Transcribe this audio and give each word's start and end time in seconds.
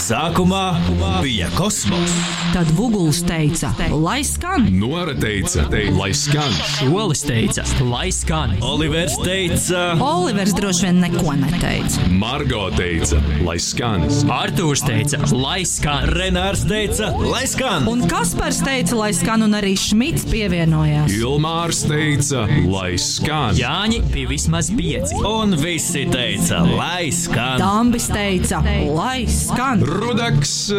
Sākumā 0.00 0.78
bija 1.20 1.50
kosmos. 1.52 2.12
Tad 2.54 2.70
Vuguls 2.72 3.18
teica, 3.28 3.68
lai 3.92 4.22
skan. 4.24 4.64
Nora 4.72 5.12
teica, 5.12 5.66
lai 5.92 6.08
skan. 6.16 6.54
Olis 6.88 7.20
teica, 7.28 7.66
lai 7.84 8.08
skan. 8.14 8.54
Olivers 8.64 9.18
teica, 9.20 9.82
Olivers 10.00 10.54
droši 10.56 10.86
vien 10.86 11.02
neko 11.04 11.34
neteica. 11.36 12.06
Margo 12.16 12.70
teica, 12.78 13.20
lai 13.44 13.58
skan. 13.60 14.06
Artūrs 14.40 14.82
teica, 14.88 15.20
lai 15.36 15.60
skan. 15.68 16.08
Renārs 16.16 16.64
teica, 16.70 17.12
lai 17.20 17.44
skan. 17.50 17.84
Un 17.92 18.06
Kaspars 18.08 18.62
teica, 18.64 18.96
lai 19.02 19.12
skan, 19.16 19.44
un 19.44 19.58
arī 19.60 19.74
Šmits 19.78 20.24
pievienojās. 20.32 21.12
Ilmārs 21.20 21.84
teica, 21.90 22.46
lai 22.72 22.94
skan. 22.96 23.52
Jāņi 23.60 24.00
bija 24.16 24.32
vismaz 24.32 24.72
pieci. 24.72 25.20
Un 25.28 25.54
visi 25.60 26.08
teica, 26.08 26.64
lai 26.72 27.12
skan. 27.12 27.60
Dambis 27.60 28.08
teica, 28.08 28.64
lai 28.96 29.28
skan. 29.28 29.89
Rudaks, 29.90 30.70
eh, 30.70 30.76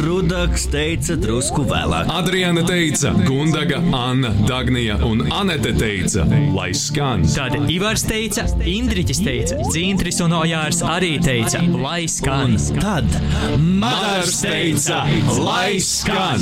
Rudaks 0.00 0.62
teica 0.72 1.16
drusku 1.20 1.64
vēlāk. 1.68 2.08
Adriana 2.08 2.62
teica, 2.64 3.12
Gundaga, 3.26 3.82
Anna, 3.92 4.30
Dagnija 4.48 4.96
un 5.04 5.26
Anete 5.32 5.74
teica, 5.76 6.24
lai 6.54 6.70
skan. 6.72 7.26
Tad 7.34 7.68
Ivars 7.68 8.06
teica, 8.08 8.46
Indriķis 8.64 9.20
teica, 9.26 9.60
Dzintris 9.68 10.22
un 10.24 10.32
Ojārs 10.40 10.80
arī 10.80 11.18
teica, 11.20 11.60
lai 11.82 12.06
skan. 12.08 12.56
Tad 12.80 13.20
Madars 13.60 14.40
teica, 14.40 15.04
lai 15.36 15.76
skan. 15.84 16.40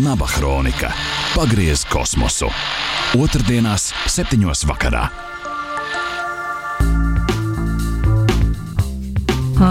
Naba 0.00 0.26
Hronika. 0.38 0.94
Pagriez 1.36 1.84
kosmosu. 1.92 2.48
Otrdienās, 3.20 3.92
septiņos 4.08 4.64
vakarā. 4.72 5.25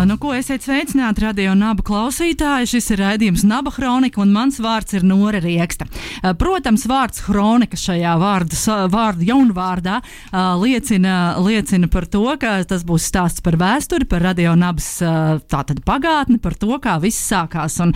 Nu, 0.04 0.17
ko 0.20 0.34
esiet 0.35 0.66
sveicināti 0.66 1.22
radio 1.23 1.54
nabu 1.55 1.84
klausītāji? 1.85 2.67
Šis 2.67 2.90
ir 2.91 2.99
raidījums 2.99 3.46
Naba 3.48 3.71
Hronika, 3.71 4.20
un 4.20 4.34
mans 4.35 4.57
vārds 4.60 4.98
ir 4.98 5.05
Nora 5.07 5.40
Rieksta. 5.40 5.85
Ā, 6.20 6.34
Protams, 6.35 6.84
vārds 6.90 7.21
Hronika 7.29 7.79
šajā 7.79 8.16
vārdu, 8.20 8.60
vārdu 8.91 9.27
jaunvārdā 9.29 10.01
ā, 10.01 10.43
liecina, 10.60 11.38
liecina 11.40 11.88
par 11.91 12.10
to, 12.12 12.26
ka 12.41 12.57
tas 12.68 12.84
būs 12.88 13.07
stāsts 13.07 13.46
par 13.46 13.55
vēsturi, 13.62 14.10
par 14.10 14.26
radio 14.26 14.57
nabas 14.60 14.90
ā, 14.99 15.13
tātad 15.48 15.79
pagātni, 15.88 16.41
par 16.43 16.57
to, 16.60 16.76
kā 16.84 16.98
viss 16.99 17.32
sākās. 17.32 17.79
Un, 17.85 17.96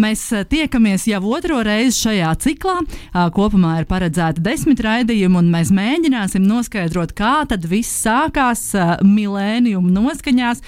mēs 0.00 0.24
tiekamies 0.48 1.04
jau 1.10 1.20
otro 1.36 1.60
reizi 1.66 2.06
šajā 2.06 2.32
ciklā. 2.46 2.80
Kopumā 3.36 3.82
ir 3.82 3.90
paredzēta 3.92 4.40
desmit 4.40 4.80
raidījumi, 4.86 5.42
un 5.42 5.52
mēs 5.52 5.74
mēģināsim 5.74 6.48
noskaidrot, 6.48 7.12
kā 7.18 7.38
tad 7.50 7.68
viss 7.68 8.06
sākās 8.06 8.70
ā, 8.72 8.92
milēniuma 9.04 9.98
noskaņās. 10.00 10.64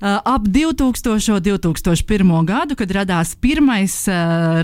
Uh, 0.00 0.16
ap 0.24 0.46
2000. 0.48 1.32
un 1.32 1.40
2001. 1.40 2.44
gadu, 2.44 2.74
kad 2.74 2.90
radās 2.90 3.34
pirmais 3.36 3.92
uh, 4.08 4.14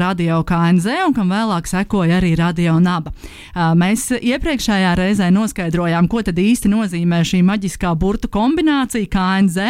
radio 0.00 0.38
KNZ 0.48 0.94
un 1.04 1.12
kam 1.12 1.28
vēlāk 1.28 1.66
sekoja 1.68 2.16
arī 2.16 2.30
radio 2.40 2.78
naba. 2.80 3.12
Uh, 3.52 3.74
mēs 3.76 4.06
iepriekšējā 4.16 4.94
reizē 4.96 5.28
noskaidrojām, 5.36 6.08
ko 6.08 6.22
tad 6.24 6.40
īsti 6.40 6.70
nozīmē 6.72 7.18
šī 7.20 7.42
maģiskā 7.44 7.90
burtu 8.00 8.30
kombinācija 8.32 9.10
KNZ, 9.12 9.66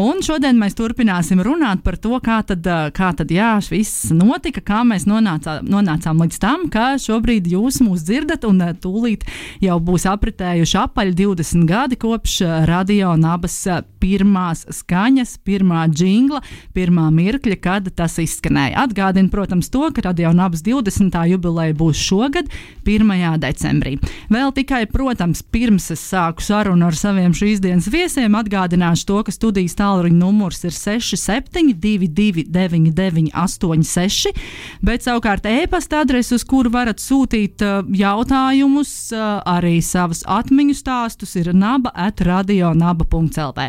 un 0.00 0.24
šodien 0.24 0.56
mēs 0.56 0.78
turpināsim 0.80 1.44
runāt 1.44 1.84
par 1.84 2.00
to, 2.00 2.16
kā 2.24 2.40
tad, 2.48 2.64
uh, 2.64 2.88
kā 2.96 3.12
tad 3.12 3.28
jā, 3.36 3.50
viss 3.68 4.08
notika, 4.16 4.64
kā 4.64 4.80
mēs 4.80 5.04
nonācā, 5.04 5.58
nonācām 5.60 6.24
līdz 6.24 6.40
tam, 6.40 6.64
ka 6.72 6.94
šobrīd 6.96 7.52
jūs 7.52 7.82
mūs 7.84 8.08
dzirdat, 8.08 8.48
un 8.48 8.64
uh, 8.64 8.72
tūlīt 8.72 9.28
jau 9.60 9.76
būs 9.76 10.08
apritējuši 10.08 10.80
apaļ 10.86 11.12
20 11.20 11.68
gadi 11.68 12.00
kopš 12.00 12.40
radio 12.72 13.12
nabas 13.20 13.60
pirmās 14.00 14.64
skaņas, 14.72 15.01
pirmā 15.46 15.86
jingla, 15.90 16.42
pirmā 16.74 17.08
mirkļa, 17.14 17.56
kad 17.62 17.88
tas 17.96 18.18
izskanēja. 18.22 18.84
Atgādinu, 18.86 19.30
protams, 19.30 19.70
to, 19.72 19.90
ka 19.94 20.02
radio 20.06 20.32
nabas 20.32 20.62
20. 20.62 21.16
jubileja 21.32 21.74
būs 21.74 21.96
šogad, 21.98 22.48
1. 22.84 23.38
decembrī. 23.42 23.98
Vēl 24.32 24.52
tikai, 24.54 24.86
protams, 24.90 25.42
pirms 25.42 25.90
es 25.94 26.00
sāku 26.00 26.42
sarunu 26.44 26.86
ar 26.86 26.96
saviem 26.98 27.32
šīs 27.34 27.60
dienas 27.62 27.88
viesiem, 27.92 28.34
atgādināšu 28.38 29.06
to, 29.08 29.18
ka 29.26 29.34
studijas 29.34 29.76
tālruņa 29.78 30.18
numurs 30.18 30.62
ir 30.66 30.74
6722, 30.76 32.46
986, 32.52 34.32
bet 34.82 35.06
savukārt 35.06 35.46
e-pasta 35.50 36.02
adrese, 36.02 36.34
uz 36.36 36.44
kuru 36.48 36.72
varat 36.72 37.02
sūtīt 37.02 37.62
uh, 37.66 37.82
jautājumus, 37.96 38.92
uh, 39.14 39.40
arī 39.48 39.78
savus 39.84 40.22
atmiņu 40.28 40.76
stāstus, 40.78 41.36
ir 41.40 41.52
naba 41.56 41.92
atradionaba.lv. 42.08 43.68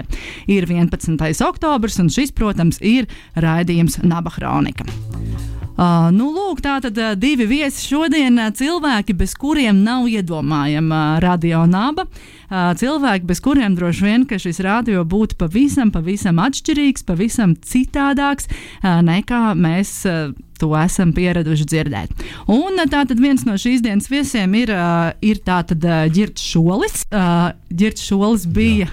Ir 0.52 0.68
11. 0.70 1.23
Oktobris, 1.46 2.00
un 2.04 2.12
šis, 2.14 2.34
protams, 2.36 2.82
ir 2.84 3.08
raidījums 3.40 4.02
Naba 4.04 4.34
Hronika. 4.36 4.88
Uh, 5.74 6.12
nu, 6.14 6.28
lūk, 6.30 6.60
tā 6.62 6.76
tad 6.84 6.98
uh, 7.02 7.16
divi 7.18 7.48
viesi 7.50 7.88
šodien 7.88 8.38
uh, 8.38 8.52
cilvēki, 8.54 9.16
bez 9.18 9.32
kuriem 9.42 9.80
nav 9.82 10.06
iedomājama 10.06 11.00
uh, 11.16 11.22
radio 11.24 11.64
naba. 11.66 12.06
Uh, 12.06 12.76
cilvēki, 12.78 13.26
bez 13.26 13.42
kuriem 13.42 13.74
droši 13.74 14.06
vien 14.06 14.28
šis 14.30 14.62
radio 14.62 15.02
būtu 15.02 15.34
pavisam, 15.40 15.90
pavisam 15.90 16.38
atšķirīgs, 16.46 17.08
pavisam 17.10 17.56
citādāks 17.58 18.52
uh, 18.52 19.02
nekā 19.02 19.56
mēs. 19.58 19.98
Uh, 20.06 20.36
To 20.64 20.72
esam 20.80 21.12
pieraduši 21.16 21.66
dzirdēt. 21.68 22.14
Un 22.48 22.78
uh, 22.78 22.88
tātad 22.88 23.20
viens 23.20 23.44
no 23.44 23.58
šīs 23.60 23.82
dienas 23.84 24.08
viesiem 24.12 24.54
ir, 24.56 24.72
uh, 24.72 25.12
ir 25.24 25.42
tātad 25.44 25.84
uh, 25.84 26.06
Girts 26.14 26.44
Šolis. 26.44 27.04
Girts 27.74 28.06
Šolis 28.06 28.46
bija, 28.48 28.88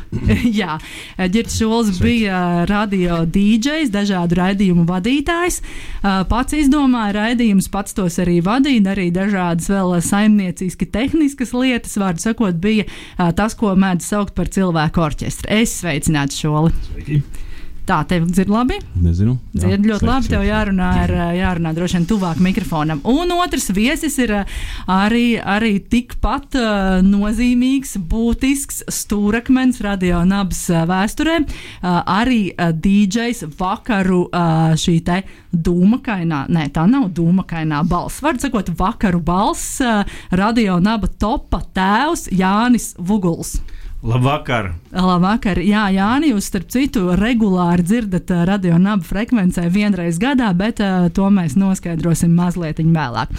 jā, 0.50 0.78
uh, 1.19 1.26
Girts 1.31 1.58
Šolis 1.60 2.00
bija 2.03 2.34
uh, 2.34 2.62
radio 2.70 3.20
DJs, 3.22 3.92
dažādu 3.94 4.41
raidījumu 4.41 4.86
vadītājs. 4.88 5.60
Pats 6.00 6.56
izdomāja 6.56 7.12
raidījumus, 7.19 7.69
pats 7.72 7.94
tos 7.94 8.16
arī 8.22 8.38
vadīja, 8.44 8.82
darīja 8.88 9.19
dažādas 9.20 9.69
vēl 9.70 9.94
saimnieciski 10.04 10.88
tehniskas 10.91 11.52
lietas. 11.54 11.98
Vārdu 12.00 12.25
sakot, 12.25 12.56
bija 12.62 12.88
tas, 13.37 13.54
ko 13.58 13.76
mēdz 13.78 14.10
saukt 14.10 14.34
par 14.38 14.50
cilvēku 14.50 15.04
orķestru. 15.04 15.52
Es 15.60 15.76
sveicinātu 15.82 16.41
Šoli. 16.41 16.75
Sveiki. 16.88 17.22
Tā, 17.91 18.05
tev 18.06 18.28
dzird 18.31 18.53
labi? 18.55 18.77
Nezinu. 19.03 19.33
Dzird 19.51 19.83
ļoti 19.89 20.06
labi. 20.06 20.28
Tev 20.31 20.45
jārunā, 20.47 20.89
ar, 21.03 21.12
jārunā 21.34 21.73
droši 21.75 21.97
vien 21.97 22.05
tuvāk 22.06 22.39
mikrofonam. 22.39 23.01
Un 23.11 23.33
otrs 23.34 23.67
viesis 23.75 24.15
ir 24.23 24.31
uh, 24.37 24.61
arī, 24.95 25.41
arī 25.43 25.73
tikpat 25.91 26.55
uh, 26.61 27.00
nozīmīgs, 27.03 27.97
būtisks 28.12 28.84
stūrakmens 28.95 29.83
radio 29.83 30.21
nabas 30.23 30.62
uh, 30.71 30.84
vēsturē. 30.87 31.41
Arī 31.83 32.53
DJs 32.55 33.43
vakaru 33.59 34.21
šī 34.79 34.97
te 35.06 35.19
dūmakainā, 35.50 36.45
nē, 36.53 36.69
tā 36.77 36.87
nav 36.87 37.09
dūmakainā 37.17 37.83
balss. 37.91 38.23
Var 38.23 38.39
sakot, 38.39 38.71
vakaru 38.79 39.19
balss 39.19 39.83
radio 40.31 40.79
naba 40.79 41.11
topa 41.11 41.65
tēvs 41.75 42.29
Jānis 42.39 42.93
Vuguls. 43.03 43.56
Labvakar! 44.00 44.71
Labvakar, 44.97 45.59
Jā, 45.61 45.83
Jāni, 45.93 46.31
jūs 46.31 46.47
starp 46.49 46.71
citu 46.72 47.11
regulāri 47.21 47.84
dzirdat 47.84 48.31
uh, 48.33 48.47
radio 48.49 48.78
nabu 48.81 49.05
frekvencē 49.05 49.66
vienreiz 49.69 50.16
gadā, 50.16 50.47
bet 50.56 50.78
uh, 50.81 51.11
to 51.12 51.27
mēs 51.28 51.53
noskaidrosim 51.61 52.33
mazliet 52.33 52.81
vēlāk. 52.81 53.34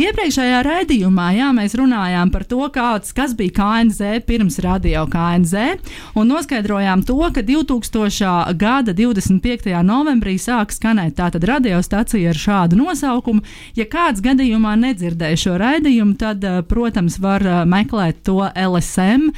Iepriekšējā 0.00 0.62
raidījumā 0.64 1.26
jā, 1.36 1.50
mēs 1.58 1.76
runājām 1.76 2.32
par 2.32 2.46
to, 2.48 2.62
kāds, 2.72 3.12
kas 3.12 3.34
bija 3.36 3.52
KNZ 3.58 4.22
pirms 4.24 4.56
radio 4.64 5.02
KNZ, 5.12 5.84
un 6.16 6.32
noskaidrojām 6.32 7.04
to, 7.04 7.18
ka 7.36 7.44
2000. 7.44 8.56
gada 8.56 8.96
25. 8.96 9.68
novembrī 9.84 10.38
sāk 10.40 10.72
skanēt 10.72 11.18
tātad 11.20 11.44
radiostacija 11.44 12.32
ar 12.32 12.40
šādu 12.40 12.80
nosaukumu. 12.80 13.44
Ja 13.76 13.84
kāds 13.84 14.24
gadījumā 14.24 14.78
nedzirdēja 14.80 15.44
šo 15.44 15.60
raidījumu, 15.60 16.16
tad, 16.16 16.40
uh, 16.40 16.64
protams, 16.64 17.20
var 17.20 17.44
uh, 17.44 17.62
meklēt 17.68 18.24
to 18.24 18.40
LSM 18.56 19.28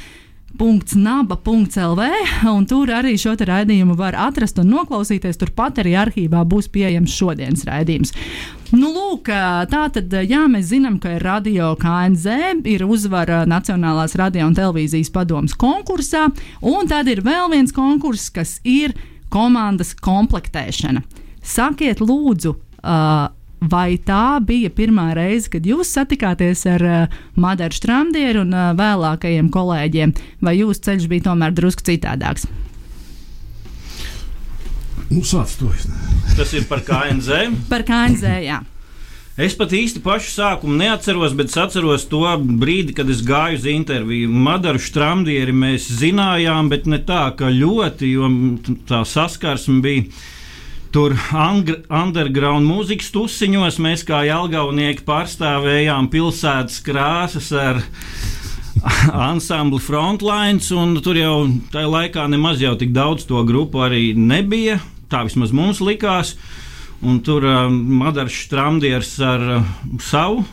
naba.lv, 0.59 2.01
un 2.51 2.65
tur 2.67 2.91
arī 2.91 3.15
šo 3.17 3.35
raidījumu 3.35 3.95
var 3.95 4.15
atrast 4.15 4.59
un 4.59 4.67
noklausīties. 4.73 5.39
Turpat 5.39 5.79
arī 5.79 5.95
arhīvā 5.95 6.43
būs 6.43 6.67
pieejams 6.73 7.15
šodienas 7.15 7.63
raidījums. 7.67 8.11
Nu, 8.71 8.91
lūk, 8.93 9.31
tā 9.71 9.85
tad, 9.93 10.13
jā, 10.13 10.43
mēs 10.51 10.69
zinām, 10.69 10.99
ka 10.99 11.15
ir 11.15 11.23
radio 11.23 11.71
KNZ, 11.79 12.65
ir 12.69 12.83
uzvara 12.85 13.45
Nacionālās 13.49 14.13
radio 14.19 14.45
un 14.49 14.57
televīzijas 14.57 15.09
padomas 15.15 15.55
konkursā, 15.57 16.27
un 16.61 16.91
tad 16.91 17.07
ir 17.07 17.23
vēl 17.25 17.49
viens 17.55 17.73
konkurss, 17.73 18.29
kas 18.29 18.59
ir 18.67 18.93
komandas 19.33 19.95
komplektēšana. 19.97 21.01
Sakiet, 21.41 22.03
lūdzu, 22.03 22.53
uh, 22.83 23.31
Vai 23.59 23.97
tā 23.99 24.39
bija 24.39 24.71
pirmā 24.71 25.09
reize, 25.17 25.49
kad 25.51 25.65
jūs 25.67 25.91
satikāties 25.91 26.63
ar 26.71 26.85
uh, 26.87 27.19
Madaru 27.35 27.75
Strandieru 27.75 28.45
un 28.45 28.55
uh, 28.55 28.71
vēlākajiem 28.79 29.51
kolēģiem, 29.51 30.15
vai 30.39 30.55
jūsu 30.61 30.85
ceļš 30.87 31.09
bija 31.11 31.27
tomēr 31.27 31.51
drusku 31.57 31.83
citādāks? 31.91 32.47
Nu, 35.09 35.25
sāc 35.25 35.57
to 35.59 35.73
es. 35.73 35.87
Tas 36.37 36.51
ir 36.55 36.69
par 36.69 36.85
KNZ. 36.87 37.65
Par 37.67 37.83
KNZ, 37.83 38.35
jā. 38.45 38.61
Es 39.39 39.53
pat 39.55 39.71
īsti 39.71 40.01
pašu 40.03 40.33
sākumu 40.33 40.75
neatceros, 40.81 41.31
bet 41.35 41.53
atceros 41.55 42.03
to 42.11 42.25
brīdi, 42.59 42.91
kad 42.95 43.07
es 43.11 43.21
gāju 43.23 43.59
uz 43.61 43.67
interviju. 43.71 44.31
Madaru 44.47 44.81
Strundieri 44.83 45.55
mēs 45.55 45.87
zinājām, 46.01 46.67
bet 46.71 46.89
ne 46.91 46.99
tā, 47.07 47.29
ka 47.39 47.47
ļoti, 47.47 48.09
jo 48.17 48.27
tā 48.89 49.05
saskarsme 49.07 49.79
bija. 49.83 50.09
Tur 50.89 51.13
underground 51.93 52.65
mūzikas 52.65 53.11
tusiņos 53.13 53.77
mēs 53.83 54.01
kā 54.07 54.23
jaugaunieki 54.25 55.03
pārstāvējām 55.05 56.07
pilsētas 56.09 56.79
krāsas 56.85 57.51
ar 57.53 57.81
ansambli 59.29 59.81
Frontlines, 59.83 60.71
un 60.73 60.97
tur 61.05 61.19
jau 61.19 61.35
tajā 61.73 61.91
laikā 61.93 62.25
nemaz 62.31 62.63
jau 62.63 62.73
tik 62.79 62.95
daudz 62.95 63.27
to 63.29 63.43
grupu 63.45 63.83
arī 63.85 64.15
nebija. 64.17 64.79
Tā 65.09 65.25
vismaz 65.27 65.53
mums 65.53 65.81
likās. 65.81 66.35
Un 67.05 67.21
tur 67.23 67.45
uh, 67.47 67.67
Madars 67.69 68.35
Strandieris 68.47 69.13
ar 69.23 69.45
uh, 69.59 69.69
savu 70.03 70.43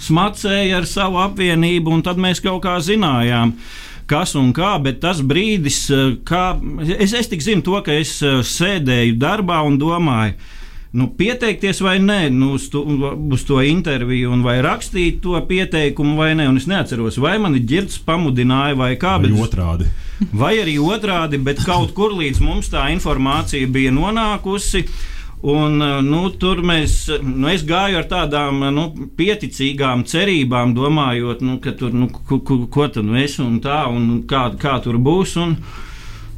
smacēja 0.00 0.80
ar 0.80 0.88
savu 0.88 1.20
apvienību, 1.20 1.92
un 1.92 2.04
tad 2.04 2.20
mēs 2.20 2.40
kaut 2.44 2.62
kā 2.64 2.78
zinājām, 2.84 3.54
kas 4.10 4.34
un 4.38 4.50
kā. 4.56 4.74
Bet 4.82 5.00
tas 5.04 5.22
brīdis, 5.22 5.82
uh, 5.94 6.16
kā 6.26 6.54
es, 6.98 7.14
es 7.16 7.30
tik 7.30 7.44
zinu, 7.46 7.64
to, 7.66 7.78
ka 7.86 7.94
es 7.94 8.16
uh, 8.26 8.40
sēdēju 8.46 9.18
darbā 9.20 9.62
un 9.66 9.78
domāju. 9.80 10.36
Nu, 10.90 11.06
pieteikties 11.14 11.78
vai 11.86 12.00
nē, 12.02 12.32
nu, 12.34 12.56
uz, 12.56 12.64
to, 12.72 12.80
uz 13.30 13.44
to 13.46 13.60
interviju, 13.62 14.32
un 14.34 14.40
vai 14.42 14.56
rakstīt 14.66 15.20
to 15.22 15.38
pieteikumu 15.46 16.16
vai 16.18 16.32
nē. 16.34 16.48
Un 16.50 16.58
es 16.58 16.66
neatceros, 16.66 17.20
vai 17.22 17.36
mani 17.38 17.62
ģērbs 17.62 18.00
pamudināja 18.06 18.78
vai 18.78 18.96
kā. 18.98 19.14
Vai 19.20 19.30
bet 19.30 19.44
otrādi. 19.46 19.86
Vai 20.34 20.56
arī 20.60 20.74
otrādi, 20.82 21.38
bet 21.40 21.62
kaut 21.64 21.94
kur 21.96 22.12
līdz 22.18 22.42
mums 22.42 22.72
tā 22.72 22.88
informācija 22.92 23.70
bija 23.70 23.94
nonākusi. 23.94 24.82
Un, 25.40 25.80
uh, 25.80 26.00
nu, 26.04 26.26
tur 26.36 26.58
mēs, 26.66 27.06
nu, 27.24 27.48
es 27.48 27.62
gāju 27.64 28.00
ar 28.02 28.08
tādām 28.10 28.64
nu, 28.76 28.88
pieticīgām 29.16 30.04
cerībām, 30.08 30.74
domājot, 30.76 31.40
nu, 31.40 31.56
ka 31.64 31.72
tur, 31.72 31.94
nu, 31.96 32.10
ko, 32.12 32.42
ko, 32.44 32.58
ko 32.68 32.88
tad 32.92 33.08
nu 33.08 33.16
es 33.16 33.38
un 33.40 33.56
tā, 33.64 33.86
un 33.88 34.26
kā, 34.28 34.50
kā 34.60 34.76
tur 34.84 35.00
būs. 35.00 35.38
Un, 35.40 35.56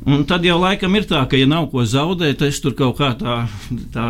Un 0.02 0.25
tad 0.26 0.43
jau 0.43 0.56
laikam 0.58 0.96
ir 0.99 1.04
tā, 1.06 1.20
ka, 1.31 1.38
ja 1.38 1.46
nav 1.46 1.69
ko 1.70 1.84
zaudēt, 1.87 2.40
es 2.43 2.56
tur 2.58 2.75
kaut 2.75 2.96
kā 2.99 3.12
tā, 3.14 3.37
tā 3.94 4.06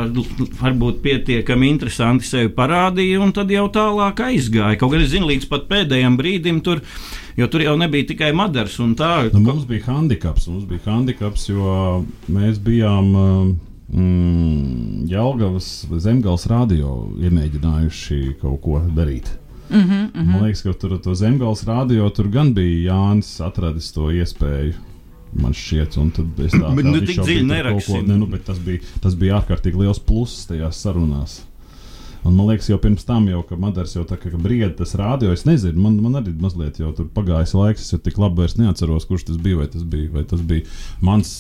varbūt 0.63 1.03
pietiekami 1.05 1.69
interesanti 1.69 2.25
sevi 2.25 2.49
parādīju, 2.57 3.19
un 3.21 3.35
tad 3.37 3.53
jau 3.53 3.67
tālāk 3.73 4.23
aizgāju. 4.25 4.79
Kaut 4.81 4.95
gan 4.95 5.05
es 5.05 5.11
zinu, 5.13 5.29
līdz 5.29 5.51
pat 5.51 5.67
pēdējiem 5.69 6.17
brīdim 6.17 6.63
tur, 6.65 6.81
jo 7.37 7.49
tur 7.53 7.67
jau 7.67 7.77
nebija 7.77 8.09
tikai 8.09 8.31
madars 8.37 8.79
tā. 8.97 9.11
Nu, 9.35 9.43
mums 9.45 9.69
bija 9.69 9.91
handikaps, 9.91 10.49
mums 10.49 10.65
bija 10.71 10.87
handikaps, 10.87 11.51
jo 11.53 11.77
mēs 12.33 12.57
bijām 12.65 13.13
um, 13.13 13.53
mm, 13.93 15.07
Jelgavas 15.13 15.87
zemgāles 16.05 16.47
radio 16.51 17.09
iemēģinājuši 17.21 18.37
kaut 18.41 18.61
ko 18.65 18.83
darīt. 18.97 19.29
Mm 19.37 19.43
Mhm, 19.73 19.93
-hmm. 19.93 20.25
Man 20.33 20.43
liekas, 20.43 20.63
ka 20.63 20.73
tur 20.73 20.99
to 20.99 21.15
zemgāles 21.15 21.65
radio 21.67 22.11
tur 22.11 22.29
gan 22.29 22.55
bija 22.55 22.93
Jānis 22.93 23.41
atradis 23.41 23.93
to 23.93 24.11
iespēju. 24.11 24.75
Man 25.33 25.53
šķiet, 25.53 25.97
un 25.99 26.11
tad 26.11 26.41
es 26.45 26.53
tādu 26.53 26.77
Bet 26.77 26.85
nu 26.85 27.01
tik 27.01 27.19
dziļi 27.19 27.47
neraksim. 27.47 28.07
Ne, 28.07 28.17
nu, 28.17 28.27
bet 28.27 28.45
tas 28.45 28.59
bija, 28.59 28.81
tas 29.01 29.15
bija 29.15 29.41
ārkārtīgi 29.41 29.79
liels 29.81 29.99
pluss 29.99 30.47
tajās 30.47 30.83
sarunās. 30.83 31.41
Un 32.23 32.37
man 32.39 32.47
liekas, 32.47 32.69
jau 32.71 32.79
pirms 32.79 33.03
tam, 33.07 33.25
jau, 33.27 33.41
ka 33.47 33.57
Madars 33.59 33.97
jau 33.97 34.05
tā 34.07 34.15
kā 34.21 34.31
brieda 34.39 34.77
tas 34.79 34.95
rādio, 34.99 35.33
es 35.35 35.43
nezinu, 35.43 35.81
man, 35.83 35.97
man 36.05 36.21
arī 36.21 36.35
mazliet 36.39 36.79
jau 36.79 36.93
tur 36.95 37.09
pagājis 37.11 37.57
laiks, 37.59 37.83
es 37.83 37.97
jau 37.97 37.99
tik 37.99 38.21
labi 38.23 38.45
vairs 38.45 38.55
neatceros, 38.61 39.09
kurš 39.09 39.27
tas 39.33 39.41
bija. 39.43 39.59
Vai 39.63 39.67
tas 39.73 39.83
bija, 39.83 40.11
vai 40.15 40.23
tas 40.29 40.45
bija 40.47 40.63
mans, 41.03 41.33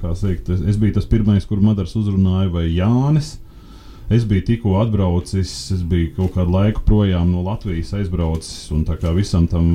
kā 0.00 0.14
teikt, 0.16 0.48
es, 0.54 0.64
es 0.72 0.80
biju 0.80 0.96
tas 0.96 1.08
pirmais, 1.10 1.44
kur 1.48 1.60
Madars 1.64 1.92
uzrunāja, 2.00 2.48
vai 2.54 2.64
Jānis. 2.70 3.36
Es 4.08 4.24
biju 4.24 4.40
tikko 4.46 4.78
atbraucis, 4.80 5.50
es 5.74 5.82
biju 5.84 6.14
kaut 6.16 6.32
kādu 6.38 6.54
laiku 6.54 6.80
projām 6.86 7.28
no 7.28 7.42
Latvijas 7.44 7.92
aizbraucis, 7.98 8.70
un 8.72 8.86
tā 8.88 8.96
kā 8.96 9.12
visam 9.12 9.44
tam 9.52 9.66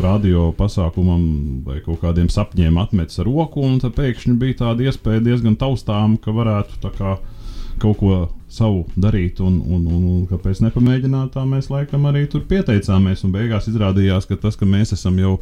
radio 0.00 0.46
pasākumam 0.56 1.26
vai 1.66 1.82
kaut 1.84 2.00
kādiem 2.00 2.30
sapņiem 2.32 2.80
atmetis 2.80 3.20
ar 3.20 3.28
roku, 3.28 3.60
un 3.60 3.76
tad 3.84 3.92
pēkšņi 3.98 4.38
bija 4.40 4.62
tāda 4.62 4.88
iespēja 4.88 5.26
diezgan 5.28 5.60
taustām, 5.60 6.16
ka 6.16 6.32
varētu 6.32 6.80
tā 6.80 6.94
kā 6.96 7.18
kaut 7.82 8.00
ko 8.00 8.16
savu 8.54 8.84
darīt, 9.00 9.40
un, 9.42 9.56
un, 9.58 9.82
un, 9.90 10.02
un 10.12 10.22
kāpēc 10.30 10.60
nepamēģināt, 10.62 11.32
tā 11.34 11.42
mēs 11.48 11.70
laikam 11.72 12.04
arī 12.06 12.24
tur 12.30 12.44
pieteicāmies. 12.50 13.24
Un 13.26 13.32
beigās 13.34 13.66
izrādījās, 13.70 14.28
ka 14.30 14.38
tas, 14.40 14.58
ka 14.60 14.68
mēs 14.68 14.94
esam 14.94 15.16
jau, 15.18 15.32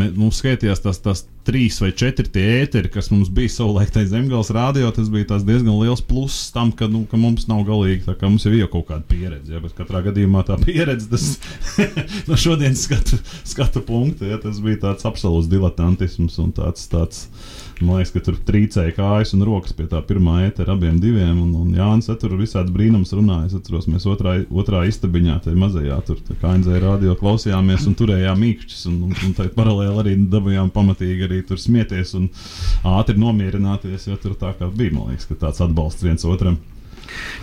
ne, 0.00 0.08
mums 0.16 0.40
skaitījās 0.40 0.80
tas, 0.84 1.00
tas 1.04 1.24
trīs 1.44 1.76
vai 1.82 1.90
četri 1.92 2.30
tie 2.32 2.44
ēteri, 2.62 2.88
kas 2.94 3.10
mums 3.12 3.28
bija 3.34 3.52
savulaik 3.52 3.92
tajā 3.92 4.14
zemgāles 4.14 4.52
rādio, 4.54 4.88
tas 4.96 5.10
bija 5.12 5.36
diezgan 5.44 5.74
liels 5.82 6.00
pluss 6.08 6.48
tam, 6.54 6.72
ka, 6.72 6.88
nu, 6.88 7.04
ka 7.10 7.20
mums 7.20 7.44
nav 7.50 7.66
galīgi, 7.68 8.06
tā 8.06 8.16
kā 8.16 8.30
mums 8.30 8.46
jau 8.48 8.54
ir 8.56 8.70
kaut 8.72 8.88
kāda 8.88 9.04
pieredze. 9.10 9.52
Ja, 9.52 9.60
bet 9.64 9.76
katrā 9.76 10.00
gadījumā 10.08 10.46
tā 10.48 10.56
pieredze, 10.62 11.10
tas 11.12 11.76
no 12.30 12.40
šodienas 12.40 12.86
skatu, 12.88 13.20
skatu 13.44 13.84
punkta, 13.84 14.30
ja, 14.30 14.40
tas 14.40 14.62
bija 14.64 14.86
tāds 14.88 15.04
absolūts 15.10 15.52
diletantisms 15.52 16.40
un 16.40 16.56
tāds. 16.56 16.88
tāds 16.88 17.26
Man 17.80 17.98
liekas, 17.98 18.12
ka 18.14 18.20
tur 18.22 18.36
trīcēja 18.46 18.94
kājas 18.94 19.32
un 19.34 19.42
rokas 19.46 19.74
pie 19.74 19.86
tā 19.90 19.98
pirmā 20.06 20.44
ētera 20.46 20.76
abiem 20.76 21.00
diviem. 21.02 21.40
Un, 21.42 21.54
un 21.58 21.72
Jānis 21.74 22.10
tur 22.20 22.36
visādi 22.38 22.74
brīnums 22.74 23.14
runāja. 23.16 23.48
Es 23.48 23.56
atceros, 23.58 23.88
mēs 23.90 24.06
otrā, 24.10 24.36
otrā 24.50 24.84
istabiņā, 24.90 25.40
tajā 25.44 25.58
mazajā, 25.58 25.98
tur 26.06 26.20
kā 26.40 26.52
NZ 26.58 26.78
radio 26.84 27.16
klausījāmies 27.18 27.88
un 27.90 27.96
turējām 27.98 28.38
mīkšķus. 28.44 28.84
Un, 28.92 29.00
un, 29.08 29.16
un 29.26 29.34
tā 29.38 29.48
paralēli 29.56 30.04
arī 30.04 30.14
dabūjām 30.36 30.70
pamatīgi 30.74 31.26
arī 31.28 31.40
tur 31.48 31.62
smieties 31.62 32.14
un 32.20 32.30
ātri 32.94 33.18
nomierināties, 33.18 34.06
jo 34.10 34.20
tur 34.22 34.38
tā 34.38 34.54
kā 34.58 34.70
bija, 34.70 34.94
man 34.94 35.10
liekas, 35.10 35.26
ka 35.30 35.40
tāds 35.46 35.64
atbalsts 35.64 36.06
viens 36.06 36.28
otram. 36.30 36.60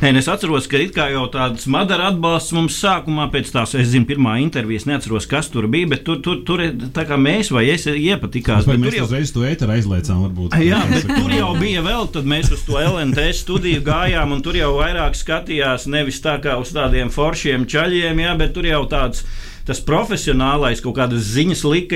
Nē, 0.02 0.10
un 0.10 0.18
es 0.22 0.28
atceros, 0.32 0.66
ka 0.72 0.80
it 0.82 0.94
kā 0.96 1.06
jau 1.14 1.28
tāds 1.32 1.68
madara 1.72 2.08
atbalsts 2.12 2.54
mums 2.58 2.78
sākumā 2.82 3.28
pēc 3.34 3.52
tās, 3.54 3.76
es 3.78 3.92
zinu, 3.94 4.08
pirmā 4.10 4.40
intervijas, 4.42 4.88
neatceros, 4.90 5.28
kas 5.30 5.50
tur 5.54 5.68
bija, 5.72 5.90
bet 5.94 6.04
tur, 6.08 6.18
tur, 6.26 6.40
tur 6.48 6.64
tā 6.96 7.06
kā 7.10 7.18
mēs 7.22 7.52
vai 7.54 7.68
es 7.70 7.86
iepatikās. 7.86 8.66
Vai 8.66 8.78
bet 8.78 8.86
mēs 8.88 8.98
jau- 8.98 9.06
uzreiz 9.10 9.32
to 9.36 9.46
ēteru 9.46 9.76
aizliecām, 9.78 10.24
varbūt? 10.26 10.58
Jā, 10.72 10.82
bet 10.90 11.06
tur 11.12 11.30
jau 11.36 11.52
bija 11.60 11.82
vēl, 11.86 12.10
tad 12.12 12.26
mēs 12.26 12.52
uz 12.52 12.66
to 12.66 12.80
LNT 12.82 13.30
studiju 13.38 13.84
gājām, 13.86 14.34
un 14.34 14.42
tur 14.42 14.58
jau 14.58 14.74
vairāk 14.80 15.14
skatījās 15.16 15.88
nevis 15.88 16.20
tā 16.22 16.40
kā 16.42 16.58
uz 16.60 16.74
tādiem 16.74 17.14
foršiem 17.14 17.66
čaļiem, 17.70 18.26
jā, 18.26 18.36
bet 18.38 18.54
tur 18.58 18.66
jau 18.66 18.84
tāds. 18.90 19.24
Tas 19.62 19.78
profesionālais 19.86 20.80
kaut 20.82 20.96
kādas 20.98 21.22
ziņas 21.36 21.60
lika 21.70 21.96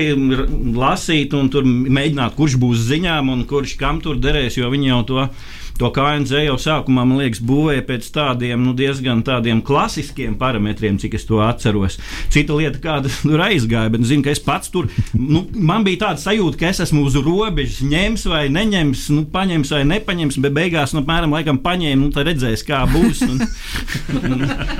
lasīt, 0.78 1.34
un 1.34 1.48
tur 1.52 1.64
mēģināt, 1.66 2.36
kurš 2.38 2.54
būs 2.62 2.84
ziņām 2.90 3.30
un 3.32 3.44
kurš 3.48 3.76
kam 3.80 4.00
tur 4.04 4.16
derēs, 4.22 4.56
jo 4.60 4.70
viņi 4.72 4.92
jau 4.92 5.00
to. 5.08 5.28
To 5.76 5.90
KNZ 5.92 6.44
jau 6.46 6.54
sākumā, 6.60 7.02
man 7.04 7.18
liekas, 7.20 7.42
būvēja 7.44 7.82
pēc 7.88 8.06
tādiem 8.14 8.62
nu, 8.64 8.72
diezgan 8.76 9.20
tādiem 9.26 9.58
klasiskiem 9.66 10.36
parametriem, 10.40 10.96
cik 11.02 11.16
es 11.18 11.26
to 11.28 11.42
atceros. 11.44 11.98
Cita 12.32 12.56
lieta, 12.56 12.80
kāda 12.80 13.10
tur 13.22 13.42
aizgāja, 13.44 13.90
bet 13.92 14.06
zinu, 14.08 14.24
ka 14.24 14.32
es 14.32 14.40
pats 14.40 14.72
tur, 14.72 14.88
nu, 15.12 15.44
man 15.52 15.84
bija 15.84 16.06
tāda 16.06 16.22
sajūta, 16.22 16.60
ka 16.62 16.70
es 16.72 16.80
esmu 16.86 17.04
uz 17.10 17.18
robežas, 17.20 17.82
ņems 17.84 18.24
vai 18.32 18.46
neņems, 18.56 19.04
nu, 19.12 19.26
paņems 19.34 19.74
vai 19.76 19.82
nepaņems, 19.92 20.40
bet 20.46 20.56
beigās, 20.56 20.94
nu, 20.96 21.02
apmēram, 21.04 21.36
laikam 21.36 21.60
paņēma, 21.64 22.00
nu, 22.06 22.10
tad 22.16 22.30
redzēs, 22.30 22.64
kā 22.66 22.84
būs. 22.94 23.20
Un, 23.26 23.44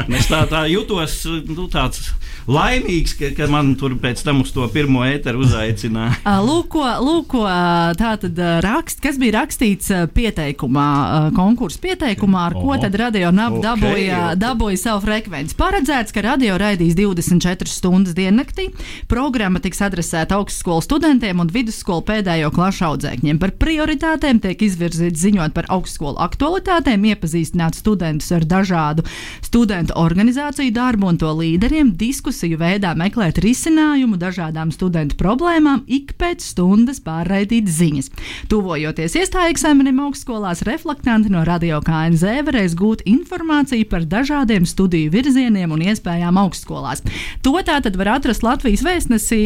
un 0.06 0.16
es 0.16 0.30
tā, 0.30 0.42
tā 0.50 0.64
jutos, 0.72 1.18
nu, 1.48 1.68
tāds 1.72 2.08
laimīgs, 2.46 3.16
ka, 3.18 3.32
ka 3.36 3.48
man 3.50 3.72
tur 3.78 3.96
pēc 4.00 4.20
tam 4.24 4.40
uz 4.44 4.52
to 4.54 4.64
pirmo 4.72 5.02
ēteru 5.06 5.42
uzaicināja. 5.44 6.16
Ā, 6.24 6.36
Lūk, 6.46 6.68
ko- 6.76 6.86
lūk, 7.02 7.26
ko, 7.32 7.44
ā, 7.50 7.92
tā 7.98 8.12
tad 8.22 8.38
rakst, 8.64 9.00
kas 9.02 9.18
bija 9.20 9.40
rakstīts 9.40 9.90
pieteikumā, 10.14 10.85
ā, 10.86 11.20
konkursu 11.36 11.80
pieteikumā, 11.82 12.46
ar 12.50 12.56
ko 12.56 12.76
tad 12.80 12.94
radio 13.00 13.30
naba 13.34 13.56
Ok, 13.58 13.64
dabūja, 13.64 14.20
ok. 14.32 14.40
dabūja 14.42 14.80
savu 14.80 15.02
frekvenci. 15.06 15.56
Paredzēts, 15.58 16.14
ka 16.14 16.24
radio 16.26 16.56
raidīs 16.60 16.96
24 16.98 17.70
stundas 17.70 18.14
diennaktī. 18.16 18.68
Programma 19.10 19.60
tiks 19.64 19.80
adresēta 19.86 20.38
augstskolu 20.40 20.84
studentiem 20.84 21.40
un 21.42 21.50
vidusskolu 21.52 22.04
pēdējo 22.08 22.50
klašu 22.54 22.86
audzēkņiem. 22.90 23.40
Par 23.42 23.54
prioritātēm 23.60 24.40
tiek 24.44 24.62
izvirzīts 24.68 25.22
ziņot 25.26 25.54
par 25.56 25.68
augstskolu 25.72 26.18
aktualitātēm, 26.26 27.06
iepazīstināt 27.12 27.78
studentus 27.78 28.30
ar 28.36 28.44
dažādu 28.48 29.04
studentu 29.44 29.96
organizāciju 29.98 30.72
darbu 30.76 31.10
un 31.12 31.18
to 31.20 31.30
līderiem, 31.38 31.94
diskusiju 31.98 32.58
veidā 32.60 32.94
meklēt 32.98 33.40
risinājumu 33.42 34.18
dažādām 34.20 34.72
studentu 34.74 35.16
problēmām, 35.20 35.84
ik 35.86 36.14
pēc 36.20 36.44
stundas 36.52 37.00
pārraidīt 37.04 37.68
ziņas. 37.70 38.10
Tuvojoties 38.50 39.16
iestāju 39.22 39.54
eksāmeniem 39.54 40.00
augstskolās, 40.06 40.62
reflektanti 40.76 41.30
no 41.32 41.40
Radio 41.44 41.78
KNZ 41.80 42.42
varēs 42.44 42.74
gūt 42.76 43.00
informāciju 43.08 43.86
par 43.88 44.04
dažādiem 44.04 44.66
studiju 44.68 45.08
virzieniem 45.14 45.70
un 45.72 45.80
iespējām 45.88 46.36
augstskolās. 46.36 47.00
To 47.46 47.54
tātad 47.64 47.96
var 47.96 48.10
atrast 48.18 48.44
Latvijas 48.44 48.84
vēstnesī, 48.84 49.40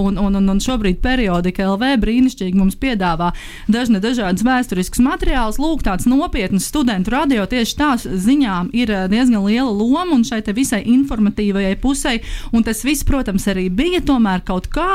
un, 0.00 0.16
un, 0.16 0.38
un, 0.40 0.48
un 0.54 0.62
šobrīd 0.64 1.02
periodika 1.04 1.66
LV 1.74 1.98
brīnišķīgi 2.00 2.56
mums 2.56 2.78
piedāvā 2.80 3.28
dažne 3.68 4.00
dažādas 4.00 4.46
vēsturiskas 4.46 5.04
materiālus. 5.04 5.60
Lūk, 5.60 5.84
tāds 5.84 6.08
nopietns 6.08 6.70
studentu 6.72 7.12
radio 7.12 7.44
tieši 7.50 7.76
tās 7.76 8.08
ziņām 8.08 8.72
ir 8.72 8.94
diezgan 9.12 9.44
liela 9.44 9.68
loma 9.68 10.16
un 10.16 10.24
šai 10.24 10.40
visai 10.56 10.80
informatīvajai 10.88 11.76
pusē. 11.82 12.16
Un 12.56 12.64
tas 12.64 12.80
viss, 12.88 13.04
protams, 13.04 13.50
arī 13.52 13.68
bija 13.68 14.00
tomēr 14.00 14.46
kaut 14.48 14.72
kā. 14.72 14.94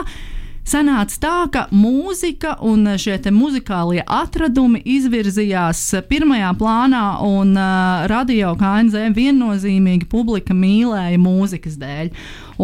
Sanāca 0.65 1.17
tā, 1.21 1.33
ka 1.53 1.63
mūzika 1.69 2.55
un 2.65 2.87
šie 2.97 3.19
te 3.21 3.29
muzikālie 3.29 4.01
atradumi 4.01 4.79
izvirzījās 4.95 5.81
pirmajā 6.09 6.49
plānā, 6.57 7.03
un 7.21 7.53
uh, 7.53 8.07
radio 8.09 8.55
KNZ 8.57 9.11
viennozīmīgi 9.13 10.09
publika 10.09 10.57
mīlēja 10.57 11.21
mūzikas 11.21 11.77
dēļ. 11.81 12.09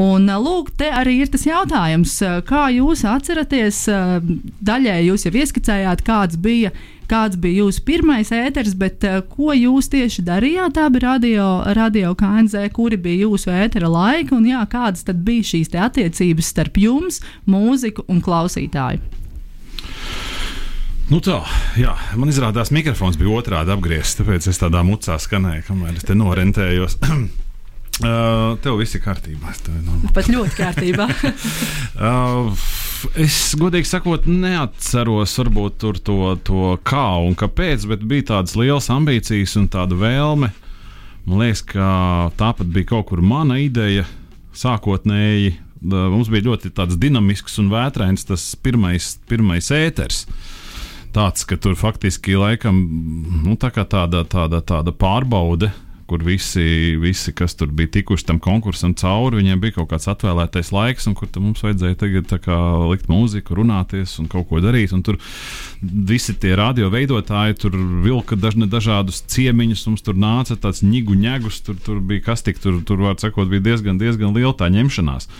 Un, 0.02 0.26
lūk, 0.42 0.72
te 0.80 0.88
arī 0.88 1.20
ir 1.22 1.30
tas 1.30 1.44
jautājums, 1.46 2.16
kā 2.48 2.70
jūs 2.74 3.04
atceraties, 3.06 3.84
daļai 4.64 5.02
jūs 5.10 5.28
jau 5.28 5.34
ieskicējāt, 5.36 6.02
kāds 6.08 6.40
bija 6.40 6.72
kāds 7.12 7.40
bija 7.42 7.66
jūsu 7.66 7.84
pirmais 7.88 8.32
ēters, 8.36 8.76
bet 8.80 9.04
uh, 9.08 9.20
ko 9.28 9.52
jūs 9.56 9.92
tieši 9.92 10.24
darījāt? 10.28 10.80
Bija 10.96 11.06
radio, 11.06 11.48
radio 11.78 12.14
KNZ, 12.18 12.70
kuri 12.76 13.00
bija 13.02 13.28
jūsu 13.28 13.52
ētera 13.54 13.92
laika, 13.92 14.36
un 14.38 14.48
jā, 14.50 14.62
kādas 14.72 15.06
tad 15.08 15.22
bija 15.28 15.52
šīs 15.52 15.74
attiecības 15.76 16.52
starp 16.56 16.80
jums, 16.80 17.22
mūziku 17.50 18.08
un 18.12 18.24
klausītāju? 18.24 19.04
Nu 21.12 21.20
tā, 21.20 21.42
jā, 21.76 21.92
man 22.16 22.32
izrādās, 22.32 22.72
mikrofons 22.72 23.18
bija 23.20 23.36
otrādi 23.42 23.74
apgriezts, 23.74 24.16
tāpēc 24.22 24.48
es 24.48 24.62
tādā 24.62 24.80
mucā 24.88 25.18
skanēju, 25.20 25.66
kamēr 25.68 25.98
es 26.00 26.08
te 26.08 26.16
norentējos. 26.16 27.00
Uh, 28.02 28.56
tev 28.64 28.80
viss 28.80 28.96
ir 28.98 29.02
kārtībā. 29.04 29.52
Pat 30.16 30.30
ļoti 30.32 30.56
kārtībā. 30.58 31.06
uh, 32.08 32.64
es 33.22 33.36
godīgi 33.60 33.90
sakot, 33.90 34.26
neatceros 34.26 35.36
varbūt 35.38 35.86
to, 36.02 36.16
to 36.42 36.64
kā 36.88 37.06
un 37.22 37.36
kāpēc, 37.38 37.86
bet 37.92 38.06
bija 38.10 38.32
tādas 38.32 38.56
lielas 38.58 38.90
ambīcijas 38.94 39.54
un 39.62 39.68
tāda 39.70 39.98
vēlme. 40.00 40.50
Man 41.28 41.44
liekas, 41.44 41.62
ka 41.70 42.32
tāpat 42.40 42.72
bija 42.74 42.90
kaut 42.96 43.12
kur 43.12 43.22
mana 43.22 43.60
ideja 43.62 44.08
sākotnēji. 44.58 45.54
Mums 45.82 46.30
bija 46.34 46.48
ļoti 46.50 46.74
dinamisks 46.98 47.60
un 47.62 47.70
vētrains 47.70 48.26
tas 48.26 48.48
pirmais, 48.58 49.14
pirmais 49.30 49.70
ēters. 49.74 50.26
Tāds, 51.14 51.46
ka 51.46 51.58
tur 51.60 51.78
faktiski 51.78 52.34
laikam 52.40 52.82
nu, 53.46 53.54
tā 53.62 53.70
tāda, 53.76 54.24
tāda, 54.26 54.62
tāda 54.66 54.94
pārbaude 54.96 55.70
kur 56.12 56.24
visi, 56.28 56.98
visi, 57.00 57.32
kas 57.32 57.56
tur 57.56 57.70
bija 57.72 57.88
tikuši 57.96 58.26
tam 58.28 58.40
konkursam 58.44 58.92
cauri, 59.00 59.40
viņiem 59.40 59.62
bija 59.64 59.78
kaut 59.78 59.94
kāds 59.94 60.10
atvēlētais 60.12 60.74
laiks, 60.76 61.08
un 61.08 61.16
kur 61.16 61.32
mums 61.40 61.64
vajadzēja 61.64 62.00
tagad 62.02 62.34
kā, 62.44 62.58
likt 62.92 63.08
mūziku, 63.12 63.56
runāties 63.62 64.18
un 64.20 64.28
kaut 64.32 64.50
ko 64.50 64.60
darīt. 64.64 64.92
Un 64.92 65.06
tur 65.08 65.20
visi 65.82 66.36
tie 66.36 66.52
radio 66.60 66.92
veidotāji 66.92 67.60
tur 67.64 67.80
vilka 68.04 68.36
dažne 68.36 68.68
dažādus 68.68 69.24
ciemiņus, 69.32 69.88
mums 69.88 70.04
tur 70.04 70.20
nāca 70.20 70.60
tāds 70.60 70.84
ņigu 70.84 71.16
ņēgus, 71.24 71.64
tur, 71.70 71.80
tur 71.86 72.04
bija 72.04 72.28
kas 72.28 72.44
tik, 72.44 72.60
tur, 72.60 72.82
tur 72.84 73.08
var 73.08 73.16
sakot, 73.24 73.48
bija 73.52 73.72
diezgan, 73.72 74.02
diezgan 74.02 74.36
liela 74.36 74.54
tā 74.58 74.68
ņemšanās. 74.74 75.32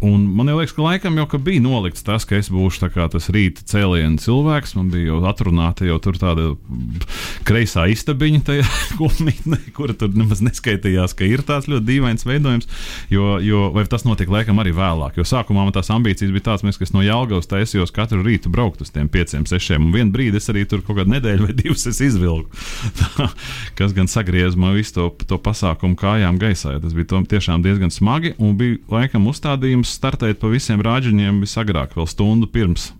Un 0.00 0.22
man 0.32 0.48
liekas, 0.48 0.72
ka 0.72 0.84
laikam 0.84 1.18
jau 1.20 1.26
ka 1.28 1.38
bija 1.44 1.60
nolikts 1.60 2.04
tas, 2.06 2.24
ka 2.24 2.38
es 2.38 2.48
būšu 2.48 2.88
tas 2.96 3.26
rīta 3.34 3.64
cēlienu 3.68 4.16
cilvēks. 4.22 4.72
Man 4.78 4.88
bija 4.92 5.10
jau 5.10 5.18
atrunāta 5.28 5.84
jau 5.84 5.98
tāda 6.00 6.54
kreisā 7.44 7.84
istabiņa 7.92 8.40
tajā 8.46 8.64
kopmītnē, 9.00 9.58
kura 9.76 9.92
tur 9.92 10.14
nemaz 10.16 10.40
neskaitījās, 10.46 11.12
ka 11.18 11.28
ir 11.28 11.44
tāds 11.44 11.68
ļoti 11.68 11.84
dīvains 11.90 12.24
veidojums. 12.24 12.68
Jo, 13.12 13.36
jo 13.44 13.68
tas 13.92 14.06
notika 14.08 14.32
laikam 14.38 14.62
arī 14.62 14.72
vēlāk. 14.76 15.18
Jo 15.20 15.26
sākumā 15.28 15.66
man 15.66 15.76
tās 15.76 15.92
ambīcijas 15.92 16.32
bija 16.32 16.48
tādas, 16.48 16.80
ka 16.80 16.88
es 16.88 16.94
no 16.96 17.04
Jālgavas 17.04 17.50
taisījos 17.50 17.92
katru 17.92 18.22
rītu 18.24 18.52
braukt 18.52 18.80
uz 18.80 18.94
tiem 18.94 19.10
pieciem, 19.12 19.44
sešiem. 19.44 19.84
Un 19.84 19.92
vienā 19.98 20.14
brīdī 20.14 20.40
es 20.40 20.48
arī 20.52 20.64
tur 20.70 20.80
kaut 20.86 21.02
kādu 21.02 21.12
nedēļu 21.12 21.44
vai 21.44 21.58
divas 21.60 21.84
izvilku. 21.92 22.48
Kas 23.78 23.92
gan 23.96 24.08
sagriez 24.08 24.56
man 24.56 24.78
visu 24.78 24.96
to, 24.96 25.10
to 25.28 25.40
pasākumu 25.44 25.98
kājām 26.00 26.40
gaisā. 26.40 26.78
Tas 26.80 26.96
bija 26.96 27.20
tiešām 27.36 27.60
diezgan 27.66 27.92
smagi 27.92 28.32
un 28.40 28.56
bija 28.56 28.80
laikam 28.88 29.28
uzstādījums 29.28 29.89
startēt 29.98 30.40
pa 30.42 30.50
visiem 30.52 30.82
rāģiņiem 30.84 31.42
visagrāk, 31.44 31.96
vēl 31.98 32.08
stundu 32.10 32.50
pirms. 32.50 32.90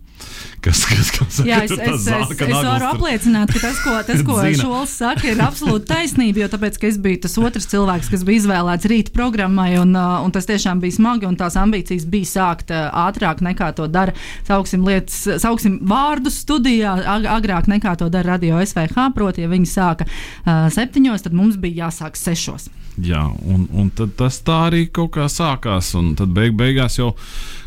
Kas, 0.61 0.83
kas, 0.85 1.09
kas, 1.15 1.37
Jā, 1.41 1.63
es, 1.65 1.71
es, 1.73 2.05
es, 2.05 2.31
es 2.45 2.51
varu 2.53 2.85
apliecināt, 2.91 3.49
ka 3.49 3.61
tas, 3.63 3.79
ko, 3.81 3.95
tas, 4.05 4.21
ko 4.25 4.35
Šols 4.59 4.91
saka, 4.93 5.25
ir 5.31 5.41
absolūti 5.41 5.87
taisnība. 5.89 6.43
Jo 6.43 6.49
tāpēc, 6.53 6.77
es 6.85 6.99
biju 7.01 7.23
tas 7.23 7.37
otrs 7.41 7.65
cilvēks, 7.71 8.11
kas 8.13 8.25
bija 8.27 8.43
izvēlēts 8.43 8.89
rīta 8.91 9.15
programmai, 9.15 9.71
un, 9.81 9.95
uh, 9.97 10.19
un 10.21 10.33
tas 10.35 10.45
tiešām 10.49 10.83
bija 10.83 10.99
smagi, 10.99 11.25
un 11.25 11.37
tās 11.39 11.57
ambīcijas 11.57 12.05
bija 12.11 12.29
sākt 12.29 12.73
uh, 12.75 12.91
ātrāk 13.07 13.41
nekā 13.41 13.71
to 13.79 13.87
dara. 13.89 14.13
Sauksim, 14.45 14.85
lietas, 14.85 15.23
sauksim 15.41 15.79
vārdus 15.89 16.37
studijā, 16.43 16.93
ag 17.15 17.25
agrāk 17.39 17.71
nekā 17.71 17.95
to 17.97 18.11
dara 18.13 18.35
radio 18.35 18.61
SVH. 18.61 19.09
Proti, 19.17 19.41
ja 19.41 19.49
viņi 19.49 19.71
sāka 19.71 20.05
uh, 20.05 20.69
septiņos, 20.73 21.25
tad 21.25 21.33
mums 21.37 21.57
bija 21.61 21.87
jāsāk 21.87 22.19
sešos. 22.19 22.69
Jā, 23.01 23.23
un, 23.47 23.65
un 23.71 23.89
tas 23.95 24.41
tā 24.45 24.57
arī 24.67 24.85
kaut 24.93 25.15
kā 25.15 25.25
sākās. 25.31 25.93
Un 25.97 26.13
tad 26.19 26.33
beig, 26.35 26.53
beigās 26.59 26.99
jau 26.99 27.13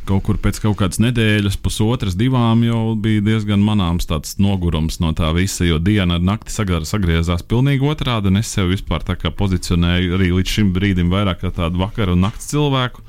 kaut 0.08 0.24
kur 0.26 0.38
pēc 0.40 0.60
kaut 0.62 0.78
kādas 0.80 1.00
nedēļas, 1.02 1.56
pusotras, 1.64 2.16
divām 2.18 2.64
jau 2.66 2.94
bija 3.00 3.22
diezgan 3.24 3.62
manāms 3.64 4.08
tāds 4.10 4.36
nogurums 4.42 5.00
no 5.02 5.12
tā 5.16 5.30
visa. 5.36 5.66
Jo 5.66 5.80
diena 5.82 6.18
ar 6.18 6.24
nakti 6.24 6.54
sagriezās 6.54 7.44
pilnīgi 7.48 7.86
otrādi. 7.88 8.32
Es 8.40 8.52
sev 8.54 8.70
vispār 8.72 9.04
pozicionēju 9.04 10.18
arī 10.18 10.30
līdz 10.34 10.56
šim 10.56 10.72
brīdim 10.76 11.12
vairāk 11.12 11.42
kā 11.44 11.52
tādu 11.54 11.80
vakaru 11.82 12.16
un 12.16 12.26
nakts 12.26 12.50
cilvēku 12.52 13.04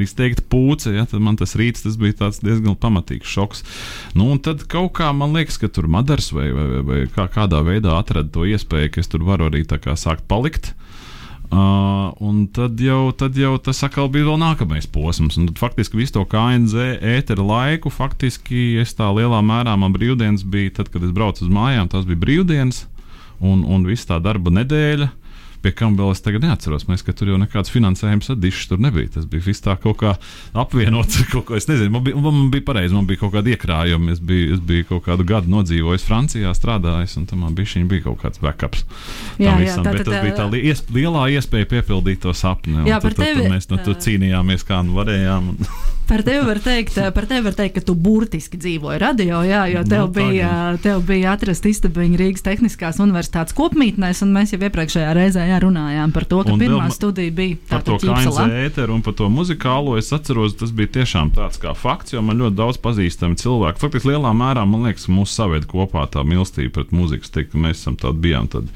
izteikti 0.00 0.44
pūce, 0.48 0.94
ja, 0.94 1.02
tad 1.04 1.20
man 1.20 1.36
tas 1.36 1.56
rīts 1.58 1.82
tas 1.84 1.98
bija 2.00 2.30
diezgan 2.40 2.76
pamatīgs 2.80 3.28
šoks. 3.28 3.64
Nu, 4.16 4.30
tad 4.40 4.62
kaut 4.70 4.94
kā 4.96 5.10
man 5.12 5.34
liekas, 5.36 5.58
ka 5.60 5.68
tur 5.68 5.90
Madars 5.90 6.30
vai, 6.32 6.46
vai, 6.56 6.66
vai 6.86 7.00
kā, 7.10 7.26
kādā 7.34 7.60
veidā 7.66 7.98
atrada 7.98 8.30
to 8.32 8.46
iespēju, 8.48 8.94
ka 8.94 9.02
es 9.02 9.10
tur 9.12 9.26
varu 9.26 9.50
arī 9.50 9.66
sākt 9.66 10.24
palikt. 10.30 10.70
Uh, 10.70 10.89
un 11.50 12.44
tad 12.54 12.78
jau, 12.80 13.10
tad 13.16 13.36
jau 13.38 13.56
tas 13.58 13.82
atkal 13.82 14.10
bija 14.12 14.28
vēl 14.28 14.38
nākamais 14.38 14.86
posms. 14.90 15.38
Un 15.40 15.48
tad 15.50 15.58
faktiski 15.58 15.98
visu 15.98 16.14
to 16.14 16.24
KNZ 16.30 17.00
ēteru 17.16 17.46
laiku, 17.48 17.90
faktiski 17.90 18.78
es 18.82 18.94
tā 18.94 19.08
lielā 19.14 19.40
mērā 19.42 19.74
man 19.80 19.94
brīvdienas 19.96 20.46
bija 20.46 20.76
tad, 20.78 20.92
kad 20.94 21.02
es 21.06 21.14
braucu 21.16 21.46
uz 21.46 21.50
mājām, 21.50 21.90
tas 21.90 22.06
bija 22.06 22.22
brīvdienas 22.22 22.84
un, 23.40 23.64
un 23.64 23.86
viss 23.88 24.06
tā 24.06 24.20
darba 24.22 24.52
nedēļa 24.54 25.10
pie 25.62 25.72
kam 25.76 25.96
vēl 25.98 26.14
es 26.14 26.22
tagad 26.24 26.44
neatceros. 26.46 26.86
Mēs, 26.88 27.04
ka 27.06 27.14
tur 27.16 27.32
jau 27.32 27.38
nekāds 27.40 27.72
finansējums 27.72 28.32
atdišs 28.34 28.70
tur 28.70 28.80
nebija. 28.82 29.12
Tas 29.16 29.26
bija 29.30 29.44
viss 29.44 29.64
tā 29.64 29.76
kaut 29.80 30.00
kā 30.02 30.14
apvienots 30.58 31.20
ar 31.22 31.28
kaut 31.32 31.48
ko. 31.48 31.58
Es 31.58 31.68
nezinu, 31.70 31.92
man 31.94 32.04
bija, 32.06 32.20
man 32.20 32.50
bija 32.52 32.66
pareizi, 32.66 32.96
man 32.96 33.08
bija 33.08 33.22
kaut 33.22 33.34
kāda 33.36 33.54
iekrājuma. 33.54 34.14
Es 34.14 34.22
biju, 34.24 34.56
es 34.56 34.64
biju 34.70 34.88
kaut 34.94 35.06
kādu 35.08 35.26
gadu 35.28 35.52
nodzīvojis 35.52 36.06
Francijā, 36.08 36.54
strādājis, 36.56 37.16
un 37.20 37.28
tam 37.30 37.44
man 37.46 37.56
bija, 37.58 37.84
bija 37.90 38.08
kaut 38.08 38.20
kāds 38.24 38.42
backups. 38.42 38.86
Jā, 39.40 39.56
jā, 39.62 39.76
tā, 39.84 39.94
tas 40.00 40.16
bija 40.24 40.36
tā 40.40 40.48
li 40.50 40.64
ies, 40.70 40.84
lielā 40.94 41.28
iespēja 41.36 41.68
piepildīt 41.76 42.24
to 42.24 42.34
sapni. 42.36 42.80
Jā, 42.88 43.00
tad, 43.02 43.16
tad, 43.18 43.38
tad 43.38 43.52
mēs 43.52 43.70
no 43.70 43.80
nu, 43.80 43.96
cīnījāmies, 44.06 44.66
kā 44.68 44.82
nu 44.86 44.98
varējām. 44.98 45.54
Un... 45.54 45.72
Par 46.10 46.24
tevi 46.26 46.42
var 46.42 46.58
teikt, 46.58 46.96
par 47.14 47.26
tevi 47.30 47.44
var 47.44 47.54
teikt, 47.54 47.76
ka 47.76 47.80
tu 47.86 47.94
burtiski 47.94 48.58
dzīvoji 48.58 48.98
radio, 48.98 49.44
jā, 49.46 49.60
jo 49.70 49.84
tev, 49.86 50.08
no, 50.08 50.10
bija, 50.10 50.48
tev 50.82 51.04
bija 51.06 51.36
atrasta 51.36 51.70
istabiņa 51.70 52.18
Rīgas 52.18 52.42
Tehniskās 52.42 52.98
Universitātes 52.98 53.54
kopmītnēs, 53.54 54.24
un 54.26 54.32
mēs 54.34 54.50
jau 54.50 54.58
iepriekšējā 54.58 55.12
reizē 55.14 55.44
jā, 55.50 55.58
runājām 55.62 56.12
par 56.14 56.26
to, 56.30 56.40
ka 56.46 56.54
un 56.54 56.62
pirmā 56.62 56.84
vēl, 56.86 56.94
studija 56.94 57.34
bija 57.34 57.58
par 57.70 57.84
to 57.86 57.98
KNZ 58.00 58.46
ēteru 58.64 58.96
un 58.96 59.04
par 59.06 59.16
to 59.18 59.28
muzikālo. 59.32 59.96
Es 60.00 60.12
atceros, 60.14 60.56
tas 60.60 60.72
bija 60.76 60.92
tiešām 61.00 61.32
tāds 61.36 61.60
kā 61.60 61.74
fakts, 61.76 62.14
jo 62.14 62.22
man 62.24 62.40
ļoti 62.40 62.56
daudz 62.58 62.80
pazīstami 62.82 63.38
cilvēki. 63.40 63.82
Faktiski 63.82 64.12
lielā 64.12 64.32
mērā 64.36 64.64
man 64.68 64.86
liekas, 64.88 65.08
mūsu 65.12 65.34
saved 65.34 65.66
kopā 65.70 66.06
tā 66.12 66.24
mīlestība 66.26 66.80
pret 66.80 66.94
teikt, 67.30 67.52
ka 67.52 67.60
mēs 67.60 67.82
esam 67.82 67.98
tādi 68.00 68.22
bijām 68.26 68.48
tādi 68.50 68.70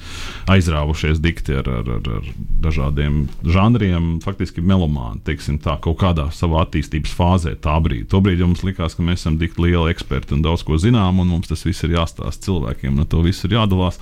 aizrāvušies 0.52 1.22
dikti 1.24 1.56
ar, 1.60 1.70
ar, 1.80 1.90
ar, 1.96 2.12
ar 2.18 2.28
dažādiem 2.64 3.24
žanriem, 3.46 4.18
faktiski 4.24 4.64
melomāni, 4.64 5.22
teiksim 5.26 5.58
tā, 5.62 5.76
kaut 5.82 5.98
kādā 6.02 6.28
savā 6.34 6.64
attīstības 6.64 7.14
fāzē 7.16 7.56
tā 7.60 7.76
brīdī. 7.84 8.08
Tobrīd 8.10 8.42
mums 8.44 8.64
likās, 8.66 8.96
ka 8.96 9.06
mēs 9.06 9.22
esam 9.22 9.38
tik 9.40 9.58
lieli 9.62 9.92
eksperti 9.94 10.36
un 10.36 10.44
daudz 10.44 10.64
ko 10.66 10.78
zinām, 10.80 11.20
un 11.22 11.30
mums 11.36 11.50
tas 11.50 11.64
viss 11.66 11.86
ir 11.86 11.96
jāstāsta 11.98 12.50
cilvēkiem, 12.50 12.98
un 12.98 13.10
to 13.10 13.22
viss 13.24 13.46
ir 13.46 13.56
jādalās. 13.58 14.00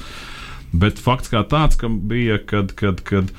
Bet 0.73 1.01
fakts 1.03 1.33
kā 1.33 1.45
tāds, 1.49 1.77
ka 1.81 1.89
bija, 1.89 2.41
kad, 2.41 2.75
kad, 2.79 3.05
kad 3.07 3.33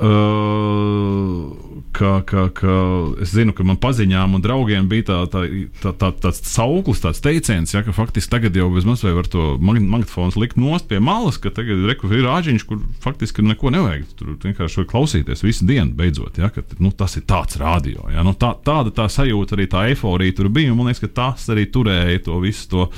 Uh, 0.00 1.52
ka, 1.92 2.22
ka, 2.24 2.46
ka 2.56 2.74
es 3.20 3.34
zinu, 3.34 3.52
ka 3.52 3.66
man 3.68 3.76
paziņām 3.76 4.38
un 4.38 4.40
draugiem 4.40 4.86
bija 4.88 5.04
tā, 5.10 5.16
tā, 5.28 5.42
tā, 5.82 5.90
tā, 6.00 6.08
tāds 6.22 6.40
sauklis, 6.48 7.02
tāds 7.04 7.20
teiciens, 7.20 7.74
ja, 7.74 7.82
ka 7.84 7.92
faktiski 7.92 8.32
tagad 8.32 8.56
jau 8.56 8.70
vai 8.72 9.12
var 9.12 9.28
to 9.28 9.58
magnetofonu 9.60 10.40
likt 10.40 10.56
nost 10.56 10.88
pie 10.88 11.02
malas, 11.04 11.36
ka 11.36 11.52
tagad 11.52 11.84
reku, 11.84 12.08
ir 12.16 12.24
rāģiņš, 12.24 12.64
kur 12.64 12.80
faktiski 13.04 13.44
neko 13.44 13.74
nevajag. 13.74 14.06
Tur 14.16 14.38
vienkārši 14.40 14.80
vajag 14.80 14.88
klausīties 14.94 15.44
visu 15.44 15.68
dienu 15.68 15.92
beidzot, 15.98 16.40
ja, 16.40 16.48
ka 16.48 16.64
nu, 16.80 16.94
tas 16.96 17.18
ir 17.20 17.26
tāds 17.28 17.60
radio. 17.60 18.08
Ja, 18.08 18.24
nu, 18.24 18.32
tā, 18.32 18.54
tāda 18.64 18.94
tā 19.02 19.04
sajūta, 19.12 19.58
arī 19.58 19.68
tā 19.68 19.84
eifórija 19.90 20.38
tur 20.38 20.48
bija, 20.48 20.72
man 20.72 20.88
liekas, 20.88 21.04
ka 21.04 21.12
tas 21.20 21.44
arī 21.52 21.68
turēja 21.68 22.24
to 22.24 22.40
visu 22.40 22.72
to, 22.72 22.88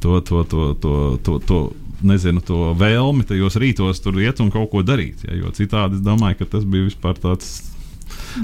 to, 0.00 0.16
to, 0.24 0.46
to, 0.48 0.64
to, 0.80 0.96
to, 1.28 1.38
to 1.44 1.60
nezinu, 2.06 2.42
to 2.44 2.72
vēlmi 2.78 3.26
tajos 3.28 3.58
rītos 3.60 4.02
tur 4.04 4.20
iet 4.22 4.42
un 4.44 4.52
kaut 4.54 4.70
ko 4.72 4.84
darīt. 4.86 5.24
Ja, 5.26 5.34
jo 5.38 5.52
citādi 5.54 5.98
es 5.98 6.04
domāju, 6.04 6.40
ka 6.40 6.52
tas 6.56 6.66
bija 6.68 6.88
vispār 6.88 7.18
tāds 7.20 7.56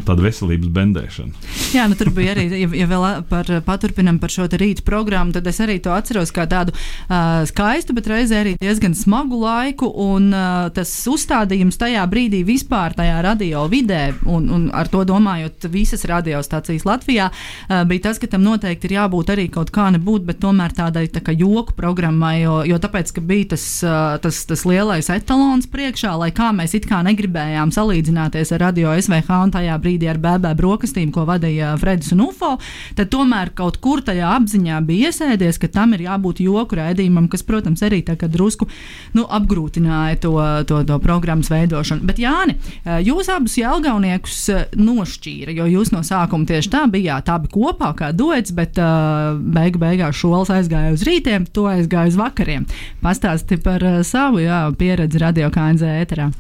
tāda 0.07 0.25
veselības 0.25 0.71
bendēšana. 0.75 1.45
Jā, 1.75 1.87
nu 1.91 1.97
tur 1.99 2.11
bija 2.15 2.35
arī, 2.35 2.47
ja, 2.53 2.69
ja 2.81 2.87
vēl 2.91 3.07
par, 3.31 3.49
paturpinam 3.67 4.19
par 4.23 4.33
šo 4.33 4.47
rītu 4.51 4.85
programmu, 4.87 5.35
tad 5.35 5.47
es 5.51 5.61
arī 5.63 5.79
to 5.83 5.93
atceros 5.95 6.33
kā 6.35 6.47
tādu 6.51 6.75
uh, 6.75 7.43
skaistu, 7.49 7.97
bet 7.97 8.09
reizē 8.11 8.43
arī 8.43 8.55
diezgan 8.61 8.97
smagu 8.99 9.39
laiku. 9.41 9.91
Un 10.05 10.31
uh, 10.35 10.69
tas 10.75 10.91
uzstādījums 11.11 11.79
tajā 11.81 12.05
brīdī 12.11 12.45
vispār 12.47 12.97
tajā 12.97 13.21
radio 13.25 13.65
vidē, 13.71 14.13
un, 14.31 14.49
un 14.55 14.67
ar 14.75 14.91
to 14.93 15.05
domājot 15.09 15.69
visas 15.73 16.05
radiostacijas 16.09 16.87
Latvijā, 16.89 17.31
uh, 17.31 17.83
bija 17.89 18.09
tas, 18.09 18.21
ka 18.23 18.31
tam 18.31 18.45
noteikti 18.47 18.91
ir 18.91 18.97
jābūt 18.99 19.35
arī 19.35 19.49
kaut 19.53 19.73
kā 19.75 19.89
nebūt, 19.95 20.27
bet 20.29 20.43
tomēr 20.45 20.75
tādai 20.77 21.07
tā 21.13 21.23
kā 21.25 21.35
joku 21.37 21.77
programmai, 21.79 22.37
jo, 22.43 22.61
jo 22.69 22.81
tāpēc, 22.83 23.15
ka 23.17 23.25
bija 23.25 23.53
tas, 23.55 23.67
uh, 23.87 24.17
tas, 24.23 24.43
tas 24.49 24.67
lielais 24.69 25.11
etalons 25.13 25.69
priekšā, 25.71 26.15
lai 26.21 26.31
kā 26.35 26.51
mēs 26.57 26.77
it 26.79 26.89
kā 26.91 27.03
negribējām 27.07 27.73
salīdzināties 27.75 28.55
ar 28.55 28.67
radio 28.69 28.95
SVH 28.99 29.43
un 29.45 29.55
tajā 29.55 29.79
brīdī 29.85 30.09
ar 30.11 30.21
bēbē 30.23 30.55
brokastīm, 30.59 31.13
ko 31.15 31.27
vadīja 31.29 31.75
Fredis 31.81 32.15
un 32.17 32.25
UFO, 32.27 32.55
tad 32.97 33.13
tomēr 33.13 33.53
kaut 33.57 33.79
kur 33.85 34.03
tajā 34.05 34.33
apziņā 34.39 34.81
bija 34.89 35.13
iesēdies, 35.13 35.61
ka 35.61 35.71
tam 35.73 35.95
ir 35.97 36.07
jābūt 36.09 36.43
joku 36.45 36.81
raidījumam, 36.81 37.29
kas, 37.33 37.45
protams, 37.47 37.85
arī 37.85 38.03
drusku 38.25 38.67
nu, 39.15 39.25
apgrūtināja 39.29 40.19
to, 40.25 40.35
to, 40.69 40.81
to 40.89 40.99
programmas 41.03 41.51
veidošanu. 41.53 42.05
Bet, 42.09 42.21
Jāni, 42.23 42.57
jūs 43.05 43.29
abus 43.33 43.59
jēlgauniekus 43.61 44.41
nošķīra, 44.79 45.55
jo 45.59 45.69
jūs 45.71 45.93
no 45.95 46.03
sākuma 46.07 46.49
tieši 46.49 46.73
tā 46.73 46.85
bijāt 46.91 47.31
abi 47.33 47.51
kopā 47.53 47.93
kā 47.99 48.11
duets, 48.17 48.55
bet 48.57 48.79
uh, 48.81 49.35
beigu 49.39 49.83
beigās 49.83 50.19
šols 50.19 50.53
aizgāja 50.55 50.95
uz 50.95 51.05
rītiem, 51.07 51.49
to 51.55 51.67
aizgāja 51.71 52.13
uz 52.13 52.19
vakariem. 52.21 52.67
Pastāsti 53.05 53.61
par 53.63 53.85
uh, 53.85 54.01
savu 54.07 54.45
jā, 54.45 54.65
pieredzi 54.79 55.23
radio 55.23 55.51
KNZ 55.55 55.95
ēterā. 56.05 56.31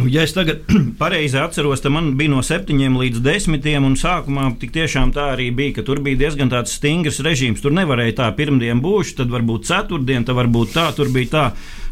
Nu, 0.00 0.06
ja 0.08 0.22
es 0.24 0.32
tagad 0.32 0.64
pareizi 1.00 1.38
atceros, 1.40 1.82
tad 1.84 1.92
man 1.92 2.14
bija 2.16 2.32
no 2.32 2.40
7 2.46 2.96
līdz 3.02 3.20
10. 3.26 3.68
un 3.84 3.98
sākumā 4.00 4.46
tiešām 4.62 5.12
tā 5.16 5.32
arī 5.34 5.50
bija, 5.54 5.76
ka 5.78 5.84
tur 5.86 6.00
bija 6.04 6.22
diezgan 6.24 6.52
tāds 6.52 6.78
stingrs 6.78 7.20
režīms. 7.24 7.60
Tur 7.60 7.74
nevarēja 7.76 8.20
tā 8.22 8.30
pirmdien 8.38 8.80
būšu, 8.80 9.18
tad 9.20 9.34
varbūt 9.34 9.68
ceturtdien, 9.68 10.24
tad 10.24 10.38
varbūt 10.40 10.74
tā, 10.76 10.88
tur 10.96 11.12
bija 11.12 11.34
tā 11.34 11.44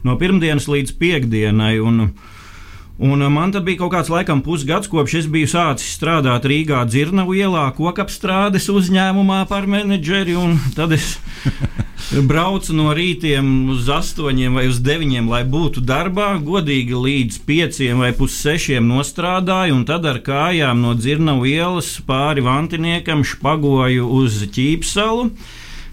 no 0.08 0.16
pirmdienas 0.20 0.70
līdz 0.70 0.96
piekdienai. 0.98 1.76
Un, 1.84 2.10
Un 2.98 3.22
man 3.30 3.52
tad 3.54 3.62
bija 3.62 3.78
kaut 3.78 3.92
kāds 3.92 4.08
laikam 4.10 4.40
pusgads, 4.42 4.88
kopš 4.90 5.12
es 5.20 5.26
biju 5.30 5.46
sācis 5.46 5.92
strādāt 5.94 6.42
Rīgā 6.50 6.80
Dzirnavu 6.82 7.36
ielā, 7.38 7.68
kokapstrādes 7.76 8.66
uzņēmumā 8.74 9.44
par 9.46 9.68
menedžeri. 9.70 10.34
Tad 10.74 10.96
es 10.96 11.12
braucu 12.08 12.72
no 12.72 12.92
rītiem 12.96 13.68
uz 13.74 13.88
astoņiem 13.92 14.54
vai 14.56 14.64
uz 14.70 14.78
deviņiem, 14.84 15.28
lai 15.28 15.42
būtu 15.44 15.82
darbā, 15.84 16.30
godīgi 16.40 16.96
līdz 16.96 17.40
pieciem 17.48 18.00
vai 18.00 18.14
pussešiem 18.16 18.86
nostrādāju, 18.88 19.76
un 19.76 19.84
tad 19.88 20.08
ar 20.08 20.22
kājām 20.24 20.80
no 20.80 20.94
Dzirnavu 20.96 21.48
ielas 21.50 21.90
pāri 22.08 22.44
Vantiniekam 22.46 23.26
špagoju 23.28 24.08
uz 24.20 24.40
Ķīpsalu. 24.54 25.28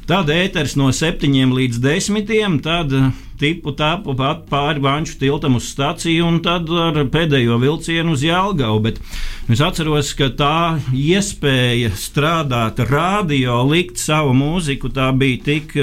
Tad 0.07 0.29
ēters 0.31 0.77
no 0.79 0.91
7 0.93 1.55
līdz 1.57 1.81
10, 1.83 2.61
tad 2.63 2.93
tipu 3.39 3.73
tāpu 3.77 4.15
pāri 4.15 4.83
Banču 4.83 5.17
tiltam 5.19 5.57
uz 5.59 5.69
staciju 5.71 6.27
un 6.27 6.39
tad 6.45 6.69
ar 6.69 7.01
pēdējo 7.11 7.59
vilcienu 7.61 8.15
uz 8.15 8.23
Jālgavu. 8.25 8.81
Bet 8.85 9.01
es 9.51 9.63
atceros, 9.63 10.13
ka 10.17 10.31
tā 10.37 10.57
iespēja 10.93 11.91
strādāt 11.99 12.81
radio, 12.89 13.61
likt 13.69 14.01
savu 14.01 14.35
mūziku, 14.37 14.91
tā 14.95 15.11
bija 15.15 15.43
tik 15.49 15.75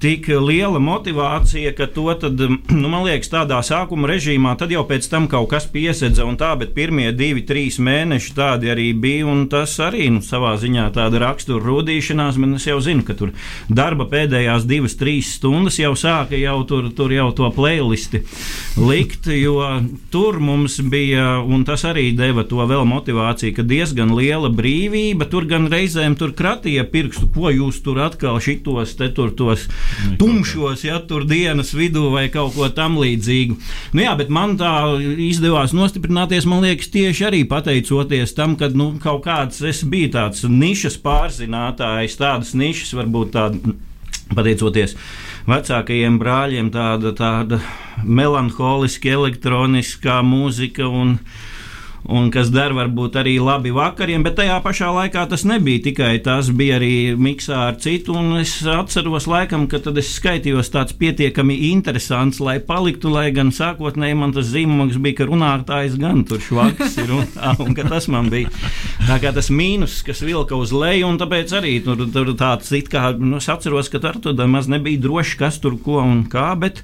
tik 0.00 0.28
liela 0.32 0.80
motivācija, 0.80 1.74
ka 1.76 1.84
to 1.92 2.08
tad, 2.20 2.40
nu, 2.40 2.88
man 2.88 3.04
liekas, 3.04 3.28
tādā 3.32 3.58
sākuma 3.64 4.08
režīmā, 4.08 4.54
tad 4.58 4.72
jau 4.72 4.82
pēc 4.88 5.06
tam 5.12 5.26
kaut 5.28 5.50
kas 5.52 5.66
piesedza 5.68 6.24
un 6.24 6.38
tā, 6.40 6.54
bet 6.60 6.72
pirmie 6.76 7.10
divi, 7.12 7.42
trīs 7.44 7.76
mēneši 7.82 8.32
tādi 8.36 8.70
arī 8.72 8.90
bija, 8.96 9.26
un 9.28 9.44
tas 9.52 9.74
arī, 9.84 10.06
nu, 10.14 10.22
savā 10.24 10.54
ziņā 10.60 10.86
tāda 10.96 11.20
rakstura 11.20 11.60
rudīšanās, 11.66 12.38
bet 12.40 12.56
es 12.56 12.68
jau 12.70 12.78
zinu, 12.84 13.04
ka 13.04 13.16
tur 13.18 13.34
darba 13.68 14.06
pēdējās 14.08 14.64
divas, 14.70 14.96
trīs 15.00 15.34
stundas 15.36 15.76
jau 15.80 15.92
sāka 15.98 16.38
jau 16.40 16.56
tur, 16.68 16.88
tur 16.96 17.12
jau 17.12 17.28
to 17.36 17.52
playlisti 17.52 18.22
likt, 18.80 19.28
jo 19.36 19.60
tur 20.12 20.40
mums 20.40 20.78
bija, 20.80 21.42
un 21.44 21.66
tas 21.68 21.84
arī 21.88 22.08
deva 22.16 22.46
to 22.48 22.64
vēl 22.64 22.86
motivāciju, 22.88 23.58
ka 23.58 23.66
diezgan 23.68 24.16
liela 24.16 24.48
brīvība, 24.48 25.28
tur 25.28 25.44
gan 25.50 25.68
reizēm 25.68 26.16
tur 26.16 26.32
kratīja 26.36 26.88
pirkstu, 26.88 27.28
ko 27.36 27.52
jūs 27.52 27.84
tur 27.84 28.00
atkal 28.06 28.40
šitos, 28.40 28.96
te 28.96 29.12
tur 29.12 29.36
tos 29.36 29.68
tumšos, 30.20 30.84
ja 30.86 31.00
tur 31.06 31.26
dienas 31.28 31.72
vidū 31.76 32.08
vai 32.14 32.28
kaut 32.32 32.54
ko 32.56 32.68
tamlīdzīgu. 32.74 33.58
Nu, 33.94 34.04
jā, 34.04 34.14
bet 34.18 34.32
man 34.32 34.56
tā 34.60 34.72
izdevās 35.26 35.74
nostiprināties, 35.76 36.48
man 36.50 36.64
liekas, 36.66 36.90
tieši 36.94 37.28
arī 37.30 37.44
pateicoties 37.48 38.34
tam, 38.36 38.56
ka 38.60 38.70
nu, 38.74 38.92
kaut 39.02 39.24
kāds 39.26 39.62
es 39.66 39.84
biju 39.84 40.12
tāds 40.16 40.46
nišas 40.48 40.98
pārzinātājs, 41.04 42.18
tādas 42.20 42.54
nišas 42.58 42.94
varbūt 42.98 43.34
tādas 43.36 43.78
pateicoties 44.30 44.96
vecākajiem 45.50 46.18
brāļiem, 46.20 46.70
tāda, 46.74 47.12
tāda 47.16 47.60
melanholiska, 48.04 49.14
elektroniskā 49.16 50.20
mūzika 50.26 50.86
un 50.86 51.16
un 52.10 52.30
kas 52.34 52.50
der 52.52 52.74
varbūt 52.76 53.16
arī 53.20 53.36
labi 53.42 53.72
vakariem, 53.74 54.24
bet 54.26 54.36
tajā 54.40 54.58
pašā 54.64 54.90
laikā 54.96 55.24
tas 55.30 55.44
nebija 55.48 55.84
tikai 55.86 56.12
tas, 56.24 56.50
bija 56.54 56.78
arī 56.80 57.14
miksā 57.14 57.60
ar 57.68 57.78
citu, 57.82 58.16
un 58.18 58.40
es 58.40 58.56
atceros 58.66 59.28
laikam, 59.30 59.66
ka 59.70 59.80
tad 59.84 59.98
es 60.00 60.10
skaitījos 60.16 60.72
tāds 60.74 60.96
pietiekami 60.98 61.56
interesants, 61.70 62.40
lai 62.42 62.58
paliktu, 62.64 63.12
lai 63.14 63.28
gan 63.36 63.52
sākotnēji 63.54 64.18
man 64.18 64.34
tas 64.36 64.50
zīmogs 64.50 64.98
bija, 65.02 65.20
ka 65.20 65.28
runātājs 65.30 65.98
gan 66.00 66.24
tur 66.28 66.42
švaks 66.42 66.98
ir, 67.02 67.14
un, 67.14 67.26
un 67.66 67.76
ka 67.78 67.86
tas 67.88 68.10
man 68.12 68.30
bija. 68.32 68.50
Tā 69.06 69.20
kā 69.22 69.34
tas 69.36 69.50
mīnus, 69.54 70.00
kas 70.06 70.24
vilka 70.26 70.58
uz 70.58 70.74
leju, 70.74 71.08
un 71.08 71.20
tāpēc 71.20 71.54
arī 71.60 71.76
tur, 71.84 72.06
tur 72.10 72.34
tāds 72.38 72.72
it 72.76 72.90
kā, 72.92 73.10
nu, 73.18 73.38
es 73.38 73.50
atceros, 73.52 73.90
ka 73.92 74.02
tur 74.02 74.46
maz 74.50 74.70
nebija 74.70 75.00
droši, 75.06 75.38
kas 75.40 75.60
tur 75.62 75.78
ko 75.80 76.00
un 76.02 76.24
kā, 76.30 76.50
bet 76.58 76.82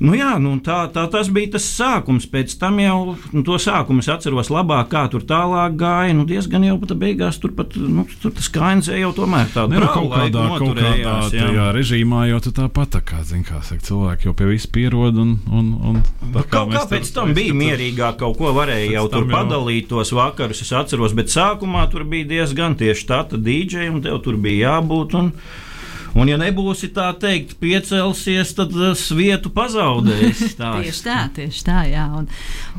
Nu, 0.00 0.14
jā, 0.16 0.34
nu, 0.42 0.54
tā, 0.64 0.84
tā 0.92 1.04
tas 1.10 1.28
bija 1.32 1.54
tas 1.56 1.66
sākums. 1.66 2.26
Pēc 2.30 2.54
tam 2.60 2.78
jau 2.82 3.14
nu, 3.34 3.42
to 3.46 3.58
sākumu 3.60 4.02
es 4.02 4.08
atceros 4.12 4.50
labāk, 4.52 4.88
kā 4.92 5.04
tur 5.12 5.24
tālāk 5.28 5.76
gāja. 5.80 6.14
Nu, 6.16 6.24
diezgan 6.28 6.64
jau 6.66 6.78
pat 6.82 6.94
beigās 7.00 7.38
tur 7.42 7.54
pat 7.56 7.76
nu, 7.76 8.06
tur 8.22 8.34
tas 8.36 8.48
kains 8.52 8.90
jau 8.92 9.12
tomēr 9.16 9.50
tādā 9.54 9.80
nu, 9.82 9.88
kaut 9.92 10.10
kādā, 10.14 10.46
kaut 10.58 10.78
kādā 10.78 11.16
tajā 11.32 11.68
režīmā 11.76 12.26
jau 12.30 12.40
tāpat, 12.48 12.94
tā 12.96 13.02
kā, 13.12 13.22
zin, 13.26 13.44
kā 13.46 13.62
saka, 13.66 13.84
cilvēki 13.88 14.30
jau 14.30 14.36
pie 14.38 14.50
visu 14.52 14.70
pierod. 14.74 15.18
Un, 15.22 15.34
un, 15.50 15.72
un 15.92 16.00
tā 16.34 16.44
kā 16.46 16.52
kaut 16.56 16.76
kā 16.76 16.84
pēc 16.94 17.12
tam 17.16 17.34
bija 17.36 17.56
mierīgāk, 17.56 18.20
kaut 18.22 18.38
ko 18.40 18.54
varēja 18.56 18.94
jau 18.98 19.08
tur 19.12 19.26
jau... 19.26 19.32
padalīt 19.34 19.90
tos 19.92 20.14
vakarus, 20.16 20.62
es 20.64 20.72
atceros, 20.76 21.16
bet 21.18 21.32
sākumā 21.32 21.84
tur 21.92 22.06
bija 22.08 22.30
diezgan 22.36 22.78
tieši 22.80 23.08
tā, 23.08 23.24
tad 23.30 23.44
DJ 23.46 23.90
un 23.92 24.02
tev 24.04 24.22
tur 24.24 24.38
bija 24.40 24.76
jābūt. 24.76 25.18
Un, 25.20 25.34
Un, 26.12 26.28
ja 26.28 26.36
nebūsi 26.36 26.90
tā 26.92 27.06
teikt, 27.16 27.54
piecelsies, 27.62 28.50
tad 28.56 28.74
vietu 29.16 29.48
pazaudēs. 29.54 30.42
tieši 30.60 31.04
tā, 31.06 31.18
tieši 31.32 31.62
tā. 31.64 31.78
Jā. 31.88 32.04
Un, 32.18 32.26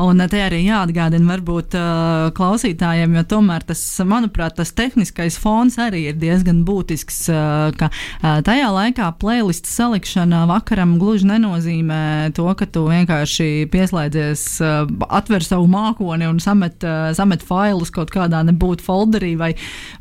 un 0.05 0.25
te 0.29 0.41
arī 0.43 0.61
jāatgādina 0.67 1.31
varbūt 1.31 1.77
uh, 1.77 2.27
klausītājiem, 2.37 3.15
jo 3.17 3.23
tomēr 3.33 3.65
tas, 3.65 3.81
manuprāt, 4.05 4.57
tas 4.59 4.73
tehniskais 4.77 5.39
fons 5.41 5.79
arī 5.81 6.05
ir 6.11 6.19
diezgan 6.21 6.61
būtisks. 6.67 7.23
Uh, 7.33 7.71
ka 7.79 7.89
uh, 7.89 8.37
tajā 8.45 8.69
laikā 8.75 9.09
playlist 9.21 9.69
salikšana 9.71 10.43
vakaram 10.51 10.99
gluži 11.01 11.31
nenozīmē 11.31 12.33
to, 12.37 12.45
ka 12.59 12.69
tu 12.69 12.85
vienkārši 12.91 13.65
pieslēdzies, 13.73 14.45
uh, 14.61 14.93
atver 15.09 15.45
savu 15.45 15.65
mākoni 15.73 16.29
un 16.29 16.37
samet, 16.43 16.85
uh, 16.85 17.09
samet 17.17 17.41
failus 17.45 17.93
kaut 17.93 18.13
kādā 18.13 18.43
nebūtu 18.45 18.85
folderī 18.85 19.33
vai, 19.41 19.53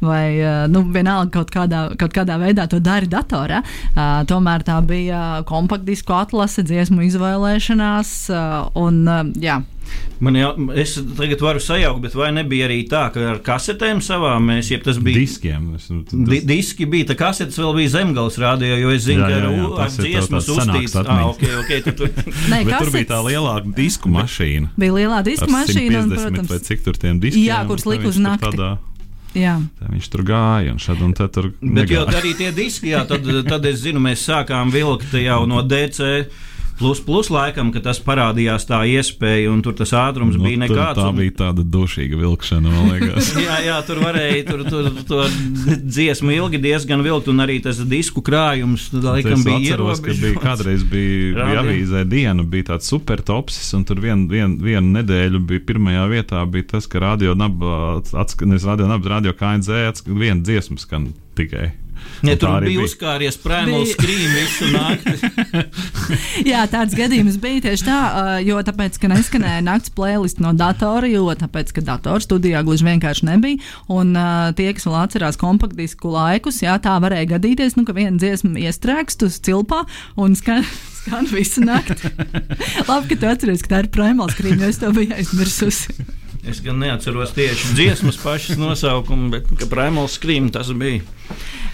vai 0.05 0.27
uh, 0.37 0.69
nu, 0.69 0.85
vienalga 0.93 1.33
kaut 1.41 1.57
kādā, 1.57 1.87
kaut 1.97 2.13
kādā 2.13 2.37
veidā 2.43 2.69
to 2.69 2.83
dari 2.83 3.09
datorā. 3.23 3.63
Uh, 3.93 4.23
tomēr 4.29 4.67
tā 4.67 4.81
bija 4.87 5.43
kompaktdisku 5.49 6.15
atlase, 6.19 6.67
dziesmu 6.67 7.07
izvēlēšanās. 7.09 8.17
Uh, 8.33 8.83
un, 8.83 9.05
uh, 9.09 9.23
jā, 9.41 9.63
Man 10.23 10.37
jau, 10.39 10.51
es 10.79 10.93
tagad 11.19 11.41
varu 11.43 11.61
sajaukt, 11.61 11.99
bet 12.05 12.13
vai 12.15 12.29
nebija 12.35 12.69
arī 12.69 12.77
tā, 12.87 13.09
ka 13.11 13.25
ar 13.33 13.41
kasetēm 13.43 13.99
savām 14.05 14.45
mēs, 14.53 14.69
ja 14.71 14.79
tas 14.83 15.01
bija 15.03 15.19
diskiem, 15.19 15.73
es, 15.75 15.89
nu, 15.91 16.05
tas... 16.07 16.15
di 16.15 16.39
diski 16.47 16.87
bija, 16.87 17.09
tā 17.11 17.17
kasetes 17.19 17.59
vēl 17.59 17.75
bija 17.81 17.91
zemgals 17.97 18.39
rādījā, 18.39 18.77
jo 18.85 18.93
es 18.95 19.03
zinu, 19.09 19.27
jā, 19.27 19.41
jā, 19.43 19.51
jā, 19.51 19.67
ka 19.73 19.89
ar 19.89 19.97
dziesmas 19.97 20.51
uztīts. 20.55 20.95
Ah, 21.03 21.25
okay, 21.27 21.57
okay, 21.65 21.83
tu, 21.83 21.97
tu... 21.99 22.07
Nē, 22.53 22.63
bet 22.69 22.77
tur 22.77 22.93
bija 22.95 23.11
tā 23.11 23.19
lielāka 23.27 23.75
disku 23.81 24.15
mašīna. 24.15 24.71
Bija 24.79 24.97
lielā 25.01 25.21
disku 25.27 25.51
mašīna, 25.51 26.07
un, 26.07 26.15
protams, 26.15 26.55
vai 26.55 26.63
cik 26.71 26.87
tur 26.87 27.03
tiem 27.03 27.19
diskiem. 27.25 27.49
Jā, 27.49 27.65
kuras 27.67 27.89
lika 27.91 28.11
uz 28.13 28.23
nakti. 28.23 28.55
Tādā... 28.55 28.77
Jā. 29.39 29.57
Tā 29.81 29.89
viņš 29.89 30.09
tur 30.13 30.25
gāja, 30.29 30.73
un 30.75 30.81
šad 30.83 31.03
un 31.05 31.13
tur. 31.17 31.53
Bet 31.61 31.93
jau 31.93 32.05
arī 32.11 32.35
tie 32.37 32.51
diski, 32.53 32.93
jā, 32.93 33.05
tad, 33.09 33.27
tad 33.49 33.67
es 33.71 33.81
zinu, 33.85 34.03
mēs 34.03 34.27
sākām 34.29 34.73
vilkt 34.75 35.15
jau 35.17 35.43
no 35.49 35.63
DC 35.65 36.11
Plus, 36.79 37.01
plus 37.05 37.29
laikam, 37.31 37.71
ka 37.75 37.83
tas 37.85 38.01
parādījās 38.03 38.65
tā 38.67 38.81
iespēja, 38.89 39.51
un 39.53 39.61
tur 39.63 39.75
tas 39.79 39.93
ātrums 39.95 40.39
nu, 40.39 40.47
bija 40.47 40.63
nekāds. 40.65 40.99
Tā 40.99 41.09
un... 41.11 41.19
bija 41.21 41.35
tāda 41.43 41.65
dušīga 41.75 42.19
vilkšana, 42.19 42.73
man 42.73 42.89
liekas. 42.95 43.33
jā, 43.47 43.59
jā, 43.67 43.77
tur 43.87 44.01
varēja 44.03 44.41
tur, 44.49 44.65
tur, 44.67 44.89
to 45.09 45.21
dziesmu 45.83 46.35
ilgi 46.39 46.63
diezgan 46.63 47.05
vilkt, 47.05 47.31
un 47.33 47.45
arī 47.45 47.59
tas 47.65 47.79
disku 47.89 48.25
krājums 48.25 48.89
laikam 48.97 49.45
bija 49.47 49.75
ierobežots. 49.75 50.03
Ka 50.07 50.17
bija 50.25 50.43
kādreiz 50.43 50.87
bija, 50.89 51.37
bija 51.39 51.63
avīzē 51.63 52.07
diena, 52.09 52.47
bija 52.55 52.73
tāds 52.73 52.91
super 52.91 53.23
topsis, 53.23 53.69
un 53.79 53.87
tur 53.89 54.03
vien, 54.03 54.27
vien, 54.33 54.57
vienu 54.63 54.97
nedēļu 54.99 55.43
bija 55.53 55.67
pirmajā 55.69 56.09
vietā 56.11 56.43
bija 56.51 56.73
tas, 56.75 56.89
ka 56.91 57.05
radio 57.05 57.37
naba, 57.39 58.01
nevis 58.43 58.67
radio 58.67 58.91
naba, 58.91 59.17
radio 59.19 59.37
KNZ, 59.37 60.07
viena 60.09 60.43
dziesma 60.43 60.81
skan 60.83 61.13
tikai. 61.39 61.71
Ja 62.23 62.37
tur 62.39 62.63
bija, 62.63 62.69
bija 62.69 62.87
uzkāries 62.87 63.37
prēmons 63.43 63.97
skrīm 63.97 64.35
visu 64.37 64.69
nakti. 64.71 65.31
Jā, 66.53 66.63
tāds 66.71 66.95
gadījums 66.95 67.39
bija 67.43 67.65
tieši 67.65 67.87
tā, 67.89 67.99
jo 68.47 68.61
tāpēc, 68.63 68.99
ka 69.03 69.11
neskanēja 69.11 69.65
nakts 69.67 69.91
playlist 69.97 70.39
no 70.43 70.53
datora, 70.55 71.11
jo 71.11 71.27
tāpēc, 71.39 71.75
ka 71.75 71.85
datora 71.87 72.23
studijā 72.23 72.63
gluži 72.67 72.87
vienkārši 72.87 73.27
nebija. 73.27 73.59
Un 73.91 74.15
tie, 74.59 74.71
kas 74.77 74.87
vēl 74.87 74.99
atcerās 75.03 75.41
kompaktdisku 75.41 76.15
laikus, 76.15 76.63
jā, 76.63 76.79
tā 76.83 76.95
varēja 77.03 77.33
gadīties, 77.35 77.75
nu, 77.79 77.87
ka 77.89 77.97
viena 77.99 78.15
dziesma 78.23 78.55
iestrēgst 78.69 79.27
uz 79.27 79.43
cilpā 79.43 79.83
un 80.15 80.39
skan, 80.39 80.63
skan 81.03 81.27
visu 81.33 81.67
nakti. 81.67 82.15
Labi, 82.89 83.11
ka 83.11 83.19
tu 83.19 83.33
atceries, 83.35 83.67
ka 83.67 83.77
tā 83.77 83.85
ir 83.87 83.95
prēmons 83.99 84.39
skrīm, 84.39 84.63
jo 84.63 84.71
es 84.71 84.83
to 84.83 84.95
biju 84.95 85.19
aizmirsusi. 85.19 86.22
Es 86.43 86.59
gan 86.59 86.81
neatceros 86.83 87.31
tieši 87.37 87.75
dziesmas 87.77 88.17
pašas 88.19 88.59
nosaukumu, 88.59 89.31
bet 89.31 89.51
kā 89.61 89.69
Prēmols 89.71 90.17
Skrīm 90.19 90.51
tas 90.51 90.73
bija. 90.75 91.05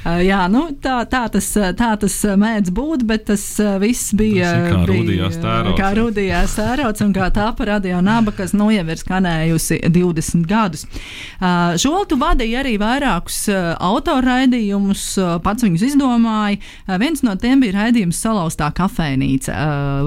Jā, 0.05 0.45
nu, 0.49 0.69
tā, 0.81 1.01
tā, 1.11 1.25
tas, 1.33 1.47
tā 1.77 1.89
tas 2.01 2.15
mēdz 2.39 2.71
būt, 2.73 3.03
bet 3.09 3.27
tas 3.29 3.43
viss 3.83 4.13
bija. 4.17 4.53
Tas 4.55 4.61
ir 4.61 4.69
kā 4.71 4.83
rudījās 4.89 5.39
tērauds. 5.43 5.79
Kā 5.81 5.89
rudījās 5.99 6.55
tērauds 6.57 7.05
un 7.05 7.15
kā 7.17 7.27
tā 7.35 7.49
parādīja 7.59 7.99
naba, 8.05 8.33
kas 8.37 8.55
nu 8.57 8.69
jau 8.73 8.85
ir 8.87 9.01
skanējusi 9.01 9.81
20 9.93 10.47
gadus. 10.49 10.87
Uh, 11.41 11.75
Šoli 11.81 12.07
tu 12.13 12.21
vadīji 12.21 12.57
arī 12.61 12.77
vairākus 12.81 13.41
autoraidījumus, 13.51 15.05
uh, 15.21 15.35
pats 15.45 15.67
viņus 15.67 15.87
izdomāji. 15.91 16.61
Uh, 16.87 16.95
viens 17.03 17.25
no 17.27 17.35
tiem 17.41 17.65
bija 17.65 17.81
raidījums 17.81 18.23
Salauztā 18.23 18.71
kafejnīca. 18.79 19.57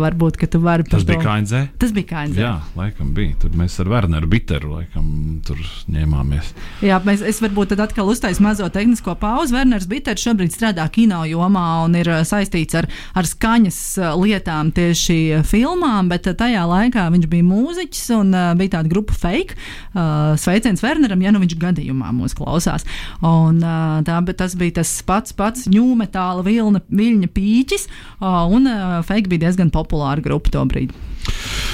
Varbūt, 0.02 0.40
ka 0.42 0.50
tu 0.50 0.64
vari 0.64 0.88
par 0.88 1.02
Tas 1.02 1.10
bija 1.10 1.22
KNZ. 1.26 1.66
Tas 1.82 1.94
bija 1.94 2.10
KNZ. 2.14 2.42
Jā, 2.42 2.56
laikam 2.80 3.12
bija. 3.18 3.36
Tur 3.44 3.54
mēs 3.60 3.78
ar 3.84 3.92
Werneru 3.92 4.32
Bitteru 4.52 4.74
laikam 4.76 5.06
tur 5.48 5.60
ņēmāmies. 5.88 6.50
Jā, 6.84 6.98
mēs, 7.08 7.22
es 7.24 7.38
varbūt 7.40 7.70
tad 7.72 7.86
atkal 7.86 8.10
uztaisīju 8.12 8.44
mazo 8.44 8.66
tehnisko 8.68 9.14
pauzi. 9.16 9.54
Werners 9.56 9.86
Biters 9.88 10.26
šobrīd 10.26 10.52
strādā 10.52 10.84
kino 10.92 11.22
jomā 11.24 11.86
un 11.86 11.96
ir 11.96 12.10
uh, 12.12 12.18
saistīts 12.28 12.76
ar, 12.76 12.90
ar 13.16 13.30
skaņas 13.30 13.78
uh, 14.02 14.10
lietām 14.20 14.74
tieši 14.76 15.16
uh, 15.38 15.46
filmām, 15.48 16.10
bet 16.12 16.28
tajā 16.36 16.66
laikā 16.68 17.06
viņš 17.14 17.30
bija 17.32 17.48
mūziķis 17.48 18.12
un 18.18 18.36
uh, 18.36 18.50
bija 18.60 18.74
tāda 18.74 18.92
grupa 18.92 19.16
fake. 19.16 19.56
Uh, 19.94 20.36
sveiciens 20.36 20.84
Werneram, 20.84 21.24
ja 21.24 21.32
nu 21.32 21.40
viņš 21.46 21.56
gadījumā 21.62 22.12
mūs 22.18 22.36
klausās. 22.36 22.84
Un, 23.24 23.64
uh, 23.64 24.02
tā, 24.04 24.20
tas 24.36 24.58
bija 24.60 24.82
tas 24.82 24.92
pats, 25.08 25.32
pats 25.32 25.72
ņūmetāla 25.72 26.44
vilna, 26.44 26.84
viļņa 26.92 27.32
pīķis, 27.40 27.88
uh, 28.20 28.44
un 28.52 28.68
uh, 28.68 29.00
fake 29.08 29.32
bija 29.32 29.48
diezgan 29.48 29.72
populāra 29.72 30.20
grupa 30.28 30.52
to 30.52 30.68
brīdi. 30.68 31.11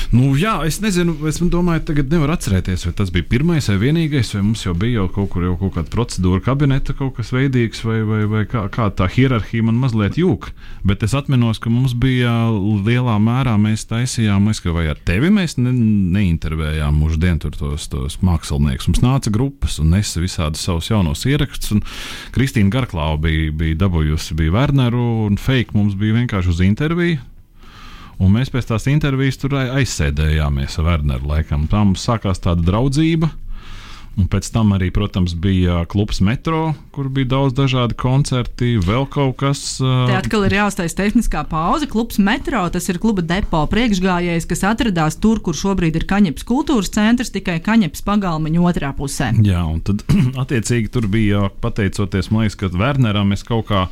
Nu, 0.08 0.30
jā, 0.40 0.54
es 0.64 0.78
nezinu, 0.80 1.18
es 1.28 1.42
domāju, 1.44 1.82
tagad 1.90 2.14
nevaru 2.14 2.32
atcerēties, 2.32 2.86
vai 2.88 2.94
tas 2.96 3.10
bija 3.12 3.28
pirmais 3.28 3.66
vai 3.68 3.76
vienīgais, 3.82 4.30
vai 4.38 4.44
mums 4.46 4.64
jau 4.64 4.72
bija 4.78 5.02
jau 5.02 5.08
kaut 5.18 5.30
kur 5.34 5.44
jau 5.44 5.58
kaut 5.60 5.74
kāda 5.76 5.92
procedūra 5.92 6.44
kabineta, 6.46 6.96
kaut 6.96 7.18
kas 7.18 7.34
veidīgs, 7.36 7.84
vai, 7.84 7.98
vai, 8.08 8.22
vai 8.32 8.46
kā, 8.48 8.64
kā 8.72 8.88
tā 8.96 9.10
hierarhija 9.12 9.68
man 9.68 9.80
mazliet 9.82 10.16
jūg. 10.20 10.48
Bet 10.88 11.04
es 11.04 11.16
atceros, 11.18 11.60
ka 11.60 11.72
mums 11.74 11.92
bija 12.00 12.32
lielā 12.88 13.18
mērā 13.20 13.58
mēs 13.60 13.84
taisījām, 13.92 14.48
es, 14.54 14.64
vai 14.64 14.88
ar 14.94 15.04
tevi 15.08 15.32
mēs 15.34 15.58
ne, 15.60 15.76
neintervējām 16.16 17.04
mūždien 17.04 17.44
tur 17.44 17.60
tos, 17.60 17.90
tos 17.92 18.20
māksliniekus. 18.24 18.88
Mums 18.88 19.04
nāca 19.04 19.34
grupas 19.34 19.76
un 19.84 19.92
nesa 19.92 20.24
visādus 20.24 20.64
savus 20.64 20.88
jaunos 20.88 21.28
ierakstus, 21.28 21.76
un 21.76 21.84
Kristīna 22.36 22.72
Garklāva 22.72 23.20
bija, 23.28 23.52
bija 23.52 23.84
dabūjusi, 23.84 24.40
bija 24.40 24.56
Werneru, 24.56 25.08
un 25.28 25.36
Fake 25.42 25.76
mums 25.76 26.00
bija 26.00 26.22
vienkārši 26.22 26.56
uz 26.56 26.64
interviju. 26.64 27.20
Un 28.20 28.32
mēs 28.34 28.50
pēc 28.50 28.66
tās 28.72 28.88
intervijas 28.90 29.38
tur 29.38 29.54
ai- 29.60 29.82
aizsēdējāmies 29.84 30.80
ar 30.82 30.88
Werneru. 30.92 31.28
Laikam. 31.30 31.68
Tā 31.70 31.84
mums 31.86 32.06
sākās 32.08 32.42
tāda 32.42 32.64
draudzība. 32.66 33.30
Un 34.18 34.26
pēc 34.26 34.48
tam 34.50 34.72
arī, 34.74 34.88
protams, 34.90 35.36
bija 35.38 35.84
klubs 35.86 36.24
Metro, 36.26 36.72
kur 36.90 37.06
bija 37.14 37.28
daudz 37.36 37.54
dažādu 37.54 37.94
koncerti, 38.02 38.72
vēl 38.82 39.06
kaut 39.14 39.36
kas. 39.38 39.60
Te 39.78 39.86
Uh, 39.86 40.10
atkal 40.18 40.48
ir 40.48 40.56
jāuztais 40.58 40.96
tehniskā 40.98 41.44
pauze. 41.46 41.86
Klubs 41.86 42.18
Metro, 42.18 42.64
tas 42.74 42.90
ir 42.90 42.98
kluba 42.98 43.22
depo 43.22 43.62
priekšgājējs, 43.70 44.48
kas 44.50 44.64
atradās 44.72 45.20
tur, 45.22 45.38
kur 45.46 45.54
šobrīd 45.54 45.96
ir 46.02 46.08
Kaņepes 46.10 46.48
kultūras 46.50 46.90
centrs, 46.90 47.30
tikai 47.30 47.60
Kaņepes 47.62 48.02
pagalmiņa 48.02 48.66
otrā 48.66 48.90
pusē. 48.98 49.30
jā, 49.46 49.62
un 49.62 49.82
tad, 49.86 50.02
attiecīgi, 50.44 50.90
tur 50.90 51.06
bija 51.06 51.52
pateicoties, 51.62 52.32
man 52.34 52.48
liekas, 52.48 52.58
ka 52.58 52.74
Werneram 52.74 53.38
es 53.38 53.44
kaut 53.46 53.68
kā 53.70 53.86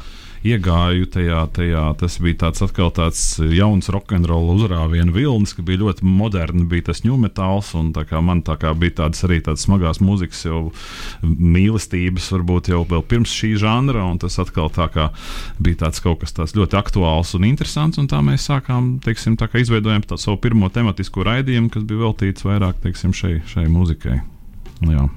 iegāju 0.45 1.07
tajā, 1.11 1.41
tajā. 1.55 1.83
Tas 1.99 2.17
bija 2.21 2.39
tāds 2.45 2.63
atkal 2.65 2.91
tāds 2.95 3.21
jauns 3.55 3.89
rokenrola 3.93 4.55
uzrāvienu 4.55 5.15
vilnis, 5.15 5.55
ka 5.57 5.65
bija 5.65 5.81
ļoti 5.83 6.05
moderni, 6.07 6.65
bija 6.69 6.89
tas 6.91 7.03
ņūmetāls, 7.05 7.73
un 7.79 7.91
tā 7.95 8.05
kā 8.09 8.21
man 8.25 8.43
tā 8.45 8.57
kā 8.61 8.73
bija 8.77 9.01
tādas 9.01 9.25
arī 9.27 9.41
tādas 9.45 9.65
smagās 9.65 10.01
mūzikas 10.03 10.45
jau 10.47 10.61
mīlestības, 11.25 12.29
varbūt 12.35 12.71
jau 12.73 12.83
vēl 12.89 13.05
pirms 13.09 13.33
šī 13.33 13.55
žanra, 13.61 14.05
un 14.05 14.21
tas 14.21 14.37
atkal 14.41 14.71
tā 14.73 14.87
kā 14.93 15.09
bija 15.59 15.85
tāds 15.85 16.03
kaut 16.05 16.21
kas 16.23 16.35
tāds 16.37 16.55
ļoti 16.57 16.79
aktuāls 16.79 17.35
un 17.37 17.49
interesants, 17.49 17.99
un 18.01 18.09
tā 18.11 18.21
mēs 18.25 18.47
sākām, 18.51 18.95
teiksim, 19.05 19.39
tā 19.41 19.49
kā 19.49 19.63
izveidojam 19.63 20.05
tā 20.05 20.19
savu 20.21 20.39
pirmo 20.43 20.69
tematisko 20.73 21.25
raidījumu, 21.25 21.73
kas 21.73 21.87
bija 21.87 22.05
veltīts 22.05 22.45
vairāk, 22.45 22.81
teiksim, 22.85 23.15
šai, 23.15 23.39
šai 23.49 23.69
mūzikai. 23.71 24.21
Jā. 24.85 25.07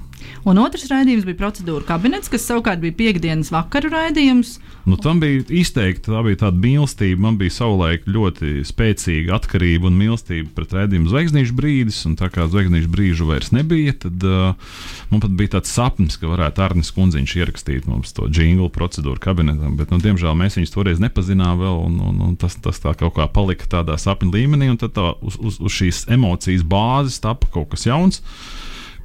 Un 0.47 0.59
otrs 0.61 0.87
raidījums 0.89 1.25
bija 1.27 1.37
procedūra 1.39 1.85
kabinets, 1.87 2.31
kas 2.31 2.45
savukārt 2.47 2.81
bija 2.83 2.95
piekdienas 2.95 3.51
vakaru 3.53 3.91
raidījums. 3.93 4.57
Nu, 4.89 4.97
tam 4.97 5.19
bija 5.21 5.43
izteikti 5.53 6.09
tā 6.09 6.21
bija 6.25 6.39
tāda 6.45 6.57
mīlestība. 6.63 7.21
Man 7.25 7.37
bija 7.39 7.53
savulaik 7.53 8.07
ļoti 8.09 8.63
spēcīga 8.65 9.35
atkarība 9.37 9.89
un 9.89 9.97
mīlestība 9.99 10.49
pret 10.55 10.73
redzējumu 10.77 11.11
zvaigznīšu 11.11 11.57
brīdis. 11.57 11.99
Un 12.09 12.15
tā 12.19 12.31
kā 12.33 12.47
zvaigznīšu 12.49 12.89
brīžu 12.93 13.27
vairs 13.29 13.51
nebija, 13.55 13.93
tad 14.05 14.25
uh, 14.25 14.71
man 15.11 15.23
pat 15.25 15.35
bija 15.39 15.57
tāds 15.57 15.73
sapnis, 15.75 16.17
ka 16.19 16.31
varētu 16.31 16.63
Arnis 16.65 16.93
Kunziņš 16.95 17.35
ierakstīt 17.41 17.89
mums 17.89 18.15
to 18.17 18.29
jinglu 18.33 18.71
procedūru 18.73 19.21
kabinetam. 19.21 19.75
Bet, 19.79 19.93
nu, 19.93 19.99
diemžēl 20.03 20.37
mēs 20.39 20.57
viņus 20.57 20.73
toreiz 20.73 21.03
nepazinām 21.03 21.59
vēl, 21.61 21.83
un, 21.89 21.99
un, 22.09 22.23
un 22.29 22.39
tas, 22.39 22.57
tas 22.63 22.81
tā 22.81 22.95
kaut 22.97 23.17
kā 23.19 23.27
palika 23.29 23.69
tādā 23.69 23.99
sapņu 23.99 24.33
līmenī. 24.33 24.71
Un 24.73 24.79
tad 24.81 24.95
tā, 24.97 25.11
uz, 25.21 25.37
uz, 25.37 25.59
uz 25.59 25.75
šīs 25.75 26.07
emocijas 26.15 26.65
bāzes 26.65 27.21
tapa 27.21 27.51
kaut 27.53 27.75
kas 27.75 27.85
jauns 27.89 28.23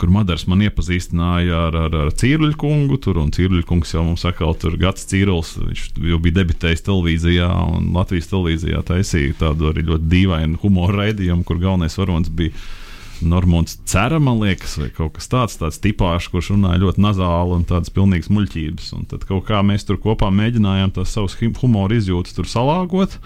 kur 0.04 0.12
Madars 0.12 0.42
man 0.44 0.60
iepazīstināja 0.66 1.62
ar, 1.70 1.76
ar, 1.86 1.94
ar 1.96 2.10
Cīruļu 2.12 2.58
kungu. 2.60 2.98
Tur, 3.00 3.16
un 3.22 3.30
Cīruļu 3.32 3.64
kungs 3.64 3.94
jau 3.94 4.02
mums 4.04 4.26
atkal 4.28 4.52
tur 4.60 4.76
gads 4.76 5.06
Cīrulis. 5.08 5.54
Viņš 5.56 5.84
jau 6.10 6.18
bija 6.20 6.42
debitējis 6.42 6.84
televīzijā 6.84 7.48
un 7.72 7.88
Latvijas 7.96 8.28
televīzijā 8.28 8.82
taisīja 8.84 9.38
tādu 9.40 9.70
arī 9.70 9.86
ļoti 9.88 10.10
dīvainu 10.12 10.60
humoru 10.60 11.00
raidījumu, 11.00 11.46
kur 11.48 11.62
galvenais 11.62 11.96
varonis 11.96 12.28
bija. 12.28 12.52
Normons 13.24 13.78
Cera, 13.88 14.18
man 14.20 14.42
liekas, 14.42 14.74
vai 14.76 14.90
kaut 14.92 15.14
kas 15.16 15.30
tāds, 15.30 15.54
tāds 15.56 15.78
tipāšs, 15.80 16.26
kurš 16.32 16.50
runāja 16.52 16.82
ļoti 16.82 17.00
nazāli 17.00 17.54
un 17.56 17.62
tādas 17.64 17.92
pilnīgas 17.94 18.28
muļķības. 18.34 18.90
Un 18.98 19.06
tad 19.08 19.24
kaut 19.24 19.46
kā 19.48 19.62
mēs 19.64 19.86
tur 19.88 20.02
kopā 20.02 20.28
mēģinājām 20.34 20.92
tās 20.98 21.14
savas 21.14 21.38
hum- 21.40 21.54
humoru 21.62 21.96
izjūtas 21.96 22.52
salāgot. 22.52 23.16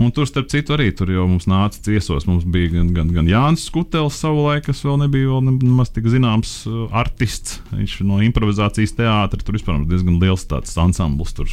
Un 0.00 0.08
tur, 0.16 0.24
starp 0.24 0.48
citu, 0.48 0.72
arī 0.72 0.88
tur 0.96 1.10
jau 1.12 1.26
mums 1.28 1.44
nāca 1.50 1.76
ciesos. 1.84 2.24
Mums 2.24 2.46
bija 2.48 2.70
gan, 2.72 2.88
gan, 2.96 3.10
gan 3.12 3.26
Jānis 3.28 3.66
Skutels, 3.68 4.16
savulaik, 4.16 4.64
kas 4.70 4.80
vēl 4.86 4.96
nebija 5.02 5.28
vēl 5.28 5.42
nemaz 5.50 5.92
tik 5.92 6.08
zināms 6.08 6.54
uh, 6.70 6.86
artists. 7.02 7.58
Viņš 7.74 7.98
no 8.08 8.22
improvizācijas 8.24 8.96
teātra 8.96 9.44
tur 9.44 9.58
vispār 9.58 9.82
diezgan 9.90 10.16
liels 10.22 10.46
tāds 10.48 10.72
ansambls. 10.80 11.36
Tur 11.36 11.52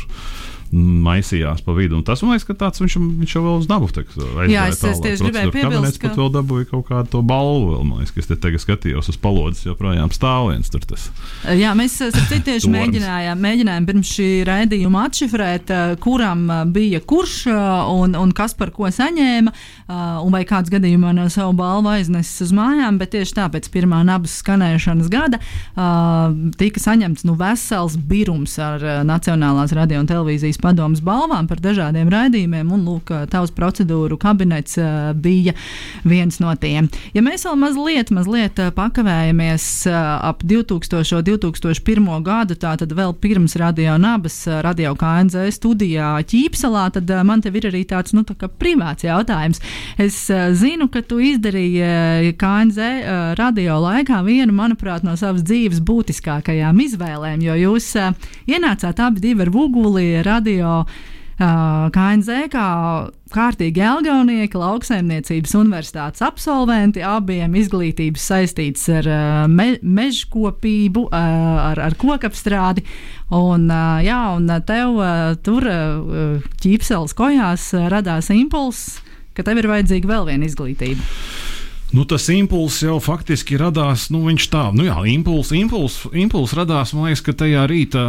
maisījās 0.74 1.62
pa 1.66 1.74
vidu. 1.78 1.96
Un 1.98 2.04
tas 2.08 2.22
man 2.24 2.34
liekas, 2.36 2.48
ka 2.48 2.56
tāds 2.66 2.82
viņš, 2.84 2.96
viņš 3.22 3.36
jau 3.38 3.44
vēl 3.46 3.58
uz 3.62 3.68
dabu 3.70 3.88
teiks, 3.94 4.18
Jā, 4.52 4.68
es- 4.70 4.84
es 4.84 5.00
tieši 5.04 5.28
gribēju 5.28 5.52
piebilst, 5.56 6.00
ka 6.02 6.10
pat 6.10 6.18
vēl 6.18 6.32
dabūja 6.36 6.70
kaut 6.72 6.88
kādu 6.90 7.10
to 7.16 7.22
balvu. 7.22 7.74
Vēl, 7.76 7.86
man 7.88 8.00
liekas, 8.02 8.14
ka 8.14 8.20
es 8.20 8.28
te 8.28 8.36
tagad 8.36 8.64
skatījos 8.64 9.10
uz 9.10 9.18
palodzes, 9.18 9.66
joprojām 9.66 10.12
stāv 10.12 10.52
viens 10.52 10.70
tur. 10.70 10.82
Tas. 10.88 11.10
Jā, 11.56 11.74
mēs 11.78 11.98
tieši 11.98 12.72
mēģinājām, 12.78 13.40
mēģinājām 13.48 13.86
pirms 13.88 14.12
šī 14.18 14.30
raidījuma 14.48 15.06
atšifrēt, 15.10 15.70
eh, 15.72 15.96
kuram 16.04 16.50
eh, 16.52 16.66
bija 16.66 17.00
kurš 17.02 17.48
un, 17.48 18.16
un 18.16 18.32
kas 18.32 18.54
par 18.54 18.72
ko 18.72 18.88
saņēma, 18.92 19.52
un 20.24 20.32
vai 20.32 20.44
kāds 20.46 20.70
gadījumā 20.70 21.14
no 21.16 21.28
savu 21.32 21.54
balvu 21.58 21.90
aiznesis 21.94 22.42
uz 22.48 22.52
mājām. 22.56 22.98
Bet 23.00 23.12
tieši 23.16 23.38
tāpēc 23.40 23.70
pirmā 23.72 24.04
nabas 24.06 24.42
skanēšanas 24.44 25.08
gada 25.12 25.40
tika 26.58 26.82
saņemts 26.82 27.26
nu, 27.28 27.36
vesels 27.40 27.96
birums 27.98 28.58
ar 28.60 28.84
Nacionālās 29.08 29.74
radio 29.78 30.02
un 30.02 30.10
televīzijas 30.10 30.57
padomas 30.62 31.02
balvām 31.06 31.48
par 31.50 31.62
dažādiem 31.64 32.10
raidījumiem. 32.12 32.72
Un, 32.74 32.86
lūk, 32.88 33.12
tavs 33.32 33.54
procedūru 33.56 34.18
kabinets 34.22 34.78
eh, 34.78 35.12
bija 35.14 35.54
viens 36.08 36.40
no 36.44 36.54
tiem. 36.60 36.90
Ja 37.16 37.24
mēs 37.26 37.46
vēl 37.48 37.58
mazliet, 37.60 38.12
mazliet 38.16 38.60
eh, 38.62 38.72
pakavējamies 38.76 39.68
eh, 39.90 39.98
ap 40.30 40.44
2000. 40.44 41.18
un 41.18 41.28
2001. 41.28 42.10
gadu, 42.26 42.58
tātad 42.60 42.94
vēl 42.98 43.16
pirms 43.22 43.58
radio 43.60 43.98
nabas, 44.02 44.40
radio 44.66 44.94
KNZ 44.98 45.48
studijā 45.56 46.16
Ķīpselā, 46.28 46.88
tad 46.96 47.12
man 47.28 47.42
te 47.44 47.52
ir 47.54 47.70
arī 47.70 47.84
tāds 47.88 48.14
nu, 48.16 48.24
tā 48.28 48.50
privāts 48.60 49.08
jautājums. 49.08 49.62
Es 49.98 50.20
zinu, 50.60 50.90
ka 50.92 51.02
tu 51.06 51.20
izdarīji 51.24 52.34
KNZ 52.40 53.36
radio 53.40 53.80
laikā 53.82 54.22
vienu, 54.26 54.54
manuprāt, 54.56 55.06
no 55.08 55.16
savas 55.20 55.46
dzīves 55.48 55.82
būtiskākajām 55.86 56.82
izvēlēm, 56.86 57.44
jo 57.46 57.58
jūs 57.64 57.90
ienācāt 58.50 59.02
abi 59.04 59.24
divi 59.24 59.46
ar 59.46 59.54
Vuguli 59.54 60.08
radio. 60.26 60.47
Uh, 60.56 61.06
KNZ 61.38 62.48
kā 62.50 62.68
kārtīgi 63.30 63.84
Elgaunieki, 63.86 64.58
lauksaimniecības 64.58 65.52
universitātes 65.60 66.24
absolventi, 66.26 67.04
abiem 67.06 67.54
izglītības 67.60 68.24
saistītas 68.32 68.88
ar 68.90 69.10
me, 69.52 69.76
mežkopību, 69.84 71.08
ar, 71.14 71.78
ar 71.78 71.98
kokapstrādi. 72.02 72.82
Un, 73.38 73.68
jā, 74.02 74.22
un 74.34 74.50
tev 74.66 74.98
tur 75.46 75.68
ķīpseles 76.64 77.14
kojās 77.18 77.70
radās 77.94 78.32
impulss, 78.34 79.04
ka 79.38 79.46
tev 79.46 79.62
ir 79.62 79.70
vajadzīga 79.70 80.10
vēl 80.16 80.32
viena 80.32 80.50
izglītība. 80.50 81.06
Nu, 81.98 82.04
tas 82.06 82.28
impulss 82.30 82.84
jau 82.84 83.00
faktiski 83.02 83.56
radās. 83.58 84.12
Nu, 84.14 84.20
viņš 84.28 84.46
tā, 84.54 84.68
nu 84.76 84.86
jā, 84.86 85.00
impulss 85.10 85.50
impuls, 85.58 85.96
impuls 86.14 86.54
radās, 86.54 86.92
man 86.94 87.08
liekas, 87.08 87.24
ka 87.26 87.34
tajā 87.40 87.64
rīta 87.72 88.04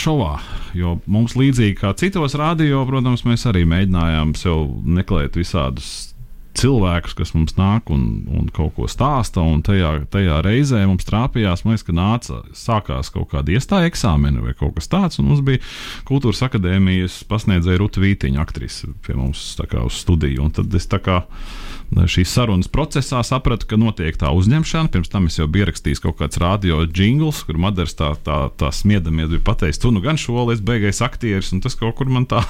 šovā. 0.00 0.38
Jo 0.72 0.94
mums 1.04 1.34
līdzīgi 1.36 1.76
kā 1.82 1.92
citos 2.00 2.38
radio, 2.40 2.80
protams, 2.88 3.26
mēs 3.28 3.44
arī 3.50 3.66
mēģinājām 3.68 4.32
sev 4.40 4.64
meklēt 4.88 5.36
visādus 5.36 6.14
cilvēkus, 6.56 7.16
kas 7.18 7.34
mums 7.36 7.58
nāk 7.58 7.90
un, 7.92 8.06
un 8.32 8.48
kaut 8.54 8.78
ko 8.78 8.88
stāsta. 8.88 9.44
Tajā, 9.66 9.92
tajā 10.14 10.40
reizē 10.46 10.80
mums 10.88 11.04
trāpījās, 11.04 11.66
liekas, 11.66 11.84
ka 11.84 11.96
nāca, 12.00 12.40
sākās 12.56 13.12
kaut 13.12 13.28
kāda 13.34 13.58
iestāja 13.58 13.90
eksāmena 13.90 14.40
vai 14.46 14.56
kaut 14.56 14.78
kas 14.78 14.88
tāds. 14.88 15.20
Mums 15.20 15.44
bija 15.44 15.60
kultūras 16.08 16.40
akadēmijas 16.48 17.20
pasniedzēja 17.28 17.82
Ruta 17.82 18.00
Vītiņa, 18.00 18.40
aktrise 18.40 18.94
pie 19.04 19.18
mums 19.18 19.44
kā, 19.60 19.84
uz 19.84 20.00
studiju. 20.00 20.46
Un 20.48 20.56
tad 20.62 20.80
es 20.80 20.88
tā 20.88 21.02
kā 21.04 21.20
šīs 21.92 22.32
sarunas 22.34 22.68
procesā 22.70 23.20
sapratu, 23.26 23.68
ka 23.68 23.78
notiek 23.80 24.16
tā 24.18 24.30
uzņemšana. 24.34 24.90
Pirms 24.92 25.12
tam 25.12 25.28
es 25.28 25.38
jau 25.38 25.46
biju 25.50 25.66
ierakstījis 25.66 26.02
kaut 26.04 26.18
kāds 26.20 26.40
radio 26.42 26.82
jingls, 26.84 27.42
kur 27.46 27.58
Madars 27.60 27.96
tā, 27.98 28.12
tā, 28.26 28.38
tā 28.58 28.70
smiedamies 28.74 29.30
bija 29.32 29.44
pateicis, 29.46 29.80
tu 29.82 29.92
nu 29.94 30.02
gan 30.04 30.18
šoli 30.20 30.56
esi 30.56 30.66
beigais 30.66 31.02
aktieris, 31.04 31.52
un 31.54 31.62
tas 31.64 31.76
kaut 31.78 31.96
kur 31.98 32.10
man 32.12 32.26
tā 32.30 32.42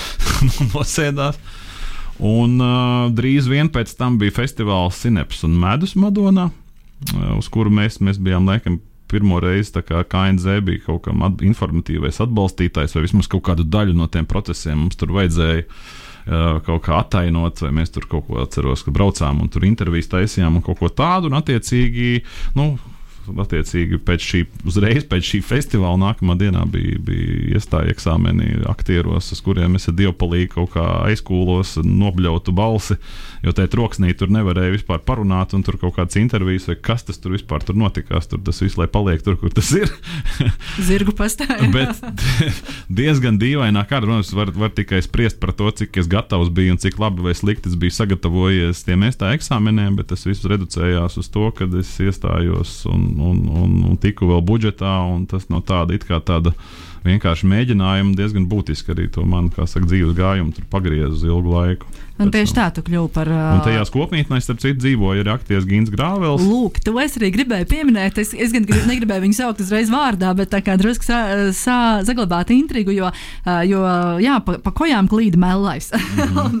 nosēdās. 0.74 1.40
Un 2.20 2.58
uh, 2.60 3.08
drīz 3.16 3.48
vien 3.48 3.70
pēc 3.72 3.94
tam 3.96 4.18
bija 4.20 4.34
festivāls 4.42 4.98
Cineps 5.00 5.44
un 5.48 5.54
Medus 5.60 5.96
Madonā, 5.96 6.50
uh, 6.50 7.30
uz 7.38 7.48
kuru 7.52 7.72
mēs, 7.72 8.02
mēs 8.04 8.20
bijām 8.20 8.50
laikam 8.50 8.82
pirmo 9.10 9.40
reizi 9.42 9.80
KNZ 9.82 10.60
bija 10.62 10.84
kaut 10.84 11.06
kam 11.08 11.24
at 11.26 11.40
informatīvais 11.42 12.20
atbalstītājs, 12.22 12.92
vai 12.94 13.06
vismaz 13.06 13.26
kaut 13.30 13.42
kādu 13.48 13.64
daļu 13.66 13.96
no 13.96 14.06
tiem 14.12 14.28
procesiem 14.28 14.84
mums 14.84 15.00
tur 15.00 15.16
vajadzēja 15.16 15.64
uh, 15.64 15.80
kaut 16.26 16.84
kā 16.86 16.98
attainot, 17.00 17.62
vai 17.64 17.72
mēs 17.80 17.92
tur 17.94 18.06
kaut 18.10 18.26
ko 18.28 18.40
atceros, 18.44 18.84
ka 18.86 18.94
braucām 18.94 19.42
un 19.44 19.50
tur 19.52 19.66
intervijas 19.68 20.10
taisījām 20.12 20.58
un 20.60 20.64
kaut 20.66 20.80
ko 20.80 20.90
tādu, 20.92 21.30
un 21.30 21.38
attiecīgi, 21.40 22.22
nu, 22.58 22.72
attiecīgi 23.28 24.00
pēc 24.06 24.26
šī, 24.26 24.42
uzreiz 24.68 25.04
pēc 25.08 25.26
šī 25.32 25.40
festivāla 25.44 25.98
nākamā 26.00 26.36
dienā 26.40 26.64
bija, 26.70 26.98
bija 27.04 27.56
iestāja 27.56 27.92
eksāmeni 27.94 28.62
aktieros, 28.70 29.30
uz 29.34 29.42
kuriem 29.44 29.76
es 29.78 29.88
ar 29.90 29.96
dievpalīgu 29.98 30.54
kaut 30.54 30.72
kā 30.74 30.86
aizkūlos, 31.08 31.76
nobļautu 31.84 32.54
balsi, 32.56 32.96
jo 33.44 33.54
tajā 33.56 33.70
troksnī 33.72 34.14
tur 34.18 34.32
nevarēja 34.32 34.74
vispār 34.74 35.02
parunāt, 35.06 35.54
un 35.56 35.64
tur 35.66 35.78
kaut 35.80 35.96
kādas 35.98 36.18
intervijas, 36.20 36.68
vai 36.70 36.76
kas 36.80 37.06
tas 37.06 37.20
tur 37.20 37.36
vispār 37.36 37.64
tur 37.66 37.78
notikās, 37.78 38.28
tur 38.30 38.42
tas 38.44 38.60
viss, 38.62 38.78
lai 38.80 38.88
paliek 38.90 39.22
tur, 39.24 39.38
kur 39.40 39.52
tas 39.54 39.70
ir. 39.76 39.92
Zirgu 40.88 41.14
pastāvā. 41.16 41.70
Bet 41.76 42.00
diezgan 43.00 43.38
dīvainā 43.40 43.84
kārta, 43.86 44.08
protams, 44.08 44.32
var, 44.36 44.52
var 44.56 44.74
tikai 44.76 45.02
spriest 45.04 45.40
par 45.42 45.54
to, 45.56 45.70
cik 45.80 46.00
es 46.00 46.10
gatavs 46.10 46.50
biju 46.54 46.74
un 46.74 46.80
cik 46.82 46.98
labi 47.00 47.24
vai 47.24 47.34
slikti 47.36 47.70
es 47.70 47.78
biju 47.80 47.94
sagatavojies 47.96 48.84
tiem 48.86 49.06
iestāja 49.06 49.38
eksāmeniem, 49.38 49.96
bet 49.98 50.10
tas 50.12 50.26
viss 50.26 50.46
reducējās 50.48 51.18
uz 51.20 51.30
to, 51.32 51.48
kad 51.56 51.74
es 51.78 51.92
iestājos 52.02 52.80
un, 52.90 53.09
un, 53.16 53.42
un, 53.48 53.74
un 53.90 53.98
tiku 54.00 54.30
vēl 54.30 54.44
budžetā. 54.46 54.94
Tas 55.30 55.48
no 55.52 55.62
tāda 55.64 55.96
it 55.96 56.06
kā 56.08 56.20
tāda 56.20 56.54
vienkārši 57.06 57.48
mēģinājuma 57.48 58.16
diezgan 58.18 58.46
būtiski 58.50 58.94
arī 58.94 59.08
to 59.12 59.24
manu 59.24 59.52
saka, 59.56 59.86
dzīves 59.88 60.16
gājumu 60.18 60.68
pagriez 60.72 61.20
uz 61.20 61.26
ilgu 61.26 61.56
laiku. 61.56 62.00
Un 62.20 62.28
tieši 62.32 62.52
tā, 62.56 62.66
tu 62.74 62.82
kļuvi 62.84 63.08
par. 63.14 63.28
Uh... 63.32 63.44
Un 63.56 63.62
tajās 63.64 63.90
kopmītnēs, 63.94 64.44
starp 64.44 64.60
citu, 64.60 64.82
dzīvoja 64.82 65.22
arī 65.24 65.32
aktieris 65.32 65.66
Gins 65.68 65.92
Grāvels. 65.92 66.44
Lūk, 66.44 66.80
to 66.84 66.92
es 67.00 67.16
arī 67.16 67.30
gribēju 67.32 67.68
pieminēt. 67.70 68.20
Es, 68.20 68.34
es 68.36 68.52
gan 68.52 68.66
grib, 68.68 68.84
negribēju 68.90 69.24
viņu 69.24 69.38
saukt 69.38 69.62
uzreiz 69.64 69.88
vārdā, 69.92 70.32
bet 70.36 70.52
tā 70.52 70.60
kā 70.64 70.76
drusku 70.80 71.06
sa, 71.06 71.20
sa, 71.56 71.76
saglabāt 72.04 72.52
intrigu, 72.52 72.92
jo, 72.92 73.08
jo 73.68 73.84
jā, 74.20 74.36
pa, 74.44 74.58
pa 74.60 74.74
kojām 74.76 75.08
klīd 75.10 75.38
mellais. 75.40 75.88
Mm 75.96 76.20
-hmm. 76.20 76.40
un, 76.44 76.60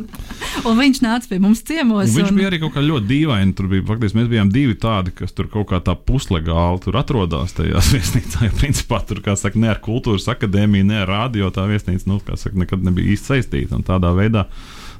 un 0.72 0.80
viņš 0.80 1.02
nāca 1.04 1.28
pie 1.28 1.40
mums 1.44 1.60
ciemos. 1.60 2.08
Un 2.08 2.22
viņš 2.22 2.32
un... 2.32 2.40
bija 2.40 2.48
arī 2.48 2.62
kaut 2.64 2.74
kā 2.78 2.86
ļoti 2.86 3.06
dīvaini. 3.12 3.54
Tur 3.54 3.68
bija 3.68 3.84
faktiski 3.92 4.18
mēs 4.18 4.32
bijām 4.32 4.52
divi 4.52 4.74
tādi, 4.80 5.12
kas 5.12 5.36
tur 5.36 5.48
kaut 5.52 5.68
kā 5.68 5.82
tā 5.84 5.94
puslegāli 6.40 6.80
tur 6.84 6.98
atrodās 6.98 7.54
tajās 7.54 7.92
viesnīcā. 7.94 8.48
Jo 8.48 8.56
principā 8.58 9.00
tur, 9.06 9.20
kā 9.22 9.36
saka, 9.36 9.58
ne 9.58 9.70
ar 9.70 9.80
kultūras 9.80 10.28
akadēmiju, 10.28 10.84
ne 10.86 11.02
ar 11.02 11.08
radio 11.08 11.50
tā 11.50 11.66
viesnīca, 11.68 12.08
nu, 12.08 12.20
kā 12.20 12.36
saka, 12.36 12.58
nekad 12.58 12.82
nebija 12.84 13.14
īsti 13.14 13.34
saistīta. 13.34 13.76
Un 13.76 13.84
tādā 13.84 14.12
veidā 14.16 14.46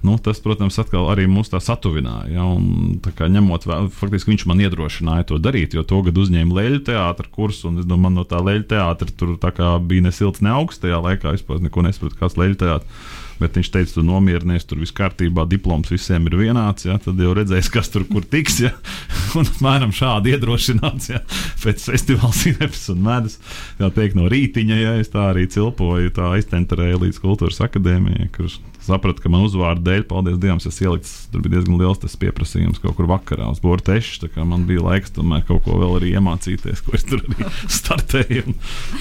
nu, 0.03 0.17
tas, 0.19 0.41
protams, 0.41 0.79
arī 0.81 1.27
mūs 1.29 1.51
tā 1.53 1.61
satuvināja. 1.61 2.31
Ja, 2.33 2.45
un, 2.45 3.01
tā 3.05 3.29
ņemot 3.29 3.67
vērā, 3.69 3.89
faktiski 3.93 4.33
viņš 4.33 4.47
man 4.49 4.63
iedrošināja 4.65 5.29
to 5.29 5.39
darīt, 5.39 5.75
jo 5.77 5.85
to 5.85 6.01
gadu 6.07 6.25
uzņēma 6.25 6.57
leļu 6.57 6.85
teātris 6.89 7.33
kursu, 7.35 7.69
un 7.69 7.83
es 7.83 7.89
domāju, 7.89 8.07
man 8.07 8.17
no 8.17 8.25
tā 8.25 8.41
leļu 8.41 8.65
teātris 8.71 9.17
tur 9.21 9.37
bija 9.37 10.07
ne 10.07 10.13
silts, 10.13 10.41
ne 10.41 10.55
augsts 10.57 10.81
tajā 10.81 11.03
laikā. 11.05 11.35
Es 11.37 11.45
pats 11.45 11.65
neko 11.65 11.85
nesapratu, 11.85 12.17
kāds 12.21 12.39
leļu 12.41 12.61
teātris. 12.65 13.19
Bet 13.41 13.57
viņš 13.57 13.71
teica, 13.73 13.95
tu 13.97 14.05
nomierinies, 14.07 14.67
tur 14.69 14.83
viss 14.83 14.95
kārtībā, 14.97 15.47
diploms 15.49 15.93
visiem 15.93 16.29
ir 16.29 16.37
vienāds. 16.41 16.87
Ja, 16.89 16.99
tad 17.01 17.21
jau 17.21 17.35
redzēs, 17.37 17.71
kas 17.73 17.89
tur 17.93 18.05
kur 18.09 18.27
tiks. 18.29 18.61
Ja, 18.67 18.75
un 19.39 19.49
apmēram 19.49 19.95
šādi 19.97 20.35
iedrošināts 20.35 21.13
ja, 21.15 21.23
pēc 21.65 21.87
festivāla 21.91 22.35
cinemas 22.37 22.85
un 22.93 23.05
medus. 23.07 23.39
Jā, 23.81 23.91
teikt, 23.97 24.19
no 24.21 24.29
rītiņa, 24.31 24.81
ja 24.83 24.99
es 25.01 25.13
tā 25.13 25.31
arī 25.33 25.47
cilpoju, 25.51 26.13
tā 26.17 26.35
aiztenterēju 26.37 27.07
līdz 27.07 27.23
kultūras 27.25 27.63
akadēmijai, 27.65 28.29
kur 28.37 28.53
sapratu, 28.91 29.23
ka 29.25 29.31
man 29.33 29.47
uzvārdu 29.47 29.85
dēļ, 29.87 30.05
paldies 30.11 30.39
Dievam, 30.43 30.61
es 30.61 30.81
ielikts, 30.83 31.13
tur 31.33 31.45
bija 31.45 31.57
diezgan 31.57 31.79
liels 31.81 32.01
tas 32.03 32.17
pieprasījums 32.21 32.81
kaut 32.83 32.97
kur 32.99 33.09
vakarā 33.11 33.49
uz 33.53 33.63
bortešu. 33.63 34.29
Man 34.51 34.67
bija 34.69 34.83
laiks 34.85 35.15
tomēr 35.17 35.45
kaut 35.49 35.65
ko 35.67 35.79
vēl 35.81 35.97
arī 36.01 36.13
iemācīties, 36.19 36.83
ko 36.87 36.97
es 36.99 37.07
tur 37.09 37.23
arī 37.25 37.49
startēju 37.79 38.45
un, 38.51 38.57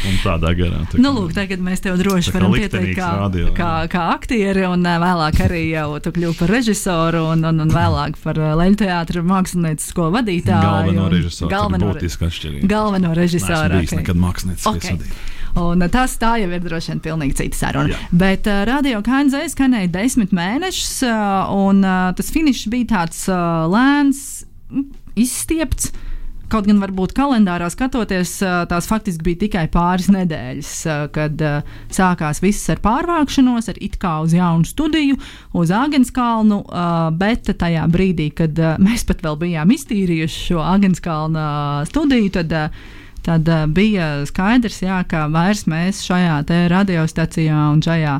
un 0.09 0.19
tādā 0.23 0.53
garā. 0.57 0.83
Tā 0.91 1.01
nu, 1.01 1.13
lūk, 1.15 1.33
tagad 1.37 1.63
mēs 1.65 1.83
tev 1.85 1.97
droši 2.01 2.35
varam 2.35 2.55
pieteikt 2.55 2.95
kā, 2.99 3.09
radio, 3.23 3.49
kā, 3.57 3.71
kā 3.91 4.05
aktieri 4.15 4.67
un 4.69 4.85
vēlāk 4.85 5.41
arī 5.47 5.63
jau 5.71 5.87
tu 6.03 6.13
kļuvi 6.15 6.39
par 6.39 6.53
režisoru 6.53 7.25
un, 7.33 7.43
un, 7.49 7.65
un 7.65 7.73
vēlāk 7.73 8.19
par 8.23 8.39
leļu 8.39 8.79
teātru 8.83 9.25
māksliniecisko 9.27 10.09
vadītāju. 10.15 10.61
Galveno 10.69 11.09
režisoru. 11.11 11.51
Galveno, 11.53 11.91
re 11.97 12.63
galveno 12.69 13.17
režisoru. 13.17 13.83
Okay. 13.83 14.01
Nekad 14.03 14.23
mākslinieciskais 14.27 14.79
okay. 14.79 14.97
vadītājs. 14.97 15.38
Un 15.59 15.85
tas 15.91 16.15
tā 16.21 16.35
jau 16.41 16.49
ir 16.49 16.63
droši 16.63 16.93
vien 16.93 17.01
pilnīgi 17.03 17.37
cita 17.41 17.59
saruna. 17.59 17.93
Jā. 17.93 18.11
Bet 18.23 18.49
uh, 18.49 18.63
radio 18.69 19.01
KNZ 19.05 19.51
skanēja 19.53 19.91
desmit 19.99 20.35
mēnešus, 20.35 20.99
uh, 21.07 21.49
un 21.55 21.83
uh, 21.83 22.11
tas 22.17 22.31
finišs 22.33 22.69
bija 22.71 22.93
tāds 22.95 23.25
uh, 23.31 23.65
lēns, 23.71 24.45
izstiepts. 25.19 25.91
Kaut 26.49 26.65
gan 26.65 26.79
varbūt 26.81 27.11
kalendārā 27.13 27.67
skatoties, 27.69 28.31
tās 28.41 28.87
faktiski 28.89 29.21
bija 29.21 29.37
tikai 29.43 29.67
pāris 29.69 30.07
nedēļas, 30.09 30.71
kad 31.13 31.43
sākās 31.93 32.41
viss 32.41 32.71
ar 32.73 32.81
pārvākšanos, 32.81 33.69
ar 33.69 33.77
it 33.77 33.99
kā 34.01 34.15
uz 34.25 34.33
jaunu 34.33 34.65
studiju, 34.65 35.19
uz 35.53 35.69
Agenskalnu, 35.69 36.63
bet 37.21 37.51
tajā 37.53 37.83
brīdī, 37.93 38.31
kad 38.41 38.57
mēs 38.81 39.05
pat 39.05 39.21
vēl 39.27 39.37
bijām 39.43 39.75
iztīrījuši 39.77 40.47
šo 40.47 40.65
Agenskalna 40.65 41.45
studiju, 41.91 42.33
tad 42.39 42.57
tad 43.25 43.47
uh, 43.49 43.65
bija 43.67 44.09
skaidrs, 44.29 44.81
jā, 44.85 45.03
ka 45.09 45.27
vairs 45.31 45.65
mēs 45.69 46.03
šajā 46.07 46.41
radiostacijā 46.71 47.69
un 47.73 47.83
šajā 47.85 48.19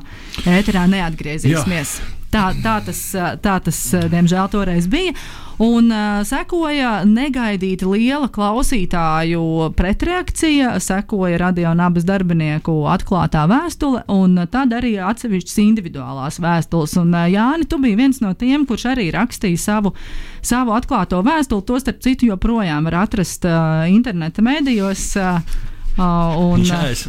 ēterā 0.60 0.88
neatgriezīsimies. 0.92 2.00
Jā. 2.00 2.19
Tā, 2.30 2.52
tā, 2.62 2.76
tas, 2.86 3.00
tā 3.42 3.56
tas, 3.66 3.78
diemžēl, 4.12 4.50
toreiz 4.54 4.86
bija. 4.92 5.16
Un 5.60 5.90
uh, 5.92 6.22
sekoja 6.24 7.02
negaidīti 7.04 7.84
liela 7.84 8.30
klausītāju 8.32 9.42
pretreakcija, 9.76 10.76
sekoja 10.80 11.40
radio 11.42 11.74
un 11.74 11.82
abas 11.84 12.06
darbinieku 12.08 12.76
atklātā 12.88 13.42
vēstule, 13.50 14.06
un 14.14 14.38
tad 14.54 14.76
arī 14.78 14.94
atsevišķas 15.04 15.58
individuālās 15.66 16.40
vēstules. 16.40 16.94
Un, 17.02 17.12
uh, 17.12 17.26
Jāni, 17.28 17.68
tu 17.68 17.82
biji 17.82 17.98
viens 18.00 18.22
no 18.24 18.32
tiem, 18.38 18.64
kurš 18.70 18.88
arī 18.94 19.10
rakstīja 19.16 19.60
savu, 19.66 19.92
savu 20.40 20.78
atklāto 20.78 21.20
vēstuli. 21.26 21.66
To 21.68 21.82
starp 21.82 22.00
citu 22.06 22.30
joprojām 22.30 22.88
var 22.88 23.02
atrast 23.02 23.50
uh, 23.50 23.84
interneta 23.92 24.46
mēdījos. 24.46 25.10
Uh, 25.20 25.76
un, 25.98 26.62
es, 26.62 27.06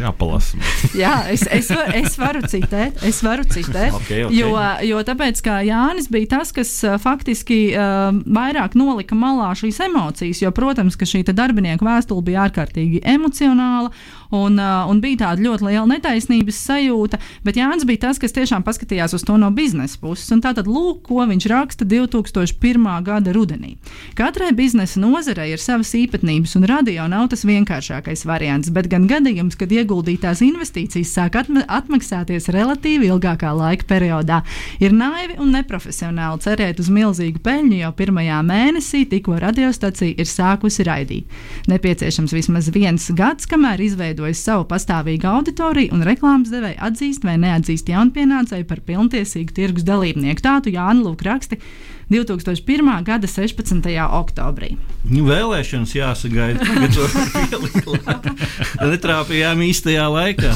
jāpalasa. 0.00 0.58
jā, 1.02 1.14
es, 1.32 1.46
es, 1.52 1.70
var, 1.72 1.92
es 1.96 2.18
varu 2.20 2.42
citēt, 2.44 3.00
es 3.06 3.22
varu 3.24 3.46
citēt 3.48 3.94
okay, 3.96 4.26
okay. 4.26 4.36
Jo, 4.36 4.52
jo 4.84 5.00
tāpēc, 5.08 5.40
ka 5.44 5.60
Jānis 5.66 6.10
bija 6.12 6.34
tas, 6.36 6.52
kas 6.56 6.72
faktiski 7.02 7.60
uh, 7.72 8.10
vairāk 8.26 8.76
nolika 8.78 9.16
malā 9.18 9.52
šīs 9.56 9.80
emocijas, 9.88 10.42
jo, 10.44 10.52
protams, 10.56 10.98
ka 10.98 11.08
šī 11.08 11.24
darbinieku 11.30 11.86
vēstule 11.86 12.24
bija 12.26 12.46
ārkārtīgi 12.48 13.02
emocionāla 13.16 13.92
un, 14.30 14.58
uh, 14.58 14.84
un 14.90 15.00
bija 15.02 15.22
tāda 15.26 15.44
ļoti 15.44 15.68
liela 15.68 15.86
netaisnības 15.90 16.58
sajūta, 16.66 17.20
bet 17.46 17.58
Jānis 17.60 17.86
bija 17.88 18.06
tas, 18.08 18.20
kas 18.22 18.34
tiešām 18.36 18.64
paskatījās 18.66 19.14
uz 19.16 19.24
to 19.26 19.36
no 19.40 19.50
biznesa 19.54 19.98
puses. 20.02 20.28
Un 20.34 20.42
tātad 20.44 20.68
lūk, 20.70 21.04
ko 21.08 21.24
viņš 21.28 21.48
raksta 21.52 21.86
2001. 21.88 22.88
gada 23.06 23.34
rudenī. 23.36 23.76
Katrai 24.18 24.52
biznesa 24.56 25.00
nozarei 25.02 25.52
ir 25.54 25.62
savas 25.62 25.94
īpatnības, 25.96 26.56
un 26.58 26.68
radio 26.68 27.06
nav 27.10 27.30
tas 27.32 27.46
vienkāršākais 27.46 28.25
variants, 28.28 28.70
bet 28.74 28.88
gan 28.92 29.06
gadījums, 29.10 29.56
kad 29.58 29.72
ieguldītās 29.72 30.42
investīcijas 30.44 31.14
sāk 31.16 31.38
atma 31.40 31.64
atmaksāties 31.78 32.50
relatīvi 32.54 33.10
ilgākā 33.10 33.52
laika 33.56 33.86
periodā. 33.88 34.42
Ir 34.82 34.94
naivi 34.96 35.38
un 35.42 35.52
neprofesionāli 35.54 36.42
cerēt 36.44 36.82
uz 36.82 36.90
milzīgu 36.92 37.40
peļņu 37.44 37.80
jau 37.80 37.92
pirmajā 37.96 38.42
mēnesī, 38.46 39.04
tikko 39.10 39.38
radiostacija 39.42 40.16
ir 40.18 40.30
sākusi 40.30 40.86
raidīt. 40.86 41.40
Nepieciešams 41.70 42.34
vismaz 42.36 42.70
viens 42.74 43.08
gads, 43.16 43.48
kamēr 43.50 43.82
izveidojas 43.86 44.44
savu 44.44 44.68
pastāvīgu 44.70 45.30
auditoriju, 45.30 45.94
un 45.96 46.06
reklāmas 46.06 46.52
devēja 46.52 46.80
atzīst 46.90 47.26
vai 47.26 47.38
neatzīst 47.42 47.90
jaunpienācēju 47.92 48.68
par 48.68 48.82
pilntiesīgu 48.86 49.56
tirgus 49.56 49.86
dalībnieku. 49.86 50.44
Tādu 50.44 50.74
Jānis 50.74 51.06
Lūk 51.06 51.22
raksta 51.26 51.58
2001. 52.10 53.02
gada 53.02 53.26
16. 53.26 53.82
oktobrī. 54.14 54.76
Nu, 55.10 55.24
vēlēšanas 55.26 55.94
jāsagaida, 55.96 56.62
kad 56.62 56.94
to 56.94 57.06
pielikt. 57.34 58.30
Netrāpījām 58.82 59.62
īstajā 59.66 60.06
laikā. 60.10 60.52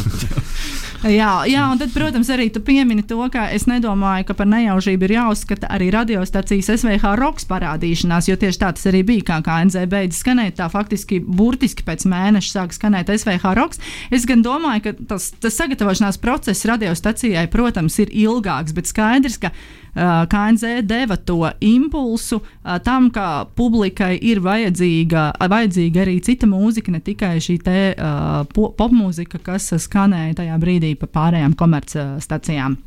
Jā, 1.01 1.47
jā, 1.49 1.63
un 1.73 1.79
tad, 1.81 1.95
protams, 1.95 2.29
arī 2.29 2.51
tu 2.53 2.61
piemini 2.61 3.01
to, 3.09 3.17
ka 3.33 3.47
es 3.57 3.65
nedomāju, 3.65 4.27
ka 4.29 4.35
par 4.37 4.49
nejaušību 4.53 5.07
ir 5.07 5.15
jāuzskata 5.15 5.71
arī 5.73 5.89
radiostacijas 5.95 6.69
SVH 6.75 7.15
roks 7.17 7.49
parādīšanās, 7.49 8.29
jo 8.29 8.37
tieši 8.37 8.61
tā 8.61 8.69
tas 8.77 8.85
arī 8.91 9.01
bija, 9.09 9.25
kā 9.31 9.39
KNZ 9.47 9.87
beidz 9.89 10.21
skanēt, 10.21 10.59
tā 10.61 10.69
faktiski 10.69 11.23
burtiski 11.25 11.87
pēc 11.89 12.05
mēneša 12.05 12.53
sāk 12.53 12.77
skanēt 12.77 13.09
SVH 13.17 13.55
roks. 13.57 13.81
Es 14.13 14.29
gan 14.29 14.45
domāju, 14.45 14.91
ka 14.91 14.97
tas, 15.15 15.31
tas 15.41 15.57
sagatavošanās 15.57 16.21
process 16.21 16.69
radiostacijai, 16.69 17.49
protams, 17.49 17.97
ir 18.05 18.13
ilgāks, 18.27 18.77
bet 18.77 18.93
skaidrs, 18.93 19.41
ka 19.41 19.55
KNZ 19.95 20.83
deva 20.83 21.17
to 21.17 21.51
impulsu 21.61 22.41
tam, 22.85 23.11
ka 23.11 23.45
publikai 23.57 24.15
ir 24.23 24.41
vajadzīga, 24.45 25.25
vajadzīga 25.51 26.05
arī 26.05 26.21
cita 26.23 26.47
mūzika, 26.47 26.93
ne 26.95 27.01
tikai 27.03 27.37
šī 27.43 27.57
te, 27.65 27.79
uh, 27.97 28.45
po- 28.55 28.71
popmūzika, 28.79 29.41
kas 29.43 29.73
skanēja 29.83 30.39
tajā 30.43 30.59
brīdī 30.63 30.90
pa 30.99 31.11
pārējām 31.21 31.57
komercstacijām. 31.59 32.79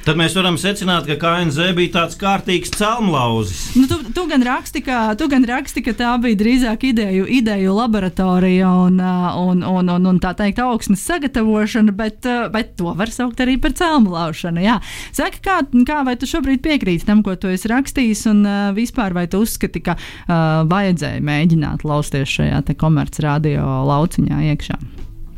Tad 0.00 0.16
mēs 0.16 0.32
varam 0.32 0.56
secināt, 0.56 1.04
ka 1.04 1.18
KNZ 1.20 1.74
bija 1.76 1.92
tāds 1.92 2.16
kārtīgs 2.16 2.70
celmlauzis. 2.72 3.74
Nu, 3.76 3.84
tu, 3.88 3.98
tu, 4.16 4.22
gan 4.30 4.40
raksti, 4.46 4.80
ka, 4.86 5.00
tu 5.20 5.26
gan 5.28 5.44
raksti, 5.44 5.82
ka 5.84 5.92
tā 5.96 6.14
bija 6.22 6.38
drīzāk 6.40 6.86
ideju, 6.88 7.26
ideju 7.28 7.74
laboratorija 7.76 8.70
un, 8.86 8.96
ā, 8.96 9.34
un, 9.36 9.60
un, 9.60 9.90
un, 9.92 10.06
un 10.08 10.20
tā 10.22 10.32
teikt, 10.38 10.62
augsnes 10.64 11.04
sagatavošana, 11.04 11.92
bet, 11.96 12.24
ā, 12.24 12.46
bet 12.54 12.72
to 12.80 12.94
var 12.96 13.12
saukt 13.12 13.42
arī 13.44 13.58
par 13.60 13.76
celmu 13.76 14.14
laušanu. 14.14 14.64
Jā. 14.64 14.78
Saki, 15.16 15.42
kā, 15.44 15.58
kā 15.88 16.00
vai 16.08 16.16
tu 16.16 16.28
šobrīd 16.30 16.64
piekrīti 16.64 17.04
tam, 17.04 17.20
ko 17.26 17.36
tu 17.36 17.52
esi 17.52 17.68
rakstījis, 17.68 18.24
un 18.32 18.40
ā, 18.48 18.56
vispār 18.76 19.12
vai 19.16 19.26
tu 19.28 19.42
uzskati, 19.44 19.84
ka 19.84 19.98
uh, 20.00 20.64
vajadzēja 20.70 21.20
mēģināt 21.28 21.84
lausties 21.84 22.38
šajā 22.40 22.64
komercradio 22.80 23.68
lauciņā 23.92 24.42
iekšā? 24.54 24.80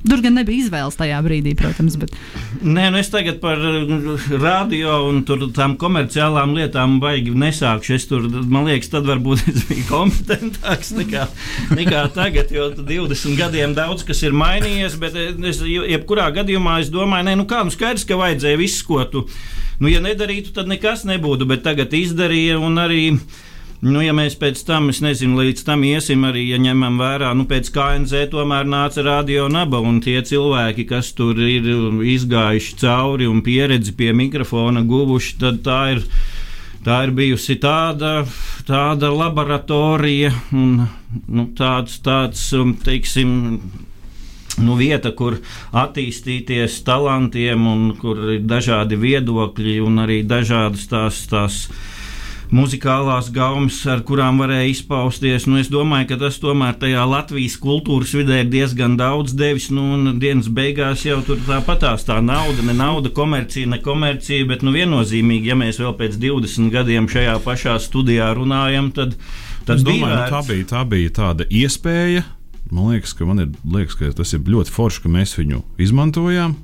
Tur 0.02 0.18
gan 0.24 0.34
nebija 0.34 0.64
izvēles 0.64 0.96
tajā 0.98 1.18
brīdī, 1.22 1.52
protams, 1.58 1.94
bet 2.00 2.14
Nē, 2.62 2.88
nu 2.90 2.98
es 2.98 3.10
tagad 3.10 3.38
par 3.42 3.60
uh, 3.62 4.24
radio 4.42 4.96
un 5.08 5.20
tām 5.26 5.76
komerciālām 5.78 6.56
lietām 6.56 6.96
baigi 7.02 7.34
nesākšu. 7.38 7.94
Es 7.94 8.08
tur, 8.10 8.26
man 8.26 8.66
liekas, 8.66 8.90
tad 8.92 9.06
varbūt 9.06 9.44
es 9.52 9.64
biju 9.68 9.86
kompetentāks 9.88 10.92
nekā, 10.98 11.28
nekā 11.78 12.02
tagad, 12.16 12.50
jo 12.54 12.68
20 12.78 13.38
gadiem 13.38 13.76
daudz 13.78 14.02
kas 14.08 14.24
ir 14.26 14.34
mainījies, 14.34 14.98
bet 15.02 15.18
es, 15.18 15.62
jebkurā 15.62 16.28
gadījumā 16.34 16.80
es 16.82 16.90
domāju, 16.94 17.28
nē, 17.30 17.36
nu 17.38 17.46
kā, 17.50 17.62
nu 17.66 17.74
skaidrs, 17.74 18.06
ka 18.08 18.18
vajadzēja 18.18 18.60
visu, 18.60 18.82
ko 18.88 19.06
tu, 19.10 19.24
nu 19.82 19.90
ja 19.90 20.02
nedarītu, 20.02 20.54
tad 20.58 20.70
nekas 20.70 21.06
nebūtu, 21.08 21.46
bet 21.50 21.62
tagad 21.66 21.94
izdarīja 21.94 22.58
un 22.62 22.82
arī. 22.82 23.06
Nu, 23.82 23.98
ja 23.98 24.12
mēs 24.14 24.36
pēc 24.38 24.60
tam, 24.62 24.92
es 24.92 25.00
nezinu, 25.02 25.40
līdz 25.40 25.64
tam 25.66 25.80
iesim 25.82 26.22
arī, 26.28 26.44
ja 26.52 26.58
ņemam 26.62 27.00
vērā, 27.02 27.32
nu, 27.34 27.48
pēc 27.50 27.66
KNZ 27.74 28.28
tomēr 28.30 28.68
nāca 28.70 29.02
radio 29.02 29.48
naba 29.50 29.80
un 29.82 29.96
tie 30.04 30.20
cilvēki, 30.22 30.84
kas 30.86 31.08
tur 31.18 31.40
ir 31.42 31.66
izgājuši 32.12 32.76
cauri 32.78 33.26
un 33.26 33.40
pieredzi 33.42 33.96
pie 33.98 34.12
mikrofona 34.14 34.84
guvuši, 34.86 35.34
tad 35.42 35.64
tā 35.66 35.80
ir. 35.96 36.06
Tā 36.82 36.96
ir 37.06 37.12
bijusi 37.14 37.54
tāda, 37.62 38.24
tāda 38.66 39.12
laboratorija 39.14 40.32
un 40.58 40.80
nu, 40.82 41.44
tāds, 41.54 42.00
tāds, 42.02 42.40
um, 42.58 42.72
teiksim, 42.74 43.30
nu, 44.58 44.74
vieta, 44.80 45.12
kur 45.14 45.36
attīstīties 45.78 46.80
talantiem, 46.82 47.68
un 47.70 47.84
kur 48.02 48.24
ir 48.34 48.42
dažādi 48.50 48.98
viedokļi 48.98 49.76
un 49.86 50.02
arī 50.02 50.18
dažādas 50.26 50.90
tās. 50.90 51.22
tās 51.30 51.60
muzikālās 52.52 53.30
gaumas, 53.32 53.78
ar 53.88 54.02
kurām 54.06 54.40
varēja 54.42 54.68
izpausties. 54.70 55.46
Nu, 55.48 55.58
es 55.60 55.70
domāju, 55.72 56.10
ka 56.12 56.18
tas 56.20 56.38
tomēr 56.42 56.76
tajā 56.80 57.04
Latvijas 57.08 57.56
kultūras 57.62 58.12
vidē 58.16 58.42
ir 58.42 58.50
diezgan 58.52 58.98
daudz 59.00 59.34
devis. 59.36 59.70
Nu, 59.72 59.88
un 59.96 60.18
dienas 60.22 60.50
beigās 60.52 61.06
jau 61.06 61.20
tur 61.26 61.40
tāpatās 61.46 62.04
tā 62.08 62.20
nauda, 62.24 62.64
ne 62.68 62.76
nauda, 62.76 63.12
komercija, 63.14 63.70
ne 63.72 63.80
komercija, 63.82 64.46
bet 64.50 64.66
nu, 64.66 64.74
viennozīmīgi, 64.76 65.52
ja 65.52 65.56
mēs 65.58 65.80
vēl 65.82 65.96
pēc 65.98 66.20
20 66.22 66.72
gadiem 66.74 67.08
šajā 67.12 67.38
pašā 67.44 67.78
studijā 67.82 68.28
runājam, 68.36 68.92
tad, 68.94 69.16
tad 69.66 69.80
Es 69.80 69.86
domāju, 69.86 70.04
bija 70.04 70.20
nu, 70.20 70.34
tā, 70.36 70.44
bija, 70.50 70.68
tā 70.74 70.84
bija 70.88 71.16
tāda 71.22 71.48
iespēja. 71.48 72.26
Man 72.72 72.92
liekas, 72.92 73.12
ka, 73.16 73.28
man 73.28 73.42
ir, 73.42 73.56
liekas, 73.68 73.96
ka 74.00 74.12
tas 74.16 74.32
ir 74.32 74.44
ļoti 74.48 74.72
forši, 74.72 75.02
ka 75.04 75.10
mēs 75.12 75.34
viņu 75.36 75.64
izmantojām. 75.82 76.54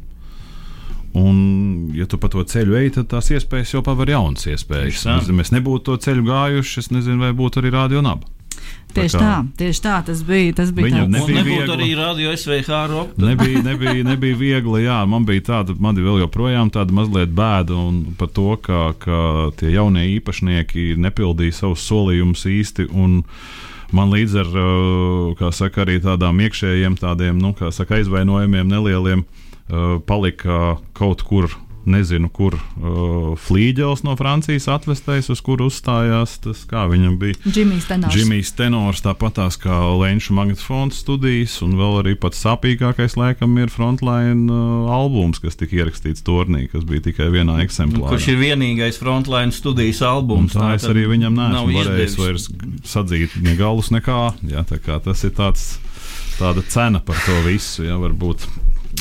Un, 1.16 1.90
ja 1.96 2.04
tu 2.06 2.18
pa 2.20 2.28
to 2.28 2.42
ceļu 2.44 2.76
ej, 2.82 2.90
tad 2.98 3.08
tās 3.08 3.30
iespējas 3.32 3.72
jau 3.74 3.80
paver 3.82 4.10
jaunas 4.12 4.44
iespējas. 4.50 5.04
Tā. 5.06 5.14
Ja 5.24 5.36
mēs 5.36 5.52
nebūtu 5.54 5.84
to 5.88 5.96
ceļu 6.04 6.26
gājuši, 6.28 6.82
es 6.84 6.90
nezinu, 6.92 7.22
vai 7.24 7.30
būtu 7.32 7.62
arī 7.62 7.72
radio 7.72 8.02
naba. 8.04 8.26
tieši 8.92 9.16
kā- 9.16 9.20
tā, 9.22 9.46
tieši 9.56 9.80
tā 9.84 9.94
tas 10.04 10.22
bija. 10.22 10.52
Tas 10.54 10.70
bija 10.72 11.04
Un 11.04 11.10
nebija 11.12 11.42
nebūtu 11.42 11.44
viegla. 11.44 11.76
arī 11.76 11.88
radio 11.96 12.32
SVH 12.36 12.86
roka. 12.90 13.12
Nebija, 13.16 13.62
nebija, 13.62 14.04
nebija 14.04 14.36
viegli. 14.36 14.82
Jā, 14.84 15.06
man 15.08 15.24
bija 15.24 15.40
tāda, 15.40 15.78
man 15.80 15.96
ir 15.96 16.04
vēl 16.04 16.20
joprojām 16.26 16.70
tāda 16.70 16.92
mazliet 16.92 17.32
bēda 17.32 17.76
un 17.76 18.14
par 18.18 18.28
to, 18.28 18.56
ka, 18.56 18.92
ka 18.98 19.50
tie 19.56 19.72
jaunie 19.72 20.18
īpašnieki 20.20 20.96
nepildīja 20.96 21.52
savus 21.54 21.88
solījumus 21.88 22.44
īsti. 22.46 22.90
un 22.92 23.22
Man 23.90 24.10
līdz 24.12 24.34
ar 24.36 24.48
kā 25.40 25.48
saka, 25.50 25.86
arī 25.86 25.96
tādām 26.04 26.36
iekšējiem, 26.44 26.98
tādiem 27.00 27.38
nu, 27.40 27.54
kā 27.56 27.72
saka, 27.72 27.94
aizvainojumiem, 27.96 28.68
nelieliem, 28.68 29.20
uh, 29.24 29.47
palika 30.08 30.76
kaut 30.96 31.22
kur 31.28 31.50
nezinu, 31.88 32.28
kur 32.32 32.54
uh, 32.54 33.32
flīģels 33.40 34.04
no 34.06 34.14
Francijas 34.18 34.68
atvestais, 34.70 35.28
uz 35.32 35.40
kuru 35.44 35.68
uzstājās 35.70 36.36
tas, 36.44 36.62
kā 36.68 36.84
viņam 36.90 37.16
bija. 37.20 37.38
Džimijs 37.46 37.88
Tenors. 37.88 38.14
Džimijs 38.14 38.52
Tenors, 38.58 39.02
tāpat 39.04 39.38
tās 39.38 39.58
kā 39.60 39.78
Lenča 39.98 40.36
magnetofons 40.36 41.00
studijas, 41.02 41.58
un 41.64 41.76
vēl 41.80 42.00
arī 42.02 42.14
pats 42.20 42.42
sāpīgākais, 42.44 43.16
laikam, 43.20 43.56
ir 43.62 43.72
Frontline 43.72 44.46
uh, 44.52 44.92
albums, 44.98 45.40
kas 45.42 45.58
tika 45.58 45.80
ierakstīts 45.80 46.24
turnī, 46.26 46.66
kas 46.72 46.86
bija 46.88 47.08
tikai 47.08 47.30
vienā 47.34 47.60
eksemplārā. 47.64 48.12
Kurš 48.14 48.30
ir 48.34 48.40
vienīgais 48.42 49.00
frontline 49.00 49.54
studijas 49.54 50.02
Un 50.04 50.12
albums? 50.12 50.56
tā 50.56 50.74
es 50.76 50.84
tad 50.84 50.94
arī 50.94 51.08
viņam 51.14 51.38
neesmu 51.38 51.76
varējis 51.78 52.18
vairs 52.20 52.48
sadzīt 52.88 53.38
ne 53.44 53.56
galus, 53.58 53.92
nekā. 53.94 54.20
Jā, 54.48 54.64
tā 54.68 54.80
kā 54.82 55.00
tas 55.04 55.24
ir 55.26 55.34
tāds, 55.38 55.70
tāda 56.38 56.64
cena 56.68 57.00
par 57.04 57.18
to 57.24 57.40
visu, 57.46 57.86
jā, 57.88 57.96
varbūt. 58.00 58.46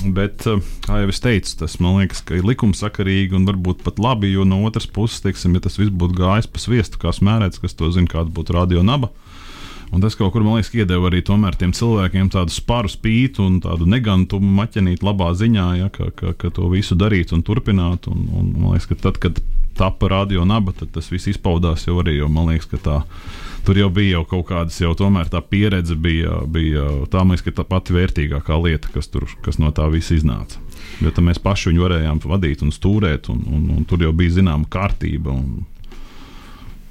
Bet, 0.04 0.46
eh, 0.46 0.62
kā 0.86 1.02
jau 1.02 1.10
es 1.10 1.22
teicu, 1.24 1.54
tas 1.64 1.80
man 1.82 1.98
liekas, 2.02 2.22
ka 2.26 2.38
ir 2.38 2.46
likumsakarīgi 2.46 3.38
un 3.38 3.48
varbūt 3.50 3.82
pat 3.86 4.02
labi, 4.02 4.30
jo 4.34 4.46
no 4.46 4.60
otras 4.68 4.86
puses, 4.86 5.24
teiksim, 5.24 5.56
ja 5.58 5.64
tas 5.66 5.80
viss 5.80 5.94
būtu 5.94 6.20
gājis 6.20 6.50
pa 6.52 6.62
sviestu, 6.62 7.00
kā 7.02 7.14
smērēts, 7.16 7.62
kas 7.64 7.74
to 7.78 7.90
zina, 7.92 8.10
kāda 8.12 8.34
būtu 8.34 8.54
radio 8.58 8.84
naba. 8.86 9.10
Un 9.88 10.04
tas 10.04 10.18
kaut 10.20 10.34
kur, 10.34 10.44
man 10.44 10.58
liekas, 10.58 10.74
iedeva 10.76 11.08
arī 11.08 11.22
tiem 11.24 11.72
cilvēkiem 11.72 12.30
tādu 12.30 12.52
sparu 12.52 12.92
spītu 12.92 13.46
un 13.46 13.62
tādu 13.64 13.88
negantumu 13.88 14.50
maķenīt 14.60 15.04
labā 15.06 15.32
ziņā, 15.32 15.68
ja, 15.80 15.90
ka, 15.90 16.12
ka, 16.12 16.34
ka 16.36 16.52
to 16.52 16.68
visu 16.74 16.96
darīt 16.96 17.32
un 17.32 17.42
turpināt. 17.42 18.10
Un, 18.12 18.28
un, 18.36 18.52
man 18.58 18.76
liekas, 18.76 18.90
ka 18.92 19.00
tad, 19.08 19.22
kad 19.24 19.40
tapa 19.80 20.10
radio 20.12 20.44
naba, 20.46 20.74
tad 20.76 20.92
tas 20.92 21.08
viss 21.10 21.32
izpaudās 21.32 21.88
jau 21.88 22.02
arī, 22.04 22.18
jo 22.20 22.28
man 22.28 22.52
liekas, 22.52 22.68
ka 22.68 22.82
tā. 22.84 22.98
Tur 23.68 23.76
jau 23.76 23.90
bija 23.92 24.14
jau 24.16 24.24
kaut 24.24 24.46
kādas, 24.48 24.78
jau 24.80 24.94
tomēr 24.96 25.28
tā 25.28 25.42
pieredze 25.44 25.98
bija, 26.00 26.38
bija 26.48 26.86
tā, 27.12 27.26
man 27.26 27.36
liekas, 27.36 27.44
ka 27.50 27.58
tā 27.58 27.66
pati 27.68 27.96
vērtīgākā 27.98 28.56
lieta, 28.64 28.88
kas, 28.94 29.10
tur, 29.12 29.26
kas 29.44 29.60
no 29.60 29.74
tā 29.76 29.90
visa 29.92 30.16
iznāca. 30.16 30.62
Jo 31.04 31.12
tad 31.12 31.26
mēs 31.28 31.42
paši 31.44 31.74
viņu 31.74 31.84
varējām 31.84 32.22
vadīt 32.32 32.64
un 32.64 32.72
stūrēt, 32.72 33.28
un, 33.34 33.44
un, 33.52 33.66
un 33.76 33.84
tur 33.90 34.06
jau 34.06 34.14
bija 34.16 34.38
zināma 34.38 34.70
kārtība. 34.72 35.36
Un, 35.36 35.66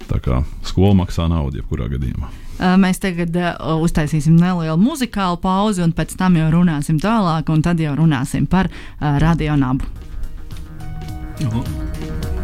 tā 0.06 0.20
kā 0.20 0.42
skola 0.68 1.00
maksā 1.00 1.30
naudu, 1.32 1.62
jebkurā 1.62 1.88
gadījumā. 1.96 2.28
Mēs 2.84 3.00
tagad 3.00 3.34
uztaisīsim 3.80 4.36
nelielu 4.36 4.76
muzikālu 4.80 5.40
pauzi, 5.40 5.80
un 5.84 5.96
pēc 5.96 6.12
tam 6.20 6.36
jau 6.36 6.52
runāsim 6.58 7.00
tālāk, 7.00 7.48
un 7.52 7.64
tad 7.64 7.80
jau 7.80 7.96
runāsim 7.96 8.44
par 8.44 8.68
uh, 8.68 9.16
radionabu. 9.24 9.88
Depešu 11.40 12.35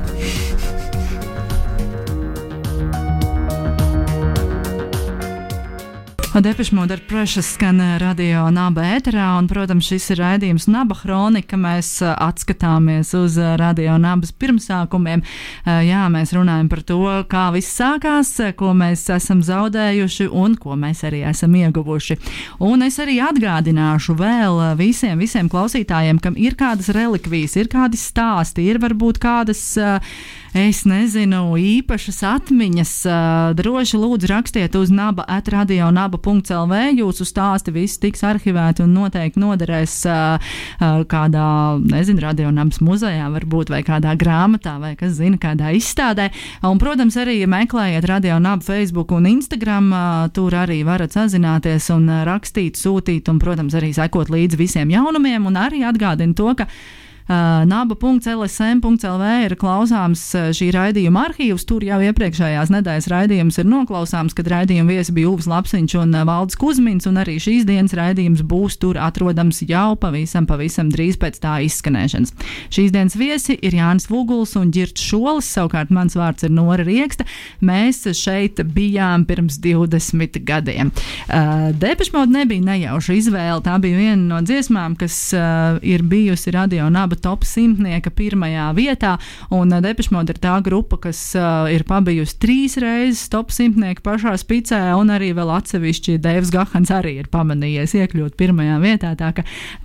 Mode 6.32 6.94
ar 6.94 7.00
Precious 7.04 7.44
skan 7.52 7.76
ā, 7.76 7.98
radio 8.00 8.46
naba 8.48 8.80
ēterā, 8.94 9.34
un, 9.36 9.44
protams, 9.50 9.84
šis 9.84 10.14
ir 10.14 10.20
raidījums 10.22 10.64
Naba 10.64 10.96
Chronika. 10.96 11.58
Mēs 11.60 11.90
ā, 12.00 12.14
atskatāmies 12.24 13.10
uz 13.18 13.36
ā, 13.36 13.50
radio 13.60 13.98
nabas 14.00 14.32
pirmsākumiem. 14.40 15.20
Jā, 15.68 16.06
mēs 16.08 16.32
runājam 16.32 16.70
par 16.72 16.80
to, 16.88 17.02
kā 17.28 17.42
viss 17.52 17.76
sākās, 17.76 18.30
ko 18.56 18.72
mēs 18.72 19.04
esam 19.12 19.42
zaudējuši 19.44 20.30
un 20.32 20.56
ko 20.56 20.72
mēs 20.72 21.04
arī 21.04 21.20
esam 21.28 21.52
ieguvuši. 21.52 22.16
Un 22.64 22.86
es 22.88 22.96
arī 23.04 23.18
atgādināšu 23.20 24.16
vēl 24.16 24.62
visiem, 24.80 25.20
visiem 25.20 25.52
klausītājiem, 25.52 26.16
kam 26.16 26.40
ir 26.40 26.56
kādas 26.56 26.88
relikvijas, 26.96 27.58
ir 27.60 27.68
kādi 27.68 28.00
stāsti, 28.00 28.70
ir 28.72 28.80
varbūt 28.80 29.20
kādas. 29.20 29.76
Es 30.52 30.82
nezinu, 30.84 31.54
īpašas 31.56 32.18
atmiņas. 32.28 32.90
Droši 33.56 33.96
lūdzu 33.96 34.28
rakstiet 34.28 34.74
uz 34.76 34.90
naba 34.92 35.24
atradionaba 35.24 36.20
naba.lv. 36.22 36.98
Jūsu 36.98 37.26
stāsti 37.26 37.72
visi 37.72 37.98
tiks 38.00 38.22
arhivēti 38.22 38.82
un 38.84 38.94
noteikti 38.94 39.40
noderēs 39.40 39.96
kādā, 41.08 41.48
nezinu, 41.82 42.20
radionabas 42.22 42.80
muzejā, 42.80 43.28
varbūt 43.32 43.70
vai 43.70 43.82
kādā 43.82 44.14
grāmatā, 44.16 44.78
vai 44.80 44.94
kas 44.96 45.16
zina, 45.18 45.36
kādā 45.36 45.72
izstādē. 45.74 46.30
Un, 46.62 46.78
protams, 46.78 47.16
arī 47.16 47.42
meklējiet 47.46 48.06
radionabu 48.06 48.62
Facebook 48.64 49.12
un 49.12 49.26
Instagram. 49.26 49.92
Tur 50.32 50.54
arī 50.54 50.82
varat 50.84 51.12
sazināties 51.12 51.90
un 51.94 52.08
rakstīt, 52.26 52.78
sūtīt 52.78 53.28
un, 53.28 53.38
protams, 53.42 53.74
arī 53.74 53.92
sekot 53.96 54.30
līdzi 54.32 54.58
visiem 54.60 54.92
jaunumiem. 54.92 55.46
Un 55.46 55.58
arī 55.60 55.82
atgādinu 55.88 56.36
to, 56.36 56.52
ka 56.56 56.68
naba.lsm.lv 57.28 59.26
ir 59.46 59.54
klausāms 59.60 60.24
šī 60.56 60.70
raidījuma 60.74 61.26
arhīvs. 61.28 61.64
Tur 61.68 61.84
jau 61.86 62.00
iepriekšējās 62.08 62.72
nedēļas 62.74 63.08
raidījums 63.12 63.58
ir 63.62 63.68
noklausāms, 63.70 64.34
kad 64.36 64.50
raidījuma 64.50 64.96
viesi 64.96 65.14
bija 65.14 65.30
Uvs 65.30 65.48
Lapsiņš 65.50 65.96
un 66.02 66.16
Valdis 66.28 66.58
Kuzmins, 66.60 67.06
un 67.10 67.20
arī 67.22 67.38
šīs 67.42 67.66
dienas 67.68 67.94
raidījums 67.96 68.42
būs 68.48 68.78
tur 68.82 68.98
atrodams 69.00 69.62
jau 69.68 69.94
pavisam, 70.00 70.46
pavisam 70.50 70.90
drīz 70.92 71.18
pēc 71.20 71.38
tā 71.42 71.58
izskanēšanas. 71.66 72.34
Šīs 72.72 72.92
dienas 72.94 73.16
viesi 73.18 73.56
ir 73.62 73.76
Jānis 73.78 74.08
Vuguls 74.10 74.56
un 74.58 74.72
Girts 74.74 75.02
Šolis, 75.02 75.50
savukārt 75.54 75.92
mans 75.94 76.16
vārds 76.18 76.46
ir 76.46 76.52
Nora 76.54 76.84
Rieksta. 76.86 77.26
Mēs 77.62 78.04
šeit 78.18 78.60
bijām 78.74 79.26
pirms 79.28 79.58
20 79.62 80.40
gadiem. 80.48 80.92
Uh, 81.28 81.70
Depešmauda 81.78 82.40
nebija 82.40 82.64
nejauša 82.66 83.16
izvēle, 83.18 83.60
tā 83.64 83.78
bija 83.82 83.98
viena 83.98 84.22
no 84.34 84.40
dziesmām, 84.44 84.96
kas 85.00 85.16
uh, 85.36 85.78
ir 85.86 86.04
bijusi 86.08 86.52
radio 86.54 86.88
naba 86.92 87.11
top 87.20 87.46
simtnieka 87.48 88.12
pirmajā 88.14 88.70
vietā. 88.76 89.16
Un 89.50 89.72
uh, 89.72 89.82
Depešmode 89.84 90.34
ir 90.34 90.40
tā 90.42 90.56
grupa, 90.64 90.98
kas 91.08 91.20
uh, 91.38 91.68
ir 91.72 91.84
pabijusi 91.88 92.38
trīs 92.42 92.78
reizes 92.80 93.28
top 93.32 93.52
simtnieka 93.54 94.04
pašā 94.04 94.34
spicē, 94.40 94.80
un 94.98 95.12
arī 95.14 95.32
vēl 95.36 95.52
atsevišķi 95.58 96.18
Deivs 96.22 96.52
Gahans 96.54 96.92
arī 96.94 97.18
ir 97.22 97.30
pamanījies 97.32 97.96
iekļūt 98.00 98.36
pirmajā 98.40 98.78
vietā. 98.82 99.14
Tā 99.18 99.32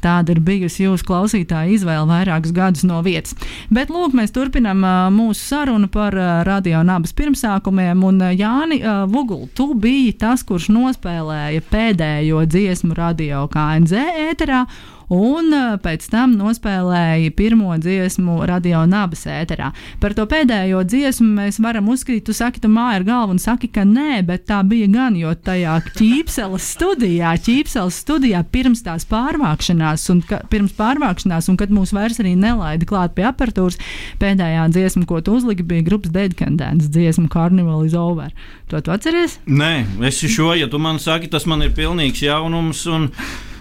tāda 0.04 0.34
ir 0.34 0.42
bijusi 0.44 0.86
jūsu 0.86 1.08
klausītāja 1.08 1.74
izvēle 1.76 2.08
vairākus 2.10 2.54
gadus 2.56 2.86
no 2.88 3.02
vietas. 3.06 3.36
Bet 3.74 3.92
lūk, 3.94 4.16
mēs 4.18 4.34
turpinām 4.36 4.84
uh, 4.86 5.08
mūsu 5.14 5.42
sarunu 5.44 5.90
par 5.92 6.16
uh, 6.18 6.42
radio 6.48 6.84
nabas 6.88 7.16
pirmsākumiem. 7.18 8.04
Un 8.08 8.22
uh, 8.22 8.34
Jāni 8.36 8.82
uh, 8.82 9.06
Vugul, 9.10 9.48
tu 9.58 9.72
biji 9.78 10.14
tas, 10.22 10.46
kurš 10.48 10.70
nospēlēja 10.74 11.64
pēdējo 11.72 12.44
dziesmu 12.50 12.98
radio 12.98 13.46
KNZ 13.52 14.06
ēterā 14.28 14.66
un 15.14 15.54
uh, 15.56 15.76
pēc 15.82 16.08
tam 16.12 16.36
nospēlēja 16.40 17.32
pirmo 17.38 17.76
dziesmu 17.80 18.42
radio 18.48 18.84
nabas 18.90 19.26
ēterā. 19.30 19.72
Par 20.02 20.16
to 20.18 20.28
pēdējo 20.30 20.84
dziesmu 20.88 21.28
mēs 21.40 21.62
varam 21.64 21.88
uzskatīt, 21.92 22.26
tu 22.28 22.36
saki, 22.36 22.62
tu 22.64 22.72
māji 22.72 23.02
ar 23.02 23.08
galvu 23.08 23.36
un 23.38 23.42
saki, 23.42 23.70
ka 23.72 23.86
nē, 23.88 24.22
bet 24.28 24.48
tā 24.50 24.60
bija 24.68 24.90
gan, 24.92 25.18
jo 25.20 25.32
tajā 25.32 25.78
ķīpseles 25.98 26.68
studijā, 26.76 27.34
ķīpseles 27.48 28.02
studijā 28.04 28.44
pirms 28.52 28.84
tās 28.86 29.08
pārvākšanās 29.10 30.08
un 30.14 30.22
ka, 30.28 30.42
pirms 30.52 30.76
pārvākšanās, 30.78 31.50
un 31.52 31.60
kad 31.60 31.74
mūs 31.74 31.96
vairs 31.96 32.20
arī 32.24 32.36
nelaida 32.40 32.88
klāt 32.88 33.16
pie 33.18 33.28
apertūras, 33.30 33.80
pēdējā 34.22 34.68
dziesma, 34.76 35.08
ko 35.10 35.22
tu 35.24 35.38
uzliki, 35.40 35.66
bija 35.68 35.88
grupas 35.88 36.14
Dead 36.16 36.36
Candence 36.38 36.92
dziesma 36.92 37.30
Carnival 37.32 37.86
is 37.88 37.96
over. 37.98 38.34
To 38.72 38.82
tu 38.84 38.92
atceries? 38.92 39.40
Nē, 39.48 39.86
es 40.08 40.20
šo, 40.20 40.52
ja 40.58 40.68
tu 40.68 40.80
man 40.82 41.00
saki, 41.00 41.30
tas 41.32 41.48
man 41.48 41.64
ir 41.64 41.76
pilnīgs 41.78 42.26
jaunums. 42.26 42.84
Un... 42.92 43.12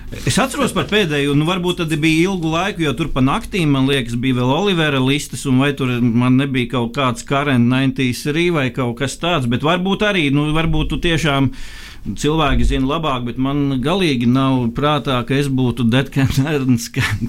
Es 0.07 0.37
atceros 0.39 0.71
par 0.71 0.87
pēdējo, 0.87 1.33
nu, 1.35 1.43
varbūt 1.49 1.81
tad 1.81 1.95
bija 1.99 2.29
ilgu 2.29 2.53
laiku, 2.53 2.85
jo 2.85 2.93
tur 2.95 3.09
pa 3.11 3.23
naktīm, 3.27 3.73
man 3.75 3.89
liekas, 3.91 4.15
bija 4.23 4.39
vēl 4.39 4.53
Olivera 4.55 5.01
listas, 5.03 5.43
un 5.51 5.59
vai 5.59 5.73
tur 5.75 5.91
man 5.99 6.37
nebija 6.39 6.77
kaut 6.77 6.93
kāds 6.95 7.27
Karen 7.27 7.67
93 7.73 8.53
vai 8.55 8.69
kaut 8.75 9.01
kas 9.01 9.19
tāds, 9.19 9.49
bet 9.51 9.67
varbūt 9.67 10.07
arī, 10.07 10.29
nu, 10.35 10.47
varbūt 10.55 10.93
tu 10.93 11.01
tiešām 11.03 11.51
cilvēki 12.07 12.69
zina 12.71 12.87
labāk, 12.93 13.25
bet 13.27 13.41
man 13.43 13.81
galīgi 13.83 14.29
nav 14.31 14.69
prātā, 14.77 15.19
ka 15.27 15.35
es 15.35 15.51
būtu 15.51 15.89
Deadcamps 15.91 16.39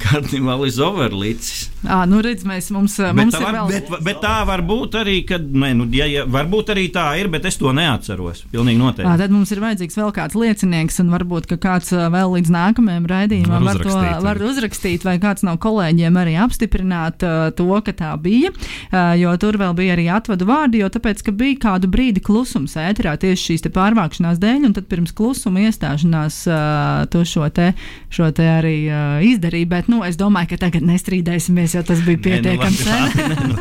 karnevālis 0.06 0.78
overlicis. 0.78 1.72
À, 1.88 2.02
nu 2.10 2.20
redz, 2.24 2.44
mēs, 2.48 2.70
mums, 2.76 2.98
Bet, 3.00 3.16
mums 3.16 3.36
tā 3.36 3.42
ir 3.42 3.46
var, 3.48 3.58
vēl. 3.58 3.72
bet, 3.74 3.92
bet 4.04 4.22
tā 4.24 4.36
var 4.48 4.64
būt 4.68 4.98
arī, 5.00 5.18
kad, 5.28 5.46
ne, 5.48 5.74
nu, 5.78 5.88
ja, 5.96 6.08
ja, 6.10 6.26
varbūt 6.28 6.74
arī 6.76 6.88
tā 6.94 7.06
ir, 7.22 7.30
bet 7.32 7.46
es 7.48 7.58
to 7.60 7.72
neatceros. 7.76 8.44
Pilnīgi 8.52 8.78
À, 8.78 8.84
noteikti. 8.84 9.18
tad 9.24 9.34
mums 9.34 9.52
ir 9.56 9.62
vajadzīgs 9.64 9.98
vēl 10.00 10.12
kāds 10.16 10.38
liecinieks, 10.38 11.00
un 11.04 11.12
varbūt 11.14 11.48
ka 11.54 11.58
kāds 11.64 11.94
vēl 11.94 12.36
līdz 12.38 12.52
nākamajam 12.54 13.08
raidījumam 13.10 13.56
Var 13.58 13.68
var, 13.70 13.82
to, 13.82 13.90
uzrakstīt, 13.90 14.24
var 14.28 14.42
uzrakstīt, 14.50 15.06
vai 15.08 15.16
kāds 15.24 15.46
no 15.48 15.56
kolēģiem 15.58 16.20
arī 16.22 16.36
apstiprināt 16.44 17.24
uh, 17.26 17.50
to, 17.56 17.70
ka 17.86 17.94
tā 17.96 18.12
bija. 18.22 18.52
Uh, 18.92 19.14
jo 19.20 19.34
tur 19.42 19.58
vēl 19.62 19.76
bija 19.78 19.96
arī 19.98 20.08
atvadu 20.14 20.48
vārdi, 20.50 20.82
jo 20.84 20.90
tāpēc, 20.94 21.24
ka 21.26 21.32
bija 21.36 21.60
kādu 21.68 21.90
brīdi 21.92 22.24
klusums 22.24 22.76
ēterā 22.80 23.16
tieši 23.22 23.54
šīs 23.54 23.68
pārvākšanās 23.74 24.40
dēļ, 24.42 24.68
un 24.70 24.76
tad 24.78 24.88
pirms 24.92 25.14
klusuma 25.16 25.66
iestāšanās 25.68 26.42
uh, 26.52 27.06
tu 27.12 27.24
šo 27.28 27.48
te, 27.54 27.72
šo 28.14 28.30
te 28.36 28.48
arī 28.48 28.78
uh, 28.90 29.24
izdarīji. 29.28 29.70
Bet, 29.70 29.90
nu, 29.92 30.04
es 30.08 30.18
domāju, 30.20 30.54
ka 30.54 30.62
tagad 30.68 30.86
nestrīdēsimies, 30.88 31.77
jo 31.78 31.84
tas 31.88 32.04
bija 32.06 32.24
pietiekami 32.28 32.84
sen. 32.84 33.58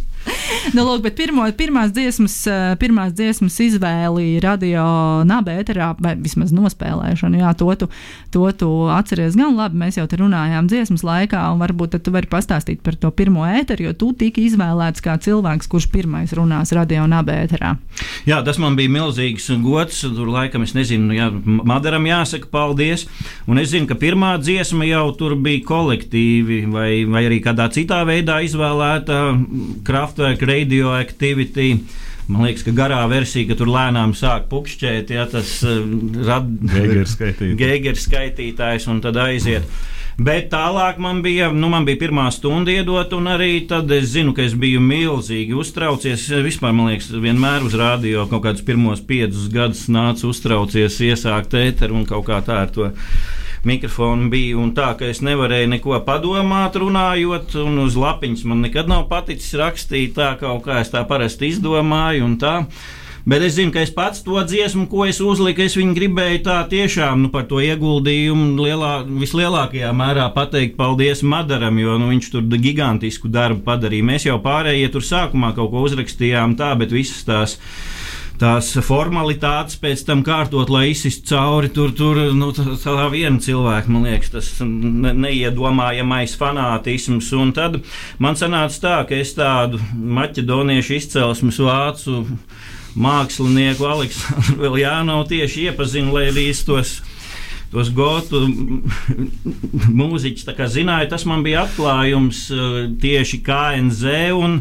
Nu, 0.74 0.82
lūk, 0.82 1.04
bet 1.04 1.14
pirmo, 1.18 1.44
pirmās, 1.54 1.92
dziesmas, 1.94 2.34
eh, 2.50 2.74
pirmās 2.80 3.12
dziesmas 3.14 3.54
izvēli 3.62 4.40
radio 4.42 4.82
nabērā, 5.28 5.92
vai 6.02 6.14
vismaz 6.18 6.50
nospēlēšanu, 6.56 7.38
jā, 7.38 7.52
to 7.58 7.68
tu, 7.78 7.88
to 8.34 8.50
tu 8.58 8.70
atceries 8.90 9.36
gan 9.38 9.54
labi. 9.54 9.78
Mēs 9.78 10.00
jau 10.00 10.06
te 10.10 10.18
runājām 10.18 10.66
dziesmas 10.70 11.04
laikā, 11.06 11.44
un 11.52 11.62
varbūt 11.62 11.98
tu 12.02 12.10
vari 12.14 12.26
pastāstīt 12.30 12.82
par 12.82 12.96
to 12.98 13.10
pirmo 13.14 13.46
ēteru, 13.46 13.88
jo 13.88 13.92
tu 13.92 14.10
tiki 14.18 14.46
izvēlēts 14.48 15.04
kā 15.04 15.14
cilvēks, 15.22 15.70
kurš 15.70 15.88
pirmais 15.92 16.34
runās 16.34 16.74
radio 16.74 17.06
nabērā. 17.10 17.76
Jā, 18.26 18.42
tas 18.46 18.58
man 18.58 18.76
bija 18.78 18.90
milzīgs 18.90 19.48
gods. 19.62 20.02
Tur 20.02 20.30
laikam 20.32 20.66
es 20.66 20.74
nezinu, 20.76 21.14
jā, 21.14 21.30
Madaram 21.46 22.04
jāsaka 22.08 22.50
paldies. 22.50 23.06
Un 23.46 23.60
es 23.62 23.70
zinu, 23.70 23.86
ka 23.86 23.94
pirmā 23.98 24.34
dziesma 24.42 24.86
jau 24.88 25.06
tur 25.18 25.36
bija 25.38 25.62
kolektīvi 25.66 26.64
vai, 26.72 26.90
vai 27.08 27.24
arī 27.28 27.40
kādā 27.44 27.68
citā 27.74 28.02
veidā 28.08 28.40
izvēlēta 28.46 29.22
Kraftwerk 29.86 30.42
radioactivity. 30.56 31.70
Man 32.26 32.42
liekas, 32.42 32.64
ka 32.66 32.72
garā 32.74 33.04
versija, 33.06 33.46
ka 33.52 33.58
tur 33.60 33.70
lēnām 33.70 34.10
sāk 34.18 34.48
pukšķēt, 34.50 35.12
ja 35.14 35.28
tas 35.30 35.60
Geigeru 35.62 37.04
skaitītājs. 37.06 37.58
Geigeru 37.60 38.02
skaitītājs 38.02 38.88
un 38.90 39.04
tad 39.04 39.20
aiziet. 39.22 39.68
Bet 40.16 40.48
tālāk 40.48 40.96
man 40.98 41.20
bija, 41.20 41.50
nu, 41.52 41.68
man 41.68 41.84
bija 41.84 42.00
pirmā 42.00 42.24
stunda 42.32 42.72
iedot, 42.72 43.12
un 43.12 43.28
arī 43.28 43.60
tad 43.68 43.90
es 43.92 44.08
zinu, 44.14 44.32
ka 44.34 44.46
es 44.46 44.54
biju 44.56 44.80
milzīgi 44.80 45.54
uztraucies. 45.54 46.24
Vispār, 46.46 46.72
man 46.72 46.88
liekas, 46.90 47.10
vienmēr 47.12 47.66
uz 47.68 47.76
rādio 47.76 48.24
kaut 48.30 48.46
kādus 48.48 48.64
pirmos 48.64 49.04
piecus 49.04 49.50
gadus 49.52 49.84
nāca 49.92 50.24
uztraucies, 50.26 50.96
iesākt 51.04 51.54
ēteru 51.60 52.00
un 52.00 52.08
kaut 52.08 52.24
kā 52.30 52.40
tā 52.46 52.62
ar 52.64 52.72
to 52.72 52.88
mikrofonu 53.66 54.30
bija. 54.32 54.58
Un 54.62 54.74
tā, 54.76 54.92
ka 54.98 55.08
es 55.10 55.22
nevarēju 55.26 55.72
neko 55.74 55.98
padomāt, 56.06 56.78
runājot, 56.80 57.56
un 57.64 57.82
uz 57.86 57.98
lapiņas 57.98 58.44
man 58.48 58.62
nekad 58.66 58.90
nav 58.90 59.08
paticis 59.10 59.56
rakstīt 59.58 60.14
tā, 60.18 60.34
kaut 60.40 60.64
kā 60.66 60.80
es 60.82 60.92
tā 60.94 61.04
parasti 61.08 61.50
izdomāju. 61.54 62.24
un 62.26 62.38
tā. 62.40 62.60
Bet 63.26 63.42
es 63.42 63.56
zinu, 63.56 63.72
ka 63.74 63.82
es 63.82 63.90
pats 63.90 64.20
to 64.22 64.38
dziesmu, 64.38 64.84
ko 64.86 65.02
es 65.10 65.18
uzliku, 65.18 65.64
es 65.64 65.74
viņu 65.74 65.96
gribēju 65.96 66.44
tā 66.46 66.60
tiešām 66.70 67.24
nu, 67.24 67.30
par 67.34 67.48
to 67.50 67.58
ieguldījumu 67.58 68.54
lielā, 68.62 68.92
vislielākajā 69.02 69.90
mērā 69.90 70.28
pateikt 70.30 70.76
paldies 70.78 71.24
Madaram, 71.26 71.74
jo 71.82 71.96
nu, 71.98 72.12
viņš 72.12 72.28
tur 72.30 72.46
gigantisku 72.46 73.26
darbu 73.26 73.64
padarīja. 73.66 74.06
Mēs 74.06 74.28
jau 74.28 74.38
pārējie 74.44 74.92
tur 74.94 75.02
sākumā 75.02 75.50
kaut 75.58 75.72
ko 75.74 75.82
uzrakstījām 75.88 76.54
tā, 76.54 76.70
bet 76.78 76.94
visas 76.94 77.26
tās 77.26 77.58
tās 78.40 78.70
formalitātes 78.84 79.78
pēc 79.80 80.04
tam 80.08 80.22
kārtot, 80.26 80.70
lai 80.72 80.90
izsistu 80.92 81.32
cauri. 81.32 81.70
Tur, 81.72 81.92
tur 81.96 82.20
nu, 82.36 82.50
tā, 82.56 82.64
tā 82.82 83.08
viena 83.12 83.40
cilvēka, 83.42 83.92
man 83.92 84.06
liekas, 84.08 84.32
tas 84.34 84.52
ne, 84.62 85.14
neiedomājamais 85.26 86.36
fanātisms. 86.40 87.32
Un 87.36 87.52
tad 87.56 87.80
man 88.22 88.38
sanāca 88.38 88.80
tā, 88.82 88.96
ka 89.08 89.18
es 89.18 89.34
tādu 89.36 89.80
maķedoniešu 89.96 90.96
izcelsmes 91.00 91.60
vācu 91.62 92.24
mākslinieku 92.96 93.84
Aleksandru 93.88 94.62
Viljānovu 94.64 95.28
tieši 95.34 95.68
iepazinu, 95.68 96.16
lai 96.16 96.30
arī 96.30 96.48
tos 96.66 96.98
tos 97.72 97.90
gotu 97.92 98.42
mūziķus 100.00 100.46
zināju. 100.72 101.10
Tas 101.10 101.26
man 101.28 101.44
bija 101.46 101.66
atklājums 101.66 102.46
eh, 102.54 102.76
tieši 103.02 103.42
KNZ. 103.46 104.18
Un, 104.36 104.60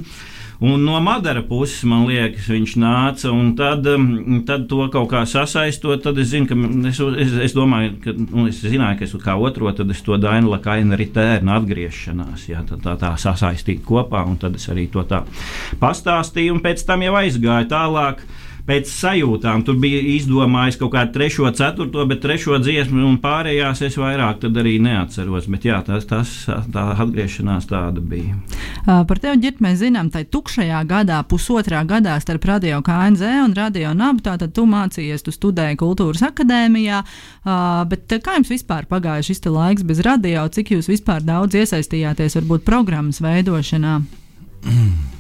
Un 0.60 0.86
no 0.86 1.00
Madara 1.04 1.42
puses, 1.44 1.82
man 1.90 2.06
liekas, 2.08 2.48
viņš 2.52 2.76
nāca. 2.80 3.32
Tad, 3.60 3.88
um, 3.92 4.06
tad 4.48 4.68
to 4.72 4.86
kaut 4.94 5.10
kā 5.12 5.26
sasaistot, 5.28 6.04
tad 6.06 6.20
es 6.22 6.32
zinu, 6.32 6.48
es, 6.88 7.02
es, 7.26 7.36
es 7.50 7.56
domāju, 7.56 7.96
ka 8.04 8.16
nu, 8.16 8.48
es 8.48 8.62
zināju, 8.64 9.00
ka 9.02 9.08
es 9.08 9.16
kā 9.26 9.36
otro, 9.36 9.72
tad 9.76 9.92
es 9.92 10.04
to 10.06 10.20
Dainu 10.22 10.54
Lakaina 10.54 10.96
ritērnu 11.00 11.52
atgriešanās, 11.58 12.48
jā, 12.52 12.64
tā, 12.70 12.80
tā, 12.84 12.96
tā 13.02 13.12
sasaistīt 13.20 13.84
kopā, 13.86 14.24
un 14.28 14.40
tad 14.40 14.56
es 14.56 14.70
arī 14.72 14.88
to 14.92 15.04
tā 15.10 15.26
pastāstīju, 15.82 16.56
un 16.56 16.64
pēc 16.64 16.86
tam 16.88 17.04
jau 17.04 17.18
aizgāju 17.20 17.72
tālāk 17.72 18.24
pēc 18.66 18.90
sajūtām. 18.90 19.64
Tur 19.66 19.78
bija 19.82 20.02
izdomājis 20.16 20.80
kaut 20.82 20.94
kādu 20.96 21.14
trešo, 21.16 21.48
ceturto, 21.56 22.06
bet 22.10 22.22
trešo 22.24 22.58
dziesmu 22.62 23.04
un 23.06 23.20
pārējās 23.22 23.84
es 23.86 23.98
vairāk 24.02 24.44
arī 24.50 24.78
neatceros. 24.84 25.48
Bet 25.52 25.68
jā, 25.68 25.80
tas, 25.86 26.08
tas 26.10 26.34
tā 26.74 26.86
atgriešanās 27.06 27.70
tāda 27.70 28.02
bija. 28.02 28.38
Par 28.86 29.22
tevi, 29.22 29.42
Girta, 29.46 29.66
mēs 29.66 29.80
zinām, 29.84 30.10
tai 30.14 30.26
tukšajā 30.30 30.82
gadā, 30.90 31.22
pusotrā 31.30 31.84
gadā 31.88 32.18
starp 32.24 32.50
Radio 32.50 32.82
KNZ 32.86 33.46
un 33.46 33.56
Radio 33.58 33.94
NAB, 33.98 34.22
tātad 34.26 34.54
tu 34.56 34.66
mācījies, 34.70 35.26
tu 35.26 35.34
studēji 35.36 35.80
kultūras 35.82 36.26
akadēmijā, 36.30 37.02
bet 37.92 38.18
kā 38.26 38.40
jums 38.40 38.54
vispār 38.54 38.90
pagāja 38.90 39.26
šis 39.30 39.46
laiks 39.46 39.86
bez 39.86 40.02
radio, 40.06 40.48
cik 40.50 40.74
jūs 40.76 40.90
vispār 40.90 41.26
daudz 41.26 41.58
iesaistījāties 41.62 42.40
varbūt 42.42 42.66
programmas 42.68 43.22
veidošanā? 43.24 44.00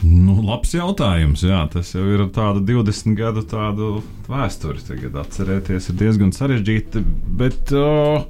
Nu, 0.00 0.38
labs 0.46 0.72
jautājums. 0.72 1.42
Jā, 1.44 1.64
tas 1.72 1.92
jau 1.92 2.06
ir 2.08 2.24
tāda 2.32 2.62
20 2.64 3.16
gadu 3.18 3.90
vēsture. 4.30 4.80
Tagad 4.86 5.18
atcerēties 5.24 5.90
ir 5.92 5.98
diezgan 6.00 6.32
sarežģīti. 6.32 7.02
Bet, 7.40 7.74
uh, 7.76 8.24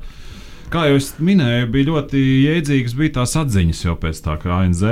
kā 0.72 0.88
jau 0.90 0.98
es 0.98 1.12
minēju, 1.22 1.70
bija 1.70 1.90
ļoti 1.92 2.24
jēdzīgas 2.48 2.96
bija 2.98 3.16
tās 3.20 3.36
atziņas 3.38 3.84
jau 3.86 3.96
pēc 4.02 4.22
tā 4.26 4.36
kā 4.42 4.64
ANZ. 4.64 4.84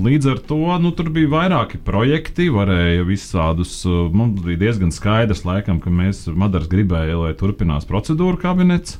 Līdz 0.00 0.30
ar 0.30 0.38
to 0.48 0.62
nu, 0.80 0.94
tur 0.96 1.10
bija 1.12 1.28
vairāki 1.34 1.82
projekti, 1.84 2.48
varēja 2.54 3.04
visādus. 3.06 3.82
Mums 3.84 4.40
bija 4.46 4.62
diezgan 4.64 4.94
skaidrs, 4.94 5.44
laikam, 5.44 5.82
ka 5.82 5.92
mēs 5.92 6.24
Madars 6.32 6.70
gribēja, 6.70 7.18
lai 7.20 7.34
turpinās 7.38 7.86
procedūru 7.90 8.40
kabinets. 8.40 8.98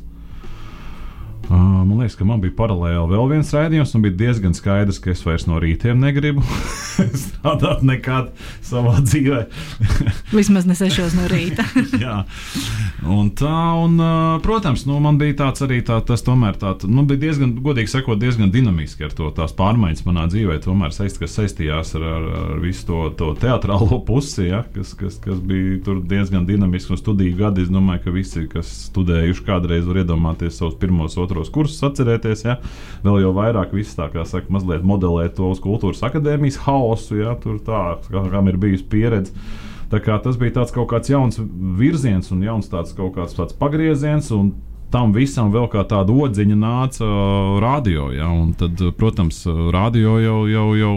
Uh, 1.48 1.56
man 1.56 1.98
liekas, 1.98 2.14
ka 2.14 2.24
man 2.28 2.38
bija 2.38 2.52
paralēli 2.54 3.08
vēl 3.10 3.30
viens 3.32 3.48
raidījums, 3.56 3.90
un 3.96 4.04
bija 4.04 4.14
diezgan 4.20 4.52
skaidrs, 4.54 5.00
ka 5.02 5.10
es 5.10 5.22
vairs 5.26 5.48
no 5.48 5.56
rītiem 5.58 5.98
negribu 5.98 6.44
strādāt 7.24 7.80
nekad 7.82 8.28
savā 8.62 9.00
dzīvē. 9.02 9.40
Vismaz 10.36 10.68
ne 10.68 10.76
sešos 10.78 11.16
no 11.18 11.24
rīta. 11.32 11.64
Jā, 12.04 12.20
un 13.02 13.32
tā, 13.34 13.56
un, 13.82 13.96
uh, 13.98 14.36
protams, 14.44 14.84
nu, 14.86 15.00
man 15.02 15.18
bija 15.18 15.40
tāds 15.40 15.64
arī 15.66 15.80
tā, 15.86 15.96
tas 16.06 16.22
tomēr 16.26 16.60
tāds, 16.60 16.86
nu, 16.86 17.02
bija 17.08 17.24
diezgan, 17.24 17.56
godīgi 17.64 17.94
sakot, 17.96 18.20
diezgan 18.20 18.52
dinamiski 18.54 19.08
ar 19.08 19.16
to 19.16 19.32
tās 19.34 19.56
pārmaiņas 19.58 20.06
manā 20.06 20.28
dzīvē, 20.30 20.60
tomēr 20.62 20.94
saist, 20.94 21.18
kas 21.18 21.34
saistījās 21.40 21.96
ar, 21.98 22.06
ar, 22.14 22.30
ar 22.44 22.62
visu 22.62 22.86
to, 22.92 23.00
to 23.18 23.32
teatrālo 23.42 23.98
pusi, 24.06 24.50
ja, 24.52 24.62
kas, 24.76 24.92
kas, 24.94 25.18
kas 25.24 25.42
bija 25.42 25.80
tur 25.88 25.98
diezgan 26.04 26.46
dinamiski 26.46 26.94
un 26.94 27.02
studiju 27.02 27.40
gadi. 27.42 27.66
Es 27.66 27.74
domāju, 27.74 28.04
ka 28.06 28.14
visi, 28.14 28.46
kas 28.54 28.70
studējuši 28.92 29.44
kādreiz, 29.50 29.82
var 29.88 30.04
iedomāties 30.04 30.62
savus 30.62 30.78
pirmos, 30.78 31.18
otros 31.18 31.29
otros 31.30 31.50
kursus 31.54 31.82
atcerēties. 31.86 32.44
Ja? 32.44 32.58
Vēl 33.04 33.22
jau 33.24 33.32
vairāk 33.36 33.74
viss 33.76 33.96
tā 33.98 34.10
kā 34.12 34.26
saka, 34.26 34.50
mazliet 34.52 34.84
modelēt 34.86 35.36
to 35.38 35.50
uz 35.54 35.62
kultūras 35.62 36.02
akadēmijas 36.06 36.60
haosu, 36.66 37.20
ja? 37.22 37.36
tur 37.40 37.60
tā, 37.64 38.00
kā, 38.10 38.24
kam 38.32 38.50
ir 38.50 38.58
bijusi 38.60 38.86
pieredze. 38.90 39.34
Tas 39.90 40.36
bija 40.38 40.60
tāds 40.60 40.74
kaut 40.74 40.90
kāds 40.92 41.10
jauns 41.10 41.40
virziens 41.78 42.30
un 42.30 42.44
jauns 42.46 42.68
tāds 42.70 42.94
kaut 42.94 43.16
kāds 43.16 43.34
tāds 43.38 43.56
pagrieziens. 43.58 44.30
Tam 44.90 45.14
visam 45.14 45.52
vēl 45.54 45.68
kā 45.72 45.84
tāda 45.88 46.14
odziņa 46.14 46.56
nāca 46.58 47.04
uh, 47.06 47.58
radio. 47.62 48.08
Ja? 48.14 48.28
Tad, 48.58 48.82
protams, 48.98 49.42
radio 49.74 50.16
jau, 50.22 50.40
jau, 50.50 50.66
jau 50.78 50.92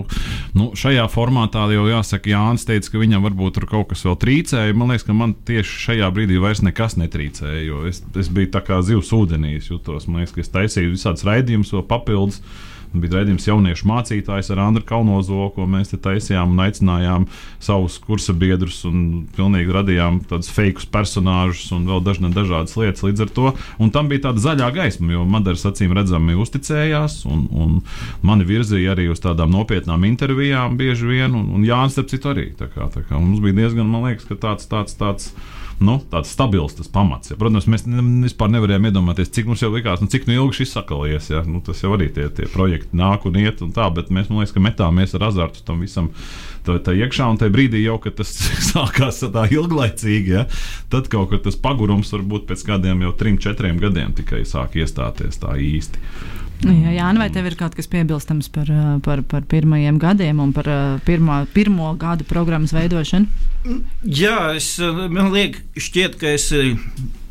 nu, 0.57 0.71
šajā 0.77 1.05
formātā 1.13 1.65
jau 1.73 1.85
jāsaka, 1.91 2.33
Jānis 2.33 2.67
teica, 2.69 2.91
ka 2.93 3.01
viņam 3.01 3.25
varbūt 3.27 3.57
tur 3.59 3.69
kaut 3.69 3.91
kas 3.93 4.03
vēl 4.07 4.19
trīcēja. 4.25 4.77
Man 4.77 4.93
liekas, 4.93 5.07
ka 5.07 5.17
man 5.17 5.37
tieši 5.47 5.79
šajā 5.87 6.11
brīdī 6.15 6.41
vairs 6.41 6.63
nekas 6.65 6.97
netrīcēja, 7.01 7.63
jo 7.67 7.85
es, 7.89 8.03
es 8.19 8.29
biju 8.33 8.51
tā 8.53 8.63
kā 8.65 8.81
zivs 8.85 9.13
ūdenī, 9.15 9.57
jutos. 9.61 10.09
Man 10.09 10.23
liekas, 10.23 10.35
ka 10.35 10.45
es 10.45 10.53
taisīju 10.53 10.95
visādus 10.95 11.27
raidījumus 11.29 11.73
vēl 11.75 11.85
papildus 11.89 12.41
bija 13.01 13.19
raidījums 13.19 13.47
jauniešu 13.47 13.87
mācītājs 13.89 14.51
ar 14.53 14.61
Andru 14.67 14.83
Kalnozo, 14.87 15.47
ko 15.55 15.65
mēs 15.69 15.93
te 15.93 15.99
taisījām 16.01 16.53
un 16.53 16.63
aicinājām 16.65 17.27
savus 17.63 17.97
kursa 18.03 18.35
biedrus 18.37 18.83
un 18.89 19.25
pilnīgi 19.35 19.73
radījām 19.73 20.21
tādus 20.29 20.51
fake 20.53 20.89
personāžus 20.93 21.71
un 21.75 21.87
vēl 21.89 22.03
dažna, 22.05 22.29
dažādas 22.33 22.75
lietas 22.79 23.05
līdz 23.05 23.25
ar 23.25 23.33
to. 23.37 23.53
Un 23.81 23.93
tam 23.95 24.11
bija 24.11 24.27
tāda 24.27 24.43
zaļā 24.43 24.69
gaisma, 24.75 25.11
jo 25.15 25.25
Madaras 25.29 25.65
acīm 25.69 25.95
redzami 25.97 26.37
uzticējās 26.39 27.23
un, 27.29 27.47
un 27.49 27.81
mani 28.25 28.47
virzīja 28.47 28.93
arī 28.93 29.09
uz 29.13 29.23
tādām 29.23 29.53
nopietnām 29.53 30.05
intervijām 30.09 30.77
bieži 30.79 31.09
vien, 31.09 31.33
un, 31.33 31.49
un 31.57 31.65
Jānis, 31.67 31.97
starp 31.97 32.11
citu, 32.11 32.33
arī. 32.33 32.49
Tā 32.59 32.69
kā, 32.71 32.89
tā 32.93 33.05
kā 33.07 33.17
mums 33.19 33.41
bija 33.43 33.63
diezgan, 33.63 33.89
man 33.89 34.07
liekas, 34.09 34.29
tāds, 34.41 34.69
tāds, 34.69 34.97
tāds 34.99 35.33
nu, 35.83 35.97
tāds 36.11 36.31
stabils 36.33 36.75
tas 36.77 36.89
pamats. 36.91 37.31
Ja. 37.31 37.37
Protams, 37.39 37.67
mēs 37.71 37.85
ne, 37.89 38.03
vispār 38.25 38.51
nevarējām 38.53 38.89
iedomāties, 38.89 39.31
cik 39.33 39.49
mums 39.49 39.63
jau 39.63 39.71
likās, 39.73 40.03
nu, 40.03 40.09
cik 40.11 40.27
nu 40.29 40.37
ilgi 40.37 40.61
šis 40.61 40.75
sakalies. 40.77 41.29
Ja. 41.33 41.43
Nu, 41.47 41.63
tas 41.65 41.81
jau 41.83 41.93
arī 41.97 42.09
tie, 42.13 42.27
tie 42.33 42.47
projekti 42.51 42.97
nāk 42.99 43.27
un 43.29 43.39
iet 43.41 43.63
un 43.65 43.73
tā, 43.75 43.87
bet 43.95 44.11
mēs, 44.13 44.29
man 44.29 44.43
liekas, 44.43 44.55
ka 44.55 44.63
metāmies 44.63 45.15
ar 45.17 45.29
azartu 45.31 45.65
tam 45.67 45.83
visam. 45.83 46.11
Tā, 46.63 46.77
tā 46.79 46.93
iekšā, 46.95 47.25
un 47.27 47.39
tajā 47.41 47.51
brīdī 47.51 47.81
jau, 47.83 47.97
kad 48.03 48.15
tas 48.21 48.29
sākās 48.71 49.19
tā 49.23 49.47
ilglaicīgi, 49.51 50.37
ja, 50.37 50.45
tad 50.93 51.09
kaut 51.11 51.33
kad 51.33 51.43
tas 51.43 51.59
pagurums 51.59 52.13
varbūt 52.15 52.47
pēc 52.47 52.63
kādiem 52.69 53.03
jau 53.03 53.11
trim, 53.19 53.41
četriem 53.41 53.81
gadiem 53.81 54.15
tikai 54.15 54.45
sāk 54.47 54.77
iestāties 54.79 55.41
tā 55.43 55.57
īsti. 55.59 55.99
Jā, 56.63 56.93
jā, 56.95 57.09
vai 57.19 57.29
tev 57.33 57.49
ir 57.49 57.57
kaut 57.59 57.75
kas 57.75 57.89
piebilstams 57.91 58.47
par, 58.53 58.69
par, 59.03 59.23
par 59.27 59.43
pirmajiem 59.51 59.97
gadiem 59.99 60.39
un 60.43 60.53
par 60.55 60.69
pirmā, 61.07 61.43
pirmo 61.55 61.91
gadu 61.99 62.27
programmas 62.29 62.73
veidošanu? 62.75 63.27
Jā, 64.03 64.53
es, 64.57 64.75
man 64.83 65.33
liekas, 65.33 65.65
šķiet, 65.79 66.17
ka 66.19 66.31
es 66.35 66.49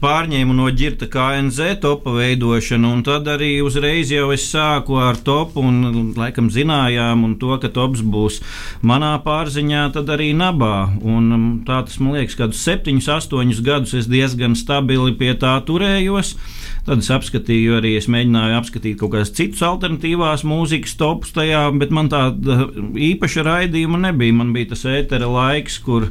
pārņēmu 0.03 0.55
no 0.59 0.66
ģirta 0.74 1.07
KNZ 1.12 1.76
topa 1.82 2.12
veidošanu, 2.16 2.90
un 2.96 3.03
tad 3.07 3.28
arī 3.30 3.53
uzreiz 3.62 4.11
jau 4.11 4.32
es 4.34 4.48
sāku 4.50 4.98
ar 4.98 5.20
topu, 5.22 5.62
un 5.62 6.11
laikam 6.18 6.50
zinājām, 6.50 7.22
un 7.26 7.36
to, 7.38 7.55
ka 7.62 7.70
tops 7.70 8.03
būs 8.03 8.40
manā 8.82 9.12
pārziņā, 9.22 9.84
tad 9.94 10.11
arī 10.11 10.32
nabā. 10.34 10.90
Un 11.07 11.62
tā 11.68 11.84
tas, 11.86 12.00
man 12.03 12.18
liekas, 12.18 12.38
kādus 12.40 12.64
septiņus, 12.66 13.11
astoņus 13.18 13.62
gadus 13.62 13.94
es 14.00 14.11
diezgan 14.11 14.59
stabili 14.59 15.14
pie 15.18 15.36
tā 15.38 15.55
turējos. 15.68 16.34
Tad 16.82 16.98
es 16.98 17.12
apskatīju, 17.14 17.76
arī 17.78 17.92
es 17.94 18.09
mēģināju 18.11 18.57
apskatīt 18.59 18.96
kaut 18.98 19.12
kādas 19.12 19.30
citas 19.36 19.62
alternatīvās 19.62 20.42
mūzikas 20.42 20.96
topus 20.98 21.30
tajā, 21.36 21.68
bet 21.78 21.94
man 21.94 22.11
tāda 22.11 22.66
īpaša 22.98 23.44
raidījuma 23.46 24.00
nebija. 24.09 24.34
Man 24.34 24.50
bija 24.57 24.72
tas 24.72 24.82
ētera 24.90 25.30
laiks, 25.30 25.78
kur, 25.86 26.09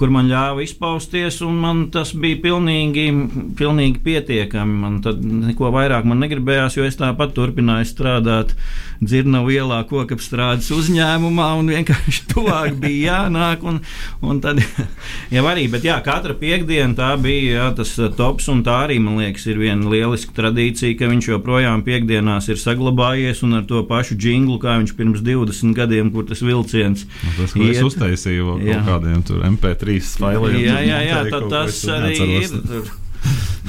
kur 0.00 0.14
man 0.14 0.32
ļāva 0.32 0.64
izpausties, 0.64 1.42
un 1.44 1.60
man 1.60 1.84
tas 1.92 2.14
bija 2.16 2.40
pilnīgi 2.46 3.10
pilnīgi 3.58 4.02
pietiekami. 4.04 4.76
Man 4.82 5.00
tad 5.04 5.22
neko 5.22 5.70
vairāk 5.74 6.06
man 6.08 6.22
negribējās, 6.24 6.78
jo 6.78 6.86
es 6.88 6.98
tāpat 7.00 7.34
turpināju 7.36 7.88
strādāt 7.90 8.54
Dzirnavu 9.02 9.52
ielā 9.54 9.82
kokapstrādes 9.88 10.68
uzņēmumā, 10.74 11.48
un 11.60 11.70
vienkārši 11.72 12.24
tuvāk 12.32 12.78
bija 12.80 13.16
jānāk. 13.16 13.64
Un, 13.66 13.80
un 14.24 14.40
tad 14.44 14.60
jau 15.34 15.44
arī, 15.50 15.66
bet 15.72 15.86
jā, 15.86 15.98
katra 16.04 16.36
piekdiena 16.38 16.96
tā 16.98 17.12
bija 17.20 17.56
jā, 17.58 17.68
tas 17.80 17.94
uh, 18.00 18.10
tops, 18.12 18.48
un 18.52 18.62
tā 18.66 18.78
arī, 18.86 18.98
man 19.02 19.20
liekas, 19.20 19.46
ir 19.50 19.60
viena 19.60 19.90
lieliska 19.92 20.36
tradīcija, 20.36 20.98
ka 21.00 21.10
viņš 21.12 21.30
joprojām 21.34 21.84
piekdienās 21.86 22.50
ir 22.52 22.60
saglabājies 22.60 23.42
un 23.46 23.60
ar 23.60 23.66
to 23.68 23.82
pašu 23.88 24.18
jinglu, 24.20 24.58
kā 24.62 24.78
viņš 24.80 24.96
pirms 24.98 25.24
20 25.26 25.76
gadiem, 25.76 26.12
kur 26.14 26.28
tas 26.28 26.44
vilciens. 26.44 27.06
Nu, 27.24 27.34
tas, 27.40 27.56
ko 27.56 27.64
iet. 27.66 27.76
es 27.76 27.84
uztaisīju 27.86 28.60
kaut 28.62 28.88
kādiem 28.90 29.26
MP3 29.56 30.00
failiem. 30.20 30.62
Jā, 30.64 30.78
jā, 30.84 31.02
jā, 31.10 31.20
tad 31.32 31.50
tas 31.52 31.82
arī 31.96 32.16
ir. 32.40 32.56
Tur 32.66 32.94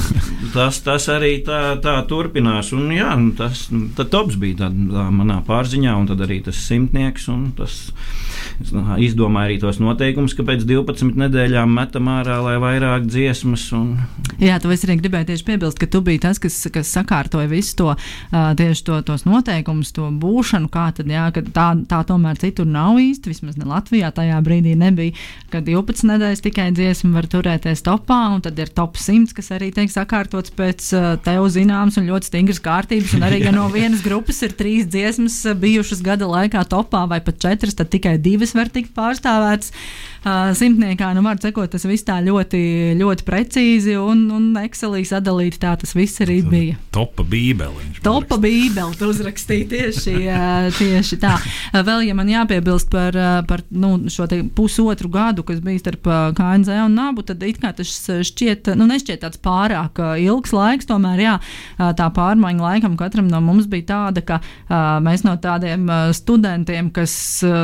tas, 0.56 0.80
tas 0.86 1.08
arī 1.12 1.38
tā, 1.46 1.78
tā 1.84 1.98
turpinās. 2.10 2.72
Un, 2.76 2.90
jā, 2.96 3.12
tas 3.38 3.68
tops 3.98 4.38
bija 4.40 4.64
tā, 4.64 4.72
tā 4.72 5.08
manā 5.14 5.42
pārziņā, 5.48 5.96
un 6.00 6.10
tad 6.10 6.24
arī 6.26 6.42
tas 6.46 6.60
simtnieks. 6.68 7.28
Tas, 7.58 7.78
es 8.62 8.72
izdomāju 9.08 9.52
arī 9.52 9.58
tos 9.62 9.80
noteikumus, 9.82 10.36
ka 10.38 10.46
pēc 10.48 10.66
12 10.68 11.18
nedēļām 11.20 11.74
metam 11.78 12.10
ārā, 12.12 12.40
lai 12.46 12.56
vairāk 12.62 13.08
dziesmas. 13.10 13.68
Un... 13.78 13.96
Jā, 14.42 14.58
tu 14.62 14.72
arī 14.72 14.98
gribēji 15.02 15.32
tieši 15.32 15.48
piebilst, 15.48 15.80
ka 15.82 15.90
tu 15.92 16.02
biji 16.06 16.24
tas, 16.26 16.42
kas, 16.42 16.60
kas 16.74 16.92
sakārtoja 16.94 17.50
visu 17.52 17.76
to, 17.82 17.90
tieši 18.32 18.86
to, 18.88 19.00
tos 19.08 19.26
noteikumus, 19.28 19.94
to 19.96 20.10
būšanu, 20.22 20.72
kā 20.74 20.90
tad, 20.98 21.12
jā, 21.12 21.28
tā, 21.54 21.68
tā 21.90 22.02
tomēr 22.08 22.40
citur 22.42 22.70
nav 22.70 23.00
īsti, 23.02 23.34
vismaz 23.34 23.60
ne 23.60 23.68
Latvijā 23.70 24.12
tajā 24.16 24.40
brīdī 24.46 24.76
nebija, 24.80 25.16
ka 25.54 25.62
12 25.66 26.08
nedēļas 26.12 26.44
tikai 26.46 26.70
dziesma 26.76 27.14
var 27.18 27.30
turēties 27.32 27.84
topā, 27.86 28.22
un 28.36 28.44
tad 28.46 28.60
ir 28.62 28.72
top 28.74 28.98
100, 29.00 29.36
kas 29.38 29.52
arī 29.56 29.72
tiek 29.76 29.87
sakārtots 29.94 30.54
pēc 30.58 30.90
tev 31.26 31.48
zināmas 31.54 31.98
un 32.00 32.08
ļoti 32.10 32.32
stingras 32.32 32.62
kārtības, 32.64 33.16
un 33.18 33.28
arī, 33.28 33.42
ja 33.46 33.54
no 33.56 33.68
vienas 33.78 34.04
grupas 34.06 34.42
ir 34.46 34.56
trīs 34.58 34.90
dziesmas 34.90 35.40
bijušas 35.60 36.04
gada 36.06 36.30
laikā 36.30 36.64
topā 36.70 37.06
vai 37.10 37.22
pat 37.24 37.40
četras, 37.44 37.78
tad 37.78 37.92
tikai 37.94 38.18
divas 38.22 38.56
var 38.58 38.72
tikt 38.74 38.94
pārstāvētas 38.98 39.74
uh, 40.28 40.52
simtniekā. 40.58 41.12
Nu, 41.16 41.24
var 41.26 41.40
sakot, 41.42 41.70
tas 41.72 41.86
viss 41.88 42.06
tā 42.08 42.18
ļoti, 42.26 42.62
ļoti 43.00 43.26
precīzi 43.28 43.98
un, 44.00 44.26
un 44.34 44.50
Excelī 44.62 45.04
sadalīti. 45.08 45.60
Tā 45.62 45.74
tas 45.80 45.94
viss 45.98 46.22
arī 46.24 46.40
bija. 46.48 46.78
Topa 46.96 47.26
bībeli. 47.28 47.88
Topa 48.06 48.40
bībeli 48.42 48.98
tu 48.98 49.10
uzrakstīji 49.12 49.68
tieši, 49.74 50.16
uh, 50.26 50.70
tieši 50.78 51.20
tā. 51.22 51.36
Uh, 51.72 51.82
vēl, 51.88 52.08
ja 52.10 52.18
man 52.18 52.32
jāpiebilst 52.32 52.92
par, 52.94 53.18
uh, 53.18 53.40
par 53.48 53.64
nu, 53.72 53.96
šo 54.12 54.28
pusotru 54.58 55.12
gadu, 55.14 55.46
kas 55.48 55.62
bija 55.64 55.84
starp 55.84 56.10
uh, 56.10 56.20
KNZ 56.38 56.82
un 56.88 56.98
Nabu, 56.98 57.26
tad 57.28 57.44
it 57.48 57.62
kā 57.62 57.74
tas 57.78 57.94
šķiet, 58.28 58.74
nu, 58.78 58.90
nešķiet 58.90 59.24
tāds 59.24 59.42
pārāk 59.42 59.77
uh, 59.86 60.16
ilgs 60.20 60.54
laiks. 60.56 60.88
Tomēr, 60.90 61.22
jā, 61.22 61.36
tā 61.78 62.08
pārmaiņa 62.14 62.64
laikam 62.64 62.96
katram 63.00 63.28
no 63.30 63.42
mums 63.44 63.68
bija 63.70 63.86
tāda, 63.92 64.24
ka 64.26 64.40
mēs 65.04 65.24
no 65.26 65.34
tādiem 65.42 65.88
studentiem, 66.16 66.90
kas 66.96 67.14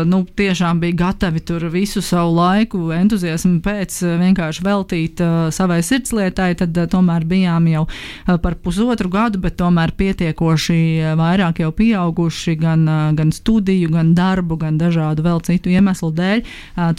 nu, 0.09 0.24
tiešām 0.26 0.82
bija 0.82 0.97
gatavi 1.05 1.41
tur 1.45 1.66
visu 1.72 2.01
savu 2.03 2.36
laiku 2.38 2.82
entuziasmu 2.95 3.61
pēc 3.64 3.99
vienkārši 4.22 4.66
veltīt 4.66 5.24
savai 5.55 5.80
sirdslietai, 5.86 6.49
tad 6.59 6.78
tomēr 6.91 7.26
bijām 7.30 7.70
jau 7.72 7.86
par 8.43 8.57
pusotru 8.64 9.11
gadu, 9.14 9.41
bet 9.43 9.57
tomēr 9.61 9.93
pietiekoši 9.97 11.16
vairāk 11.20 11.64
jau 11.64 11.72
pieauguši 11.76 12.57
gan, 12.59 12.86
gan 13.18 13.34
studiju, 13.36 13.91
gan 13.95 14.14
darbu, 14.18 14.59
gan 14.61 14.78
dažādu 14.82 15.26
vēl 15.26 15.41
citu 15.47 15.72
iemeslu 15.74 16.11
dēļ. 16.18 16.43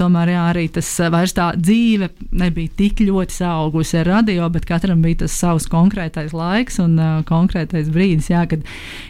Tomēr 0.01 0.35
jā, 0.35 0.47
arī 0.55 0.67
tas 0.79 0.89
vairs 1.13 1.37
tā 1.37 1.51
dzīve 1.59 2.11
nebija 2.33 2.73
tik 2.79 3.05
ļoti 3.05 3.39
saugusi 3.39 4.01
ar 4.01 4.11
radio, 4.15 4.49
bet 4.53 4.67
katram 4.69 5.04
bija 5.05 5.23
tas 5.25 5.37
savs 5.39 5.69
konkrētais 5.71 6.35
laiks 6.37 6.81
un 6.83 6.97
uh, 6.99 7.21
konkrētais 7.29 7.91
brīdis, 7.93 8.31
jā, 8.33 8.45
kad, 8.51 8.65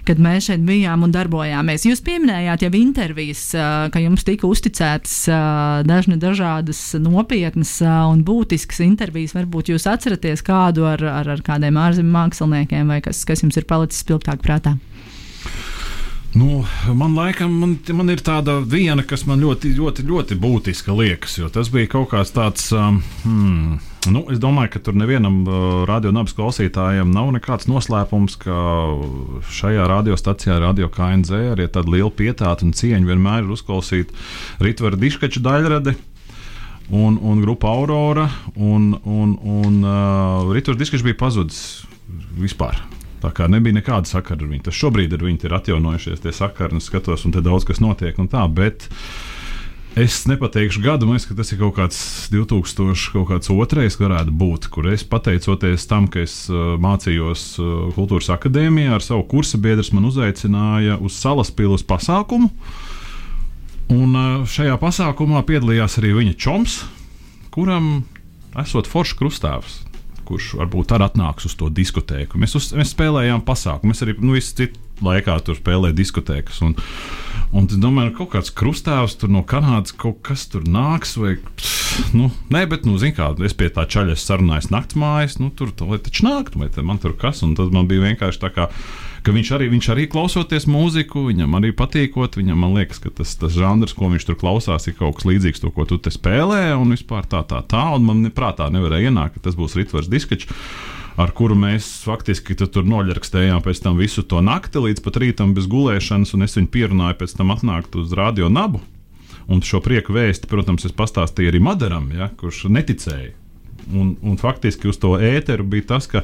kad 0.08 0.20
mēs 0.22 0.50
šeit 0.50 0.64
bijām 0.66 1.06
un 1.06 1.14
darbojāmies. 1.14 1.86
Jūs 1.88 2.02
pieminējāt 2.04 2.66
jau 2.66 2.72
intervijas, 2.78 3.46
uh, 3.56 3.86
ka 3.94 4.02
jums 4.02 4.26
tika 4.26 4.48
uzticētas 4.50 5.16
uh, 5.30 5.82
dažni 5.86 6.18
dažādas 6.20 6.82
nopietnas 7.00 7.76
un 7.84 8.24
būtiskas 8.26 8.82
intervijas. 8.84 9.36
Varbūt 9.38 9.72
jūs 9.72 9.88
atceraties 9.90 10.44
kādu 10.44 10.88
ar, 10.90 11.02
ar, 11.22 11.34
ar 11.36 11.44
kādiem 11.46 11.78
ārzemju 11.80 12.14
māksliniekiem, 12.14 12.90
vai 12.90 13.00
kas, 13.04 13.24
kas 13.28 13.44
jums 13.46 13.58
ir 13.60 13.68
palicis 13.70 14.04
spilgtāk 14.04 14.42
prātā? 14.44 14.76
Nu, 16.34 16.64
man 16.94 17.14
laikam, 17.14 17.52
man, 17.62 17.76
man 17.94 18.10
ir 18.10 18.18
tāda 18.26 18.58
viena, 18.66 19.04
kas 19.06 19.22
man 19.28 19.38
ļoti, 19.38 19.70
ļoti, 19.78 20.02
ļoti 20.08 20.38
būtiska 20.42 20.94
liekas, 20.98 21.36
jo 21.38 21.50
tas 21.52 21.70
bija 21.70 21.92
kaut 21.92 22.10
kāds 22.10 22.34
tāds. 22.34 22.72
Hmm, 23.22 23.78
Nu, 24.04 24.20
es 24.28 24.40
domāju, 24.40 24.74
ka 24.74 24.80
tur 24.84 24.96
nevienam 25.00 25.38
uh, 25.48 25.58
radionabas 25.88 26.34
klausītājam 26.36 27.08
nav 27.14 27.30
nekāds 27.32 27.68
noslēpums, 27.70 28.36
ka 28.42 28.56
šajā 29.48 29.86
radiostacijā, 29.88 30.58
Radio 30.60 30.90
KNZ, 30.92 31.54
arī 31.54 31.68
tāda 31.72 31.94
liela 31.94 32.12
pietāta 32.12 32.66
un 32.66 32.74
cieņa 32.76 33.08
vienmēr 33.08 33.46
ir 33.46 33.54
uzklausīt 33.54 34.12
Rītvara 34.60 35.00
Diškača 35.00 35.40
daļradi 35.44 35.96
un, 36.90 37.16
un 37.16 37.40
grupa 37.40 37.72
Aurora. 37.72 38.28
Un, 38.56 38.92
un, 39.04 39.38
un 39.40 39.80
uh, 39.80 40.52
Rītors 40.52 40.80
Diskis 40.80 41.04
bija 41.06 41.16
pazudis 41.24 41.62
vispār. 42.36 42.82
Tā 43.24 43.30
kā 43.32 43.48
nebija 43.48 43.78
nekāda 43.78 44.10
sakara 44.10 44.44
ar 44.44 44.50
viņu. 44.50 44.66
Tas 44.66 44.76
šobrīd 44.76 45.14
ar 45.16 45.24
viņu 45.24 45.48
ir 45.48 45.56
atjaunojušies 45.56 46.26
tie 46.26 46.32
sakari, 46.36 46.76
un 46.76 46.84
skatos, 46.84 47.24
un 47.24 47.32
te 47.32 47.40
daudz 47.44 47.64
kas 47.64 47.80
notiek. 47.80 48.20
Tā, 48.28 48.44
bet 48.52 48.84
es 49.96 50.24
nepateikšu 50.26 50.82
gadu, 50.82 51.06
man 51.06 51.16
liekas, 51.16 51.28
ka 51.30 51.36
tas 51.38 51.52
ir 51.54 51.60
kaut 51.60 51.76
kāds 51.78 51.98
2000, 52.32 53.12
kaut 53.14 53.28
kāds 53.30 53.50
otrais 53.54 53.98
varētu 54.00 54.34
būt, 54.34 54.68
kur 54.74 54.88
es 54.90 55.04
pateicoties 55.06 55.86
tam, 55.90 56.08
ka 56.10 56.24
es 56.24 56.34
uh, 56.50 56.74
mācījos 56.82 57.44
uh, 57.62 57.70
kultūras 57.96 58.32
akadēmijā 58.34 58.96
ar 58.96 59.04
savu 59.04 59.26
kursa 59.30 59.60
biedru, 59.62 59.86
man 59.94 60.08
uzaicināja 60.10 60.98
uz 60.98 61.18
salas 61.18 61.52
pilsētas 61.54 61.86
pasākumu. 61.90 62.50
Un 63.94 64.16
šajā 64.48 64.78
pasākumā 64.80 65.42
piedalījās 65.44 65.98
arī 66.00 66.14
viņa 66.16 66.36
čoms, 66.40 66.78
kuram 67.52 68.06
esot 68.60 68.88
foršs 68.90 69.18
krustāvs. 69.18 69.82
Kurš 70.24 70.54
varbūt 70.56 70.94
arī 70.96 71.04
atnāks 71.04 71.44
uz 71.44 71.56
to 71.60 71.68
diskotēku. 71.68 72.40
Mēs, 72.40 72.54
uz, 72.56 72.70
mēs 72.72 72.94
spēlējām 72.94 73.44
pasākumu. 73.44 73.92
Mēs 73.92 74.00
arī 74.06 74.16
nu, 74.22 74.38
visu 74.38 74.56
citu 74.62 74.80
laikā 75.02 75.38
tur 75.46 75.58
spēlējām 75.58 75.98
diskotēkas. 75.98 76.60
Un, 76.66 76.76
un 77.54 77.68
es 77.68 77.80
domāju, 77.80 78.12
ka 78.12 78.18
kaut 78.22 78.32
kāds 78.36 78.52
krustāvs 78.54 79.16
no 79.26 79.44
Kanādas 79.46 79.96
kaut 79.96 80.20
kas 80.26 80.46
tur 80.52 80.66
nāks. 80.68 81.16
Vai, 81.20 81.36
nu, 82.16 82.30
nē, 82.54 82.66
bet, 82.70 82.86
nu, 82.88 82.98
kā, 83.16 83.32
es 83.46 83.56
pie 83.56 83.70
tā 83.74 83.86
čaļa 83.90 84.18
sarunājos 84.20 84.70
naktas 84.74 85.00
mājas. 85.00 85.40
Nu, 85.42 85.50
tur 85.50 85.72
taču 85.74 86.28
nāk, 86.28 86.54
vai 86.58 86.70
man 86.82 87.02
tur 87.02 87.16
kas. 87.18 87.42
Un 87.46 87.56
tad 87.58 87.74
man 87.74 87.90
bija 87.90 88.06
vienkārši 88.10 88.42
tā 88.44 88.52
kā 88.54 88.70
viņš 89.24 89.50
arī, 89.56 89.70
viņš 89.72 89.86
arī 89.94 90.04
klausoties 90.12 90.66
mūziku, 90.68 91.22
viņam 91.30 91.56
arī 91.56 91.72
patīkot. 91.76 92.36
Viņam 92.36 92.60
man 92.60 92.74
liekas, 92.76 93.00
ka 93.00 93.12
tas, 93.14 93.32
tas 93.40 93.54
žanrs, 93.56 93.94
ko 93.96 94.10
viņš 94.12 94.28
tur 94.28 94.36
klausās, 94.40 94.88
ir 94.90 94.98
kaut 94.98 95.16
kas 95.18 95.28
līdzīgs 95.30 95.64
to, 95.64 95.72
ko 95.72 95.86
tu 95.88 95.96
te 95.96 96.12
spēlē, 96.12 96.74
un 96.76 96.92
vispār 96.92 97.24
tā, 97.30 97.40
tā, 97.48 97.62
tā. 97.64 97.86
Un 97.96 98.04
man 98.04 98.26
prātā 98.34 98.68
nevarēja 98.72 99.08
ienākt, 99.08 99.38
ka 99.38 99.48
tas 99.48 99.56
būs 99.56 99.78
Ritvars 99.80 100.10
Diskačs 100.12 100.50
ar 101.20 101.30
kuru 101.36 101.56
mēs 101.58 101.86
faktiski 102.06 102.56
tur 102.58 102.86
noļarkstējām 102.88 103.62
pēc 103.64 103.82
tam 103.84 104.00
visu 104.00 104.24
to 104.26 104.40
nakti 104.44 104.82
līdz 104.82 105.04
pat 105.04 105.20
rītam 105.22 105.54
bez 105.56 105.68
gulēšanas, 105.70 106.34
un 106.34 106.46
es 106.46 106.58
viņu 106.58 106.72
pierunāju 106.74 107.20
pēc 107.22 107.36
tam 107.38 107.54
atnākt 107.54 107.96
uz 108.00 108.14
radio 108.16 108.50
nabu. 108.52 108.82
Un 109.44 109.60
šo 109.60 109.82
prieku 109.84 110.14
vēsti, 110.16 110.48
protams, 110.48 110.86
es 110.88 110.94
pastāstīju 110.96 111.52
arī 111.52 111.60
Madaram, 111.60 112.08
ja, 112.16 112.30
kurš 112.40 112.64
neticēja. 112.72 113.34
Un, 113.92 114.14
un 114.24 114.38
faktiski 114.40 114.88
uz 114.88 114.96
to 114.96 115.18
ēteru 115.20 115.66
bija 115.68 115.90
tas, 115.92 116.08
ka 116.08 116.22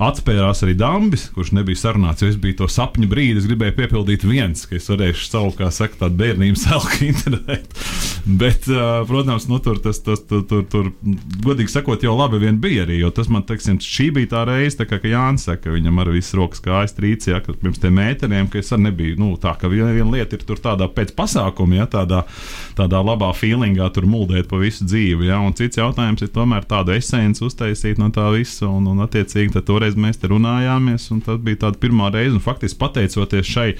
atspērās 0.00 0.62
arī 0.64 0.74
Dambis, 0.80 1.26
kurš 1.34 1.52
nebija 1.58 1.78
sarunāts. 1.78 2.24
Es 2.24 2.38
biju 2.40 2.62
to 2.62 2.68
sapņu 2.70 3.08
brīdi, 3.10 3.40
es 3.40 3.48
gribēju 3.48 3.76
piepildīt 3.76 4.24
viens, 4.28 4.64
ka 4.68 4.78
es 4.78 4.88
varēšu 4.90 5.26
savu, 5.28 5.52
kā 5.58 5.70
saka, 5.74 6.04
tādu 6.04 6.20
bērnības 6.22 6.66
selku 6.66 7.04
interēt. 7.10 7.76
Bet, 8.24 8.68
protams, 9.08 9.46
nu, 9.50 9.60
tur, 9.64 9.80
tas, 9.82 10.00
tas, 10.04 10.22
tur, 10.28 10.44
tur, 10.48 10.64
tur, 10.70 10.90
godīgi 11.44 11.72
sakot, 11.72 12.02
jau 12.04 12.14
labi 12.18 12.40
vien 12.42 12.60
bija 12.60 12.84
arī. 12.86 13.00
Jo 13.00 13.12
tas 13.14 13.30
man, 13.32 13.44
teiksim, 13.48 13.80
šī 13.80 14.10
bija 14.16 14.32
tā 14.34 14.44
reize, 14.48 14.78
tā 14.80 14.86
kā 14.88 15.00
Jānis 15.04 15.46
saka, 15.48 15.72
viņam 15.72 16.02
ar 16.02 16.12
visu 16.14 16.40
rokas 16.40 16.62
kājas 16.64 16.96
trīcī, 16.96 17.32
ja, 17.34 17.40
pirms 17.50 17.80
tiem 17.82 17.96
mēteriem, 17.96 18.50
ka 18.52 18.60
es 18.60 18.72
arī 18.74 18.88
nebiju, 18.88 19.18
nu, 19.20 19.30
tā, 19.40 19.54
ka 19.60 19.70
viena, 19.72 19.90
viena 19.96 20.12
lieta 20.14 20.36
ir 20.36 20.44
tur 20.48 20.60
tādā 20.62 20.88
pēc 20.92 21.14
pasākuma, 21.16 21.80
ja, 21.80 21.88
tādā, 21.90 22.22
tādā 22.78 23.00
labā 23.04 23.30
feelingā 23.36 23.88
tur 23.94 24.06
muldēt 24.08 24.50
pa 24.50 24.60
visu 24.60 24.86
dzīvi, 24.88 25.28
ja, 25.30 25.40
un 25.44 25.56
cits 25.56 25.80
jautājums 25.80 26.24
ir 26.24 26.32
tomēr 26.34 26.66
tādu 26.68 26.94
esenci 26.96 27.44
uztaisīt 27.46 28.00
no 28.00 28.10
tā 28.14 28.28
visa, 28.34 28.68
un, 28.68 28.88
un 28.92 29.04
attiecīgi, 29.06 29.64
toreiz 29.66 29.89
toreiz 29.90 29.98
mēs 29.98 30.20
te 30.20 30.28
runājāmies, 30.30 31.10
un 31.12 31.20
tas 31.20 31.40
bija 31.40 31.66
tā 31.66 31.72
pirmā 31.78 32.10
reize. 32.12 32.38
Faktiski 32.40 32.78
pateicoties 32.78 33.46
šai 33.46 33.74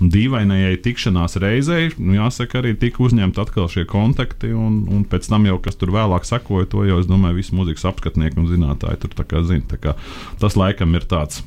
dīvainajai 0.00 0.80
tikšanās 0.82 1.38
reizei, 1.38 1.92
nu, 1.98 2.16
jāsaka, 2.16 2.58
arī 2.60 2.74
tika 2.74 3.02
uzņemti 3.04 3.40
atkal 3.40 3.68
šie 3.70 3.86
kontakti, 3.86 4.52
un, 4.52 4.84
un 4.90 5.04
pēc 5.04 5.28
tam 5.30 5.46
jau, 5.46 5.60
kas 5.62 5.76
tur 5.76 5.92
vēlāk 5.94 6.26
sekoja, 6.26 6.66
to 6.66 6.84
jau 6.84 6.98
es 7.00 7.06
domāju, 7.06 7.38
visi 7.38 7.54
mūzikas 7.54 7.86
apskatnieki 7.92 8.40
un 8.40 8.50
zinātāji 8.50 9.04
tur 9.04 9.14
tā 9.14 9.24
kā 9.24 9.44
zina. 9.46 9.64
Tā 9.70 9.78
kā 9.78 9.94
tas 10.42 10.58
laikam 10.58 10.94
ir 10.98 11.06
tāds 11.06 11.44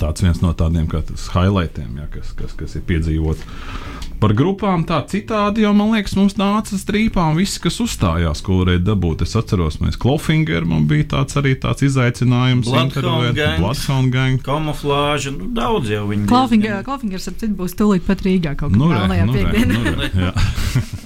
tāds 0.00 0.24
viens 0.24 0.40
no 0.42 0.52
tādiem 0.56 0.88
highlightiem, 0.88 2.00
ja, 2.00 2.08
kas, 2.12 2.32
kas, 2.36 2.54
kas 2.56 2.76
ir 2.78 2.84
piedzīvots. 2.88 3.44
Par 4.16 4.32
grupām 4.32 4.86
tā 4.88 5.02
citādi, 5.10 5.66
jo 5.66 5.72
man 5.76 5.92
liekas, 5.92 6.14
mums 6.16 6.38
nāca 6.40 6.78
strīpām 6.80 7.36
viss, 7.36 7.60
kas 7.60 7.76
uzstājās, 7.84 8.40
ko 8.44 8.62
varēja 8.62 8.80
dabūt. 8.86 9.26
Es 9.26 9.36
atceros, 9.36 9.76
mēs 9.82 9.98
Klofinger, 10.00 10.64
man 10.68 10.86
bija 10.88 11.10
tāds 11.16 11.36
arī 11.36 11.52
tāds 11.60 11.84
izaicinājums. 11.84 12.70
Bloodhound 12.72 14.14
gang, 14.14 14.40
kamuflāža, 14.44 15.34
nu 15.36 15.50
daudz 15.56 15.92
jau 15.92 16.06
viņi. 16.08 16.30
Klofingers, 16.32 17.28
ap 17.28 17.42
citu 17.42 17.58
būs 17.60 17.76
tūlīt 17.76 18.08
pat 18.08 18.24
Rīgā 18.24 18.56
kaut 18.56 18.72
nu, 18.72 18.88
kādā 18.94 19.20
nu, 19.28 19.36
piekdienā. 19.36 19.84
Nu, 19.84 20.32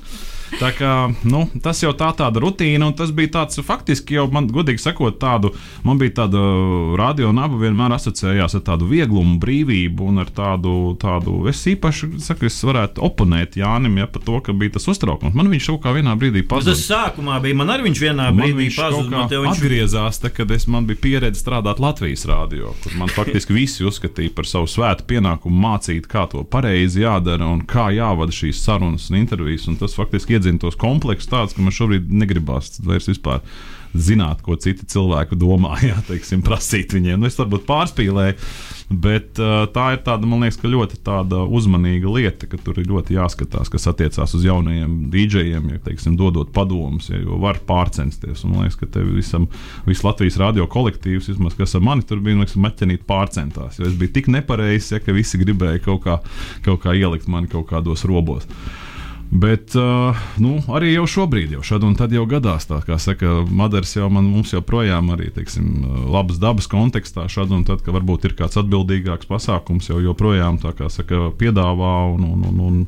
Tā 0.58 0.70
kā, 0.74 0.92
nu, 1.28 1.44
tas 1.62 1.78
jau 1.82 1.92
tā 1.96 2.10
tāda 2.16 2.40
rutīna, 2.42 2.88
un 2.90 2.94
tas 2.96 3.12
bija 3.14 3.34
tāds 3.38 3.60
faktiski 3.64 4.16
jau 4.16 4.26
man, 4.32 4.48
godīgi 4.50 4.82
sakot, 4.82 5.18
tādu, 5.20 5.52
man 5.86 6.00
bija 6.00 6.22
tāda 6.22 6.40
radio 6.98 7.30
naba 7.36 7.60
vienmēr 7.60 7.94
asociējās 7.96 8.56
ar 8.58 8.64
tādu 8.66 8.88
vieglumu, 8.90 9.38
brīvību 9.42 10.08
un 10.10 10.22
ar 10.24 10.32
tādu, 10.34 10.74
tādu 11.00 11.44
es 11.50 11.62
īpaši, 11.70 12.10
saku, 12.24 12.48
es 12.50 12.58
varētu 12.66 13.04
oponēt 13.06 13.60
Jānim, 13.60 14.00
ja 14.02 14.08
par 14.10 14.24
to, 14.26 14.40
ka 14.44 14.54
bija 14.56 14.74
tas 14.78 14.88
uztraukums. 14.90 15.36
Man 15.38 15.52
viņš 15.52 15.70
kaut 15.72 15.84
kā 15.84 15.94
vienā 15.96 16.16
brīdī 16.18 16.42
pazuda. 16.48 16.74
Tas 16.74 16.84
sākumā 16.88 17.38
bija, 17.44 17.58
man 17.60 17.70
arī 17.76 17.86
viņš 17.88 18.02
vienā 18.06 18.28
man 18.32 18.42
brīdī 18.42 18.70
pazuda. 18.74 19.24
Viņš 19.30 19.54
atgriezās, 19.54 20.20
tā, 20.22 20.32
kad 20.34 20.50
es 20.54 20.66
man 20.70 20.88
bija 20.88 21.02
pieredze 21.04 21.42
strādāt 21.44 21.82
Latvijas 21.82 22.26
radio, 22.28 22.74
kur 22.82 22.96
man 22.98 23.12
faktiski 23.14 23.54
visi 23.54 23.86
uzskatīja 23.86 24.34
par 24.34 24.48
savu 24.50 24.68
svētu 24.70 25.06
pienākumu 25.10 25.62
mācīt, 25.62 26.10
kā 26.10 26.26
to 26.30 26.42
pareizi 26.48 27.04
jādara 27.04 27.48
un 27.48 27.62
kā 27.68 27.88
jāvada 27.94 28.34
šīs 28.34 28.62
sarunas 28.64 29.08
un 29.10 29.20
intervijas, 29.20 29.68
un 29.70 29.78
tas 29.80 29.94
faktiski 29.96 30.39
iedzina 30.40 30.64
tos 30.64 30.78
kompleksus 30.80 31.30
tādus, 31.30 31.54
ka 31.54 31.62
man 31.62 31.76
šobrīd 31.76 32.08
negribas 32.10 32.80
vairs 32.82 33.12
vispār 33.12 33.44
zināt, 33.94 34.42
ko 34.44 34.54
citi 34.60 34.86
cilvēki 34.86 35.38
domā, 35.38 35.76
jā, 35.90 35.96
teiksim, 36.06 36.44
prasīt 36.46 36.94
viņiem. 36.94 37.20
Nu, 37.20 37.28
es 37.30 37.38
varbūt 37.38 37.66
pārspīlēju, 37.68 38.36
bet 39.02 39.38
uh, 39.42 39.64
tā 39.74 39.90
ir 39.94 40.02
tāda, 40.06 40.28
man 40.30 40.44
liekas, 40.44 40.60
ļoti 40.62 41.00
uzmanīga 41.58 42.10
lieta, 42.14 42.48
ka 42.50 42.58
tur 42.62 42.80
ir 42.80 42.88
ļoti 42.90 43.16
jāskatās, 43.16 43.70
kas 43.72 43.88
attiecās 43.90 44.34
uz 44.36 44.46
jaunajiem 44.46 44.96
dīdžejiem, 45.12 45.70
ja, 45.74 45.82
teiksim, 45.86 46.16
dodot 46.18 46.52
padomus, 46.54 47.10
ja, 47.10 47.20
jo 47.22 47.38
var 47.42 47.60
pārcensties. 47.66 48.44
Un, 48.44 48.54
man 48.54 48.66
liekas, 48.66 48.78
ka 48.80 48.90
tev 48.98 49.10
visam, 49.16 49.48
viss 49.88 50.06
Latvijas 50.06 50.38
radio 50.42 50.68
kolektīvs, 50.70 51.32
vismaz, 51.32 51.56
kas 51.58 51.74
ar 51.78 51.84
mani 51.86 52.06
tur 52.06 52.22
bija, 52.22 52.38
liekas, 52.38 52.58
maķenīt 52.60 53.06
pārcentās, 53.10 53.80
jo 53.80 53.88
es 53.90 53.98
biju 53.98 54.14
tik 54.18 54.30
nepareizs, 54.30 54.94
ja, 54.94 55.02
ka 55.02 55.14
visi 55.16 55.40
gribēja 55.40 55.82
kaut 55.86 56.04
kā, 56.06 56.20
kaut 56.66 56.84
kā 56.84 56.94
ielikt 56.98 57.30
mani 57.30 57.50
kaut 57.50 57.68
kādos 57.72 58.06
robos. 58.08 58.46
Bet 59.30 59.76
uh, 59.78 60.16
nu, 60.42 60.56
arī 60.74 60.88
jau 60.90 61.04
šobrīd, 61.06 61.52
jau 61.54 61.62
šad 61.62 61.84
un 61.86 61.92
tad 61.94 62.10
jau 62.10 62.24
gadās 62.26 62.64
tā, 62.66 62.80
kā 62.82 62.96
saka, 62.98 63.44
Madars 63.46 63.92
jau 63.94 64.08
man, 64.10 64.26
mums 64.26 64.50
joprojām 64.50 65.12
arī, 65.14 65.28
teiksim, 65.30 65.68
labas 66.10 66.40
dabas 66.42 66.66
kontekstā 66.70 67.28
šad 67.30 67.54
un 67.54 67.62
tad, 67.68 67.84
ka 67.86 67.94
varbūt 67.94 68.26
ir 68.26 68.34
kāds 68.40 68.58
atbildīgāks 68.58 69.30
pasākums, 69.30 69.86
jau 69.86 70.00
joprojām 70.02 70.58
tā 70.58 70.72
kā 70.74 70.90
saka, 70.90 71.28
piedāvā 71.38 71.92
un, 72.16 72.26
un, 72.26 72.42
un, 72.50 72.58
un, 72.66 72.80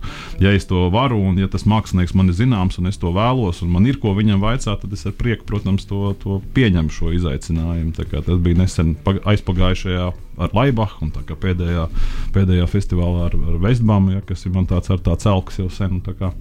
ja 0.42 0.50
es 0.50 0.66
to 0.66 0.88
varu 0.90 1.20
un 1.30 1.38
ja 1.38 1.46
tas 1.52 1.62
mākslinieks 1.62 2.16
man 2.18 2.34
ir 2.34 2.38
zināms 2.40 2.80
un 2.82 2.90
es 2.90 2.98
to 2.98 3.14
vēlos 3.14 3.62
un 3.62 3.70
man 3.76 3.86
ir 3.86 4.02
ko 4.02 4.16
viņam 4.18 4.42
vaicāt, 4.42 4.82
tad 4.82 4.98
es 4.98 5.06
ar 5.06 5.14
prieku, 5.14 5.46
protams, 5.46 5.86
to, 5.86 6.10
to 6.24 6.40
pieņemu 6.58 6.90
šo 6.90 7.14
izaicinājumu. 7.20 7.94
Tas 7.94 8.42
bija 8.42 8.64
nesen 8.64 8.96
pag- 9.06 9.22
aizpagājušajā 9.30 10.10
ar 10.38 10.54
Laibachu 10.56 11.06
un 11.06 11.12
tā 11.14 11.24
pēdējā, 11.26 11.88
pēdējā 12.34 12.68
festivālā 12.70 13.28
ar, 13.28 13.36
ar 13.36 13.60
Vestbamu, 13.62 14.16
ja, 14.16 14.24
kas 14.26 14.46
ir 14.46 14.54
man 14.56 14.68
tāds 14.70 14.92
ar 14.92 15.02
tāds 15.04 15.28
elks 15.28 15.60
jau 15.60 15.68
sen. 15.72 16.00
Tā 16.04 16.14
kā, 16.18 16.32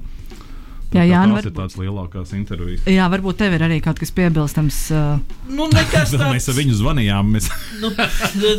Jā, 0.92 1.06
kā 1.06 1.08
Jāni, 1.08 1.32
tās 1.36 1.46
ir 1.46 1.52
varbūt- 1.52 1.60
tādas 1.62 1.78
lielākās 1.80 2.34
intervijas. 2.36 2.82
Jā, 2.92 3.06
varbūt 3.12 3.38
tev 3.40 3.54
ir 3.56 3.64
arī 3.64 3.78
kaut 3.84 4.00
kas 4.02 4.12
piebilstams. 4.12 4.80
Uh, 4.92 5.20
Nu, 5.52 5.68
nekas 5.72 6.12
Vēl 6.16 6.32
mēs 6.36 6.48
ar 6.52 6.56
viņu 6.58 6.76
zvanījām. 6.80 7.32
Mēs, 7.36 7.48
Nu, 7.82 7.90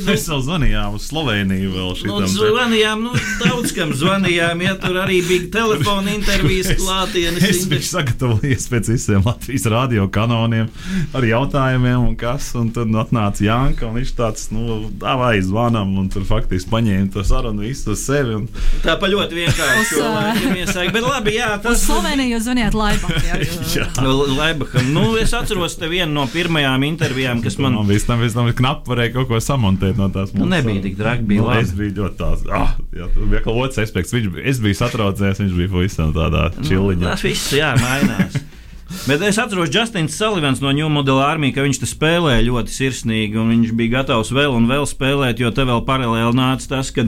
mēs 0.07 0.25
vēl 0.29 0.41
zvanījām 0.47 0.97
uz 0.97 1.07
Sloveniju. 1.09 1.71
Nu, 2.09 2.19
zvanījām, 2.29 3.05
nu, 3.07 3.13
daudz 3.43 3.75
kam 3.77 3.93
zvanījām, 3.97 4.63
ja 4.65 4.75
tur 4.81 4.99
arī 5.05 5.21
bija 5.27 5.51
telefona 5.59 6.13
intervijas 6.17 6.73
klātienes. 6.81 7.45
Es 7.47 7.67
biju 7.71 7.85
sagatavojies 7.87 8.67
pēc 8.73 8.91
visiem 8.93 9.25
Latvijas 9.27 9.69
radio 9.73 10.09
kanoniem 10.13 10.69
ar 11.17 11.27
jautājumiem, 11.29 12.09
un 12.09 12.17
kas. 12.21 12.51
Un 12.59 12.73
tad 12.75 12.93
atnāca 13.03 13.45
Janka, 13.45 13.89
un 13.89 14.01
viņš 14.01 14.13
tāds, 14.19 14.49
nu, 14.55 14.81
vai 15.01 15.37
zvanām, 15.45 15.95
un 16.01 16.09
tur 16.13 16.25
faktiski 16.29 16.71
paņēma 16.73 17.13
to 17.15 17.25
sarunu 17.27 17.65
visu 17.65 17.93
uz 17.95 18.03
sevi. 18.05 18.37
Un... 18.41 18.49
Tā 18.85 18.97
pa 19.01 19.09
ļoti 19.11 19.39
vienkārši. 19.43 20.01
Uz, 20.01 20.51
iesaka, 20.57 20.93
Bet 20.93 21.07
labi, 21.07 21.37
jā, 21.39 21.55
tas 21.63 21.85
Sloveniju 22.23 22.37
jūs 22.37 22.45
zvanījāt 22.47 22.75
Laibach. 22.79 24.37
Laibaham. 24.39 24.91
Nu, 24.95 25.03
es 25.19 25.33
atceros 25.35 25.75
te 25.79 25.89
vienu 25.91 26.13
no 26.15 26.27
pirmajām 26.31 26.85
intervijām, 26.87 27.43
kas 27.43 27.59
man. 27.59 27.75
Man 27.81 27.89
pēc 27.91 28.07
tam, 28.07 28.23
pēc 28.23 28.37
tam 28.37 28.51
knapi 28.61 28.93
varēja 28.93 29.15
kaut 29.17 29.31
ko 29.33 29.41
samontēt 29.43 29.99
no 29.99 30.09
tās 30.15 30.31
Nu, 30.37 30.47
nebija 30.51 30.85
tik 30.85 30.97
traki, 31.01 31.27
bija 31.27 31.43
nu, 31.43 31.49
labi. 31.51 31.67
es 31.67 31.75
biju 31.77 31.97
ļoti 31.99 32.19
tāds, 32.21 32.47
ah, 32.53 32.77
jā, 32.95 33.09
kaut 33.43 33.59
kāds 33.59 33.83
aspekts. 33.83 34.15
Viņš, 34.15 34.39
es 34.55 34.63
biju 34.63 34.79
satraucies, 34.79 35.43
viņš 35.43 35.59
bija 35.59 35.75
pavisam 35.75 36.15
tādā 36.17 36.49
čiliņā. 36.61 37.03
Nu, 37.03 37.11
Tas 37.11 37.27
viss, 37.27 37.51
jā, 37.59 37.75
mainās. 37.83 38.39
Bet 39.07 39.23
es 39.25 39.39
atceros, 39.41 39.71
Justins 39.73 40.15
Salivans 40.15 40.61
no 40.63 40.71
New 40.75 40.89
Model 40.93 41.19
Army, 41.23 41.49
ka 41.55 41.65
viņš 41.65 41.81
te 41.83 41.89
spēlēja 41.89 42.45
ļoti 42.47 42.75
sirsnīgi, 42.75 43.39
un 43.41 43.49
viņš 43.51 43.73
bija 43.79 43.97
gatavs 43.97 44.31
vēl 44.35 44.53
un 44.55 44.69
vēl 44.71 44.85
spēlēt, 44.87 45.41
jo 45.43 45.51
te 45.55 45.65
vēl 45.67 45.81
paralēli 45.89 46.37
nāca 46.39 46.69
tas, 46.75 46.93
ka 46.95 47.07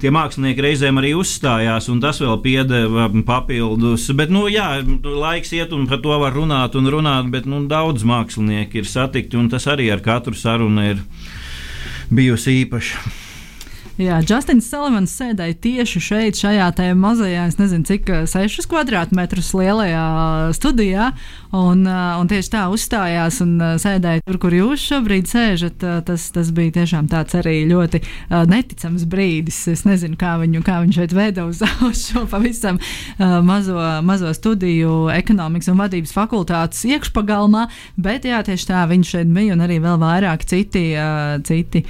tie 0.00 0.12
mākslinieki 0.14 0.64
reizēm 0.64 1.02
arī 1.02 1.12
uzstājās, 1.18 1.90
un 1.92 2.00
tas 2.04 2.22
vēl 2.22 2.38
piedeva 2.44 3.10
papildus. 3.26 4.06
Bet, 4.16 4.32
nu, 4.32 4.46
jā, 4.52 4.78
laiks 5.04 5.52
iet, 5.56 5.74
un 5.76 5.88
par 5.90 6.00
to 6.04 6.16
var 6.22 6.36
runāt 6.36 6.78
un 6.78 6.88
runāt, 6.94 7.28
bet 7.34 7.50
nu, 7.50 7.64
daudz 7.68 8.06
mākslinieki 8.06 8.84
ir 8.84 8.88
satikti, 8.88 9.36
un 9.40 9.50
tas 9.52 9.68
arī 9.72 9.90
ar 9.92 10.04
katru 10.04 10.36
sarunu 10.36 10.88
ir 10.94 11.06
bijusi 12.08 12.60
īpaša. 12.62 13.25
Jā, 13.96 14.18
Justins 14.20 14.66
Salavans 14.68 15.12
sēdēja 15.16 15.54
tieši 15.64 16.00
šeit, 16.04 16.36
šajā 16.36 16.66
te 16.76 16.90
mazajā, 16.92 17.46
es 17.48 17.54
nezinu, 17.56 17.86
cik 17.88 18.10
6 18.28 18.66
kvadrātmetrus 18.68 19.54
lielajā 19.56 20.02
studijā. 20.52 21.06
Un, 21.56 21.86
uh, 21.88 22.18
un 22.20 22.28
tieši 22.28 22.50
tā 22.52 22.66
uzstājās 22.68 23.38
un 23.40 23.54
sēdēja 23.80 24.20
tur, 24.26 24.36
kur 24.42 24.52
jūs 24.52 24.84
šobrīd 24.90 25.30
sēžat. 25.30 25.86
Tas, 26.04 26.26
tas 26.34 26.50
bija 26.52 26.74
tiešām 26.74 27.08
tāds 27.08 27.38
arī 27.38 27.62
ļoti 27.70 28.02
neticams 28.50 29.06
brīdis. 29.08 29.62
Es 29.72 29.86
nezinu, 29.88 30.18
kā 30.20 30.34
viņu, 30.42 30.60
kā 30.66 30.82
viņu 30.82 30.98
šeit 30.98 31.16
veda 31.16 31.46
uz, 31.48 31.62
uz 31.88 32.04
šo 32.10 32.26
pavisam 32.28 32.76
mazo, 33.16 33.78
mazo 34.04 34.34
studiju 34.36 35.06
ekonomikas 35.14 35.72
un 35.72 35.80
vadības 35.80 36.12
fakultātes 36.18 36.84
iekšpagalmā. 36.84 37.64
Bet 37.96 38.28
jā, 38.28 38.44
tieši 38.44 38.70
tā 38.74 38.84
viņš 38.92 39.16
šeit 39.16 39.32
bija 39.32 39.56
un 39.56 39.64
arī 39.64 39.80
vēl 39.80 39.96
vairāk 40.04 40.44
citi. 40.44 40.84
Citi 41.46 41.86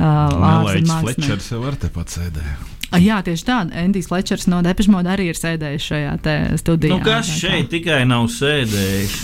Uh, 0.00 0.64
Flečers 0.64 0.88
mākslinieki. 0.88 1.48
jau 1.52 1.62
ar 1.68 1.74
tepat 1.76 2.14
sēdēja. 2.16 2.54
Ah, 2.90 2.98
Jā, 2.98 3.20
tieši 3.22 3.44
tā. 3.46 3.56
Endijs 3.84 4.08
Lečers 4.10 4.48
no 4.50 4.62
Depešmoda 4.66 5.12
arī 5.14 5.28
ir 5.30 5.36
sēdējis 5.38 5.84
šajā 5.92 6.14
te 6.24 6.32
studijā. 6.58 6.96
Nu, 6.96 7.04
kas 7.06 7.28
šeit 7.30 7.68
tikai 7.70 8.00
nav 8.08 8.26
sēdējis? 8.34 9.20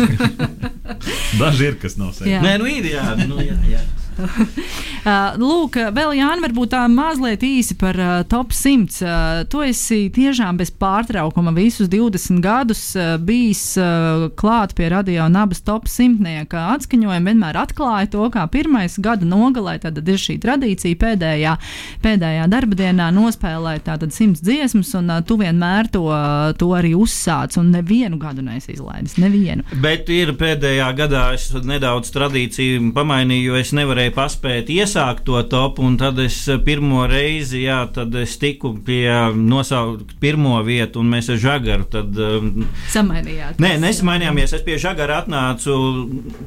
Daži 1.41 1.71
ir, 1.73 1.79
kas 1.83 1.97
nav 1.99 2.13
Jā. 2.13 2.19
sēdējuši. 2.21 2.45
Nē, 2.47 2.53
nu 2.63 2.69
ir 2.71 2.87
jā, 2.93 3.07
nu, 3.27 3.41
jā, 3.43 3.57
jā. 3.73 3.81
Uh, 5.07 5.37
lūk, 5.39 5.77
vēl 5.95 6.17
Jānis, 6.19 6.43
varbūt 6.43 6.73
tā 6.73 6.81
mazliet 6.91 7.45
īsi 7.47 7.77
par 7.79 7.95
uh, 7.95 8.15
top 8.27 8.51
100. 8.51 8.97
Uh, 9.07 9.43
tu 9.47 9.61
esi 9.63 10.09
tiešām 10.11 10.57
bez 10.59 10.73
pārtraukuma 10.75 11.53
visus 11.55 11.87
20 11.93 12.41
gadus 12.43 12.81
uh, 12.99 13.13
bijis 13.23 13.77
uh, 13.79 14.25
klāt 14.35 14.75
pie 14.75 14.89
radio 14.91 15.29
un 15.29 15.39
abas 15.39 15.63
top 15.63 15.87
100 15.87 16.43
atskaņojuma. 16.59 17.21
Vienmēr 17.23 17.59
atklāja 17.61 18.09
to, 18.17 18.25
kā 18.35 18.49
pirmais 18.51 18.97
gada 18.99 19.29
nogalē, 19.31 19.77
tad 19.85 20.01
ir 20.03 20.19
šī 20.19 20.41
tradīcija 20.43 20.99
pēdējā, 20.99 21.55
pēdējā 22.03 22.51
darba 22.51 22.81
dienā 22.83 23.07
nospēlēt 23.15 23.87
tātad 23.87 24.11
100 24.11 24.43
dziesmas, 24.43 24.91
un 24.99 25.15
uh, 25.15 25.23
tu 25.23 25.39
vienmēr 25.39 25.93
to, 25.95 26.03
uh, 26.11 26.51
to 26.59 26.73
arī 26.75 26.97
uzsāc, 26.99 27.55
un 27.63 27.71
nevienu 27.77 28.19
gadu 28.19 28.43
neesi 28.43 28.75
izlaidis. 28.75 29.21
Nevienu. 29.23 29.63
Bet 29.87 30.11
ir 30.11 30.35
pēdējā 30.35 30.91
gadā 30.99 31.29
es 31.39 31.47
nedaudz 31.63 32.11
tradīciju 32.19 32.91
pamainīju, 32.99 33.53
jo 33.53 33.63
es 33.63 33.75
nevarēju 33.77 34.06
paspēt 34.15 34.71
iesākt 34.73 35.25
to 35.27 35.41
topu, 35.51 35.85
un 35.87 35.97
tad 36.01 36.19
es 36.23 36.39
pirmo 36.67 37.05
reizi, 37.09 37.65
jā, 37.65 37.81
tad 37.93 38.15
es 38.19 38.37
tiku 38.41 38.75
pie 38.87 39.09
nosaukt 39.37 40.17
pirmo 40.23 40.59
vietu, 40.67 41.03
un 41.03 41.11
mēs 41.13 41.31
ar 41.33 41.41
Žagaru 41.43 41.89
tad. 41.93 42.17
um, 42.17 42.67
Samainījāt. 42.93 43.61
Nē, 43.63 43.77
nesmainījāmies. 43.83 44.55
Es 44.57 44.65
pie 44.67 44.79
Žagara 44.83 45.23
atnācu 45.25 45.77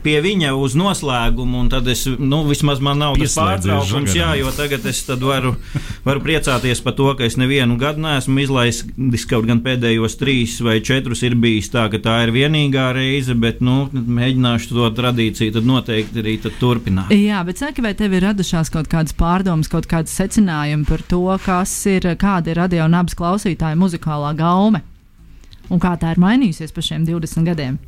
pie 0.04 0.18
viņa 0.24 0.54
uz 0.58 0.76
noslēgumu, 0.80 1.64
un 1.64 1.72
tad 1.72 1.88
es, 1.92 2.06
nu, 2.20 2.42
vismaz 2.50 2.82
man 2.84 3.02
nav 3.02 3.18
tas 3.20 3.38
pārtraukums, 3.40 4.16
jā, 4.18 4.32
jo 4.40 4.52
tagad 4.56 4.86
es 4.90 5.02
tad 5.08 5.24
varu, 5.26 5.56
varu 6.08 6.24
priecāties 6.26 6.84
par 6.86 6.96
to, 6.98 7.12
ka 7.20 7.28
es 7.28 7.38
nevienu 7.40 7.78
gadu 7.82 8.04
neesmu 8.04 8.44
izlaidis, 8.44 9.26
kaut 9.30 9.48
gan 9.50 9.64
pēdējos 9.66 10.18
trīs 10.20 10.58
vai 10.66 10.80
četrus 10.86 11.24
ir 11.28 11.36
bijis 11.40 11.72
tā, 11.74 11.88
ka 11.92 12.02
tā 12.04 12.18
ir 12.26 12.34
vienīgā 12.36 12.90
reize, 12.96 13.36
bet, 13.38 13.64
nu, 13.66 13.88
mēģināšu 13.94 14.74
to 14.74 14.90
tradīciju 14.98 15.56
tad 15.56 15.68
noteikti 15.68 16.24
arī 16.24 16.38
tad 16.44 16.58
turpināt. 16.62 17.14
Jā, 17.16 17.42
bet 17.50 17.62
saki, 17.62 17.82
vai 17.82 17.96
tev 17.98 18.14
ir 18.14 18.28
radušās 18.28 18.70
kaut 18.70 18.88
kādas 18.92 19.16
pārdomas, 19.18 19.72
kaut 19.72 19.88
kādas 19.90 20.14
secinājumi 20.20 20.86
par 20.86 21.02
to, 21.10 21.24
kas 21.42 21.74
ir, 21.90 22.06
kāda 22.22 22.54
ir 22.54 22.62
radio 22.62 22.86
un 22.86 22.98
abas 23.00 23.18
klausītāju 23.18 23.80
muzikālā 23.82 24.36
gaume? 24.38 24.84
Un 25.70 25.82
kā 25.82 25.96
tā 26.02 26.14
ir 26.14 26.22
mainījusies 26.22 26.74
pa 26.74 26.86
šiem 26.86 27.08
20 27.10 27.50
gadiem? 27.50 27.82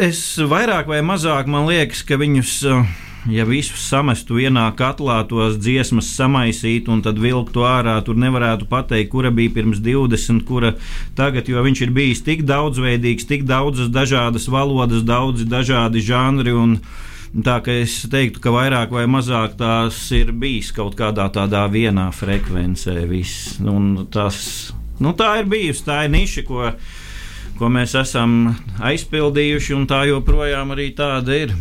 Es 0.00 0.24
vairāk 0.38 0.88
vai 0.88 1.02
mazāk 1.04 1.48
man 1.50 1.68
liekas, 1.68 2.04
ka 2.08 2.20
viņus. 2.20 2.58
uh, 2.68 3.00
Ja 3.30 3.44
visus 3.46 3.84
samestu 3.86 4.34
vienā 4.34 4.64
katlā, 4.74 5.20
tos 5.30 5.54
dziesmas 5.62 6.08
samaisītu 6.10 6.90
un 6.90 7.04
tad 7.06 7.20
vilktu 7.22 7.62
ārā, 7.62 8.00
tur 8.02 8.16
nevarētu 8.18 8.66
pateikt, 8.66 9.12
kura 9.12 9.30
bija 9.30 9.52
pirms 9.54 9.78
20, 9.78 10.42
kura 10.48 10.72
tagad, 11.14 11.46
jo 11.46 11.62
viņš 11.62 11.84
ir 11.86 11.92
bijis 11.94 12.24
tik 12.26 12.42
daudzveidīgs, 12.48 13.28
tik 13.30 13.46
daudzas 13.46 13.92
dažādas 13.94 14.48
valodas, 14.50 15.06
daudzi 15.06 15.46
dažādi 15.46 16.02
žanri. 16.02 16.50
Un, 16.50 16.80
Tā 17.32 17.54
kā 17.64 17.72
es 17.80 17.94
teiktu, 18.12 18.42
ka 18.44 18.50
vairāk 18.52 18.90
vai 18.92 19.06
mazāk 19.08 19.54
tās 19.56 19.96
ir 20.12 20.34
bijis 20.36 20.68
kaut 20.76 20.98
kādā 20.98 21.30
tādā 21.32 21.62
vienā 21.72 22.10
frekvencē. 22.12 22.98
Viss. 23.08 23.54
Un 23.64 24.04
Tas, 24.12 24.36
nu, 25.00 25.14
tā 25.16 25.38
ir 25.40 25.48
bijusi 25.48 25.86
tā 25.86 26.02
ir 26.04 26.12
niša, 26.12 26.44
ko, 26.44 26.74
ko 27.56 27.70
mēs 27.72 27.96
esam 27.96 28.52
aizpildījuši, 28.84 29.72
un 29.78 29.88
tā 29.88 30.02
joprojām 30.10 30.76
arī 30.76 30.90
tāda 30.98 31.38
ir. 31.46 31.56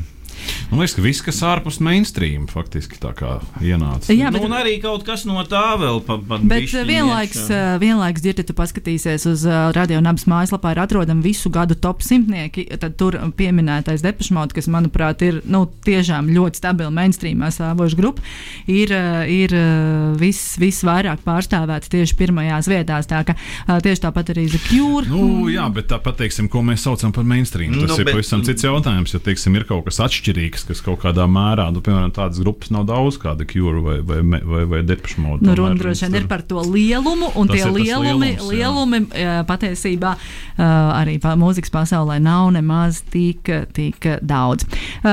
Man 0.72 0.80
liekas, 0.80 0.94
ka 0.96 1.04
viss, 1.04 1.20
kas 1.26 1.42
ārpus 1.44 1.82
mainstream, 1.84 2.46
faktiski 2.48 2.96
tā 3.02 3.12
kā 3.18 3.34
ienāca. 3.60 4.14
Jā, 4.16 4.30
nu, 4.32 4.38
bet, 4.40 4.46
un 4.48 4.54
arī 4.56 4.78
kaut 4.80 5.04
kas 5.08 5.26
no 5.28 5.42
tā 5.44 5.76
vēl 5.82 6.00
pat 6.08 6.22
pa, 6.30 6.38
bet 6.48 6.72
vienlaiks, 6.88 7.42
uh, 7.52 7.74
vienlaiks 7.82 8.24
dzirdi, 8.24 8.46
tu 8.48 8.56
paskatīsies 8.56 9.26
uz 9.28 9.44
uh, 9.50 9.68
radio 9.76 10.00
un 10.00 10.08
abas 10.08 10.24
mājaslapā, 10.32 10.72
ir 10.72 10.82
atrodami 10.86 11.26
visu 11.26 11.52
gadu 11.52 11.76
top 11.76 12.06
simtnieki. 12.08 12.70
Tad 12.80 12.96
tur 13.00 13.18
pieminētais 13.38 14.04
depešmauts, 14.06 14.56
kas, 14.56 14.70
manuprāt, 14.72 15.22
ir 15.28 15.42
nu, 15.44 15.66
tiešām 15.86 16.32
ļoti 16.32 16.62
stabila 16.62 16.94
mainstreamā 16.96 17.52
stāvoša 17.52 18.00
grupa, 18.00 18.24
ir, 18.72 18.96
ir 19.28 19.58
uh, 19.58 20.16
viss, 20.22 20.56
viss 20.62 20.86
vairāk 20.88 21.26
pārstāvēts 21.28 21.92
tieši 21.92 22.16
pirmajās 22.24 22.72
vietās. 22.72 23.12
Tā 23.12 23.26
ka 23.28 23.36
tieši 23.68 24.06
tāpat 24.08 24.32
arī 24.34 24.48
The 24.56 24.64
Cure. 24.70 25.04
Nu, 25.12 25.50
jā, 25.52 25.68
bet 25.74 25.92
tāpat, 25.92 26.22
teiksim, 26.24 26.48
ko 26.52 26.64
mēs 26.64 26.88
saucam 26.88 27.12
par 27.12 27.28
mainstream. 27.28 27.76
Tas 27.76 27.82
Nu, 27.82 27.92
nu, 27.92 28.00
ir 28.00 28.08
bet- 28.08 28.16
pavisam 28.16 28.48
cits 28.48 28.64
jautājums. 28.64 29.12
Ja 29.12 29.20
teiksim, 29.20 29.56
ir 29.60 29.68
kaut 29.68 29.84
kas 29.90 30.00
atšķirīgs, 30.08 30.61
liekas, 30.62 30.82
kas 30.82 30.86
kaut 30.86 31.02
kādā 31.02 31.26
mērā, 31.30 31.68
nu, 31.74 31.82
piemēram, 31.84 32.12
tādas 32.14 32.40
grupas 32.42 32.72
nav 32.72 32.86
daudz, 32.90 33.18
kāda 33.22 33.46
Cure 33.50 33.82
vai, 33.82 33.98
vai, 34.02 34.22
vai, 34.22 34.64
vai, 34.66 34.82
Depeche 34.84 35.22
Mode. 35.22 35.46
Nu, 35.46 35.56
runa 35.56 35.76
droši 35.76 36.08
vien 36.08 36.22
ir 36.22 36.28
par 36.30 36.42
to 36.42 36.62
lielumu, 36.62 37.32
un 37.36 37.48
tie 37.50 37.66
lielumi, 37.66 38.38
lielums, 38.38 38.50
lielumi 38.52 39.02
jā, 39.18 39.42
patiesībā 39.48 40.16
arī 40.62 41.18
pa 41.22 41.34
mūzikas 41.40 41.72
pasaulē 41.74 42.20
nav 42.22 42.52
nemaz 42.54 43.02
tik, 43.12 43.50
tik 43.74 44.08
daudz. 44.22 44.66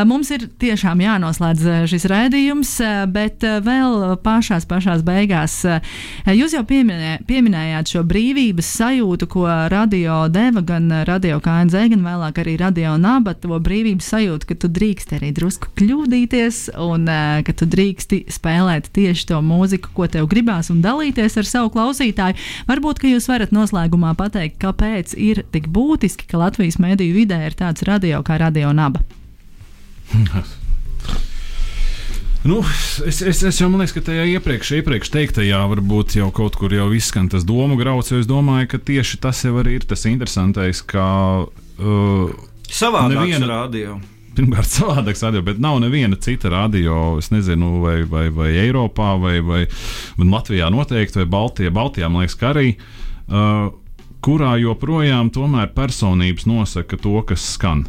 Mums 0.08 0.30
ir 0.34 0.48
tiešām 0.60 1.00
jānoslēdz 1.04 1.88
šis 1.88 2.08
raidījums, 2.10 2.74
bet 3.14 3.42
vēl 3.42 4.18
pašās, 4.24 4.68
pašās 4.68 5.04
beigās 5.06 5.60
jūs 6.28 6.56
jau 6.56 6.64
pieminē, 6.68 7.18
pieminējāt 7.28 7.94
šo 7.94 8.04
brīvības 8.08 8.72
sajūtu, 8.82 9.30
ko 9.30 9.46
radio 9.72 10.26
deva 10.32 10.62
gan 10.66 10.90
radio 11.08 11.40
KNZ, 11.44 11.88
gan 11.94 12.04
vēlāk 12.04 12.42
arī 12.42 12.58
radio 12.60 12.96
naba, 13.00 13.34
to 13.38 13.56
brīvības 13.56 14.12
sajūtu, 14.14 14.50
ka 14.50 14.58
tu 14.58 14.70
drīkst 14.72 15.16
arī 15.16 15.32
drusku 15.38 15.70
kļūdīties 15.78 16.60
un 16.84 17.08
uh, 17.08 17.38
ka 17.46 17.54
tu 17.56 17.68
drīksti 17.70 18.24
spēlēt 18.34 18.90
tieši 18.98 19.28
to 19.30 19.40
mūziku, 19.44 19.94
ko 19.96 20.10
tev 20.10 20.28
gribās, 20.30 20.68
un 20.74 20.82
dalīties 20.84 21.38
ar 21.40 21.48
savu 21.48 21.72
klausītāju. 21.74 22.36
Varbūt, 22.68 23.00
ka 23.02 23.10
jūs 23.14 23.30
varat 23.30 23.54
noslēgumā 23.54 24.12
pateikt, 24.18 24.58
kāpēc 24.62 25.14
ir 25.16 25.44
tik 25.54 25.70
būtiski, 25.72 26.28
ka 26.28 26.42
Latvijas 26.44 26.80
mediju 26.82 27.16
vidē 27.20 27.44
ir 27.48 27.58
tāds 27.58 27.86
radio 27.88 28.20
kā 28.26 28.38
Radio 28.42 28.74
Naba. 28.76 29.02
Nu, 32.48 32.60
es, 33.06 33.18
es, 33.20 33.42
es 33.42 33.58
jau 33.58 33.66
man 33.68 33.82
liekas, 33.82 33.92
ka 33.96 34.02
tajā 34.06 34.24
iepriekš, 34.36 34.70
iepriekš 34.78 35.10
teiktajā 35.12 35.58
varbūt 35.72 36.14
jau 36.20 36.28
kaut 36.34 36.54
kur 36.56 36.72
jau 36.72 36.86
izskan 36.96 37.26
tas 37.28 37.44
domu 37.44 37.76
grauds, 37.76 38.12
es 38.14 38.28
domāju, 38.30 38.70
ka 38.72 38.78
tieši 38.78 39.18
tas 39.24 39.42
jau 39.44 39.58
ir 39.66 39.84
tas 39.88 40.06
interesantais, 40.08 40.80
ka. 40.86 41.04
Uh, 41.76 42.30
Savādāks 42.70 43.18
Neviena- 43.18 43.50
radio. 43.50 43.98
Pirmkārt, 44.38 44.70
savādāks 44.70 45.24
radio, 45.26 45.42
bet 45.42 45.58
nav 45.58 45.80
neviena 45.82 46.14
cita 46.22 46.52
radio, 46.52 47.16
es 47.18 47.32
nezinu, 47.34 47.80
vai, 47.82 48.04
vai, 48.06 48.28
vai 48.30 48.52
Eiropā, 48.60 49.16
vai, 49.18 49.40
vai, 49.42 49.64
Latvijā 50.22 50.68
noteikti, 50.70 51.18
vai 51.18 51.26
Baltijā. 51.32 51.72
Baltijā 51.74 52.06
man 52.06 52.22
liekas, 52.22 52.38
ka 52.38 52.52
arī. 52.52 52.68
Uh, 53.26 53.72
kurā 54.22 54.56
joprojām 54.62 55.32
personības 55.74 56.46
nosaka 56.46 56.98
to, 57.02 57.18
kas 57.26 57.42
skan. 57.54 57.84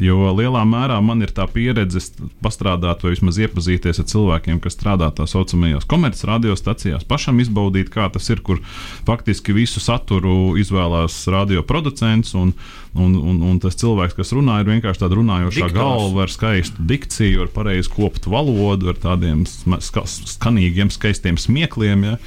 Jo 0.00 0.32
lielā 0.34 0.64
mērā 0.66 0.96
man 1.04 1.22
ir 1.22 1.30
tā 1.34 1.44
pieredze 1.50 2.00
pastrādāt, 2.42 3.04
vai 3.04 3.12
vismaz 3.12 3.38
iepazīties 3.38 4.00
ar 4.02 4.08
cilvēkiem, 4.10 4.58
kas 4.64 4.74
strādā 4.74 5.10
tā 5.14 5.26
saucamajās 5.30 5.86
komerciālajās 5.90 6.28
radiostacijās, 6.30 7.04
pašam 7.08 7.40
izbaudīt, 7.42 7.90
kā 7.92 8.08
tas 8.12 8.28
ir, 8.32 8.40
kur 8.44 8.60
faktiski 9.06 9.54
visu 9.54 9.82
saturu 9.82 10.56
izvēlās 10.60 11.16
radioproducents. 11.30 12.34
Un, 12.38 12.54
un, 12.94 13.14
un, 13.18 13.40
un 13.42 13.60
tas 13.62 13.76
cilvēks, 13.78 14.16
kas 14.18 14.32
runā, 14.36 14.60
ir 14.62 14.70
vienkārši 14.70 15.04
tāda 15.04 15.18
runājošā 15.18 15.68
Diktors. 15.68 15.78
galva 15.78 16.24
ar 16.24 16.32
skaistu 16.32 16.84
dikciju, 16.90 17.46
ar 17.46 17.54
pareizi 17.54 17.90
koptu 17.92 18.32
valodu, 18.34 18.92
ar 18.92 19.00
tādiem 19.02 19.44
ska, 19.46 20.06
skanīgiem, 20.06 20.92
skaistiem 20.94 21.40
smiekliem. 21.40 22.06
Ja? 22.10 22.18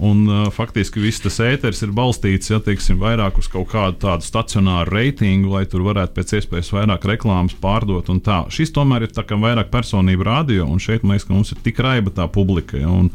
Un, 0.00 0.22
uh, 0.28 0.46
faktiski 0.48 1.02
viss 1.02 1.20
tas 1.20 1.36
ēteris 1.44 1.82
ir 1.84 1.90
balstīts 1.92 2.48
ja, 2.48 2.56
teiksim, 2.64 2.96
vairāk 3.02 3.36
uz 3.40 3.50
kaut 3.52 3.68
kādu 3.68 3.98
tādu 4.00 4.24
stacionāru 4.24 4.94
reitingu, 4.94 5.50
lai 5.52 5.66
tur 5.68 5.84
varētu 5.84 6.16
pēc 6.16 6.32
iespējas 6.38 6.72
vairāk 6.72 7.04
reklāmas 7.10 7.56
pārdot. 7.60 8.08
Šis 8.48 8.72
tomēr 8.72 9.04
ir 9.04 9.12
vairāk 9.12 9.68
personību 9.68 10.24
radio, 10.24 10.64
un 10.64 10.80
šeit 10.80 11.04
man 11.04 11.18
liekas, 11.18 11.28
ka 11.28 11.36
mums 11.36 11.52
ir 11.52 11.60
tik 11.66 11.82
raiba 11.84 12.14
tā 12.16 12.24
publika. 12.32 12.80
Ja, 12.80 12.88
un 12.88 13.12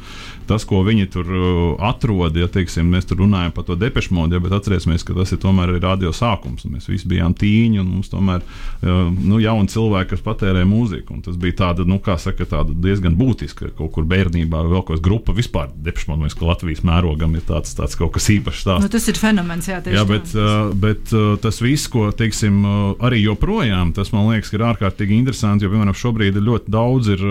tas, 0.50 0.66
ko 0.68 0.82
viņi 0.86 1.08
tur 1.14 1.30
uh, 1.30 1.88
atrod, 1.90 2.36
ja 2.38 2.48
teiksim, 2.52 2.88
mēs 2.92 3.08
tur 3.10 3.22
runājam 3.24 3.54
par 3.56 3.68
to 3.68 3.78
depešu 3.80 4.16
modu, 4.16 4.38
ja, 4.38 4.44
bet 4.44 4.56
atcerēsimies, 4.58 5.06
ka 5.08 5.16
tas 5.18 5.34
ir 5.36 5.42
tomēr 5.44 5.74
arī 5.74 5.82
radio 5.84 6.14
sākums. 6.16 6.68
Mēs 6.70 6.90
visi 6.92 7.10
bijām 7.12 7.36
tīņi, 7.38 7.82
un 7.82 7.92
mums 7.98 8.12
tomēr 8.14 8.44
uh, 8.46 9.10
nu, 9.12 9.40
jauni 9.44 9.72
cilvēki, 9.72 10.12
kas 10.14 10.26
patērē 10.26 10.66
mūziku. 10.70 11.20
Tas 11.26 11.40
bija 11.42 11.60
tāda, 11.66 11.88
nu, 11.88 12.00
saka, 12.02 12.48
tāda 12.50 12.76
diezgan 12.86 13.18
būtiska 13.20 13.72
kaut 13.78 13.94
kur 13.96 14.08
bērnībā, 14.10 14.64
vēl 14.70 14.84
kaut 14.84 14.96
kāda 14.96 15.06
grupa 15.06 15.36
vispār. 15.36 15.72
Depešu 15.76 16.16
mēs, 16.20 16.38
ka 16.38 16.48
Latvijas 16.50 16.84
mērogam 16.86 17.36
ir 17.38 17.46
tāds, 17.48 17.74
tāds 17.78 17.98
kaut 18.00 18.16
kas 18.16 18.30
īpašs. 18.34 18.66
Nu, 18.66 18.76
Stāsts. 18.76 18.92
tas 18.94 19.10
ir 19.12 19.20
fenomens, 19.20 19.68
jā, 19.70 19.82
tieši 19.84 19.98
Jā, 19.98 20.06
tā. 20.06 20.12
bet, 20.14 20.32
uh, 20.38 20.72
bet 20.86 21.14
uh, 21.14 21.36
tas 21.42 21.60
viss, 21.62 21.90
ko 21.92 22.08
teiksim, 22.16 22.62
arī 23.04 23.22
joprojām, 23.26 23.92
tas 23.96 24.12
man 24.14 24.30
liekas, 24.32 24.54
ir 24.56 24.64
ārkārtīgi 24.66 25.18
interesanti. 25.18 25.66
Jo, 25.66 25.74
piemēram, 25.74 25.96
šobrīd 25.98 26.40
ir 26.40 26.46
ļoti 26.46 26.72
daudz 26.74 27.12
ir, 27.14 27.24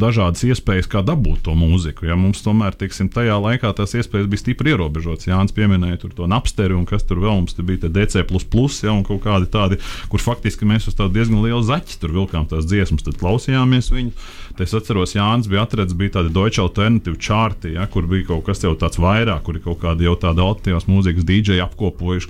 dažādas 0.00 0.44
iespējas, 0.48 0.88
kā 0.90 1.02
dabūt 1.06 1.44
to 1.46 1.54
mūziku. 1.58 2.06
Ja 2.08 2.16
mums 2.18 2.37
tomēr, 2.46 2.76
teiksim, 2.78 3.10
tajā 3.12 3.36
laikā 3.42 3.72
tās 3.76 3.96
iespējas 3.98 4.30
bija 4.30 4.42
stipri 4.44 4.74
ierobežotas. 4.74 5.28
Jānis 5.28 5.56
pieminēja 5.56 6.00
to 6.14 6.30
napsteri 6.30 6.76
un 6.78 6.86
kas 6.88 7.06
tur 7.08 7.22
vēl 7.24 7.40
mums 7.40 7.56
tur 7.58 7.66
bija 7.68 7.90
DC, 7.90 8.24
ja, 8.86 8.94
un 8.94 9.04
kaut 9.06 9.24
kādi 9.26 9.50
tādi, 9.50 9.80
kur 10.12 10.22
faktiski 10.22 10.68
mēs 10.68 10.88
uz 10.90 10.98
tādu 10.98 11.18
diezgan 11.18 11.42
lielu 11.42 11.64
zaķi 11.66 11.98
tur 11.98 12.14
vilkām 12.14 12.46
tās 12.50 12.68
dziesmas, 12.68 13.04
tad 13.06 13.18
klausījāmies 13.20 13.90
viņu. 13.94 14.14
Te 14.58 14.68
Es 14.68 14.74
atceros, 14.76 15.14
Jānis 15.16 15.46
bija 15.48 15.62
atrasts, 15.64 15.94
bija 15.96 16.18
tādi 16.18 16.28
Deutsche 16.34 16.60
Alternative 16.60 17.16
čārti, 17.16 17.70
ja, 17.78 17.86
kur 17.88 18.04
bija 18.10 18.26
kaut 18.28 18.42
kas 18.44 18.58
tāds 18.60 18.98
vairāk, 19.00 19.40
kur 19.46 19.56
ir 19.56 19.62
kaut 19.64 19.78
kādi 19.80 20.04
jau 20.04 20.12
tādi 20.20 20.42
alternatīvās 20.44 20.84
mūzikas 20.90 21.24
dīdžeji 21.24 21.62
apkopojuši 21.64 22.26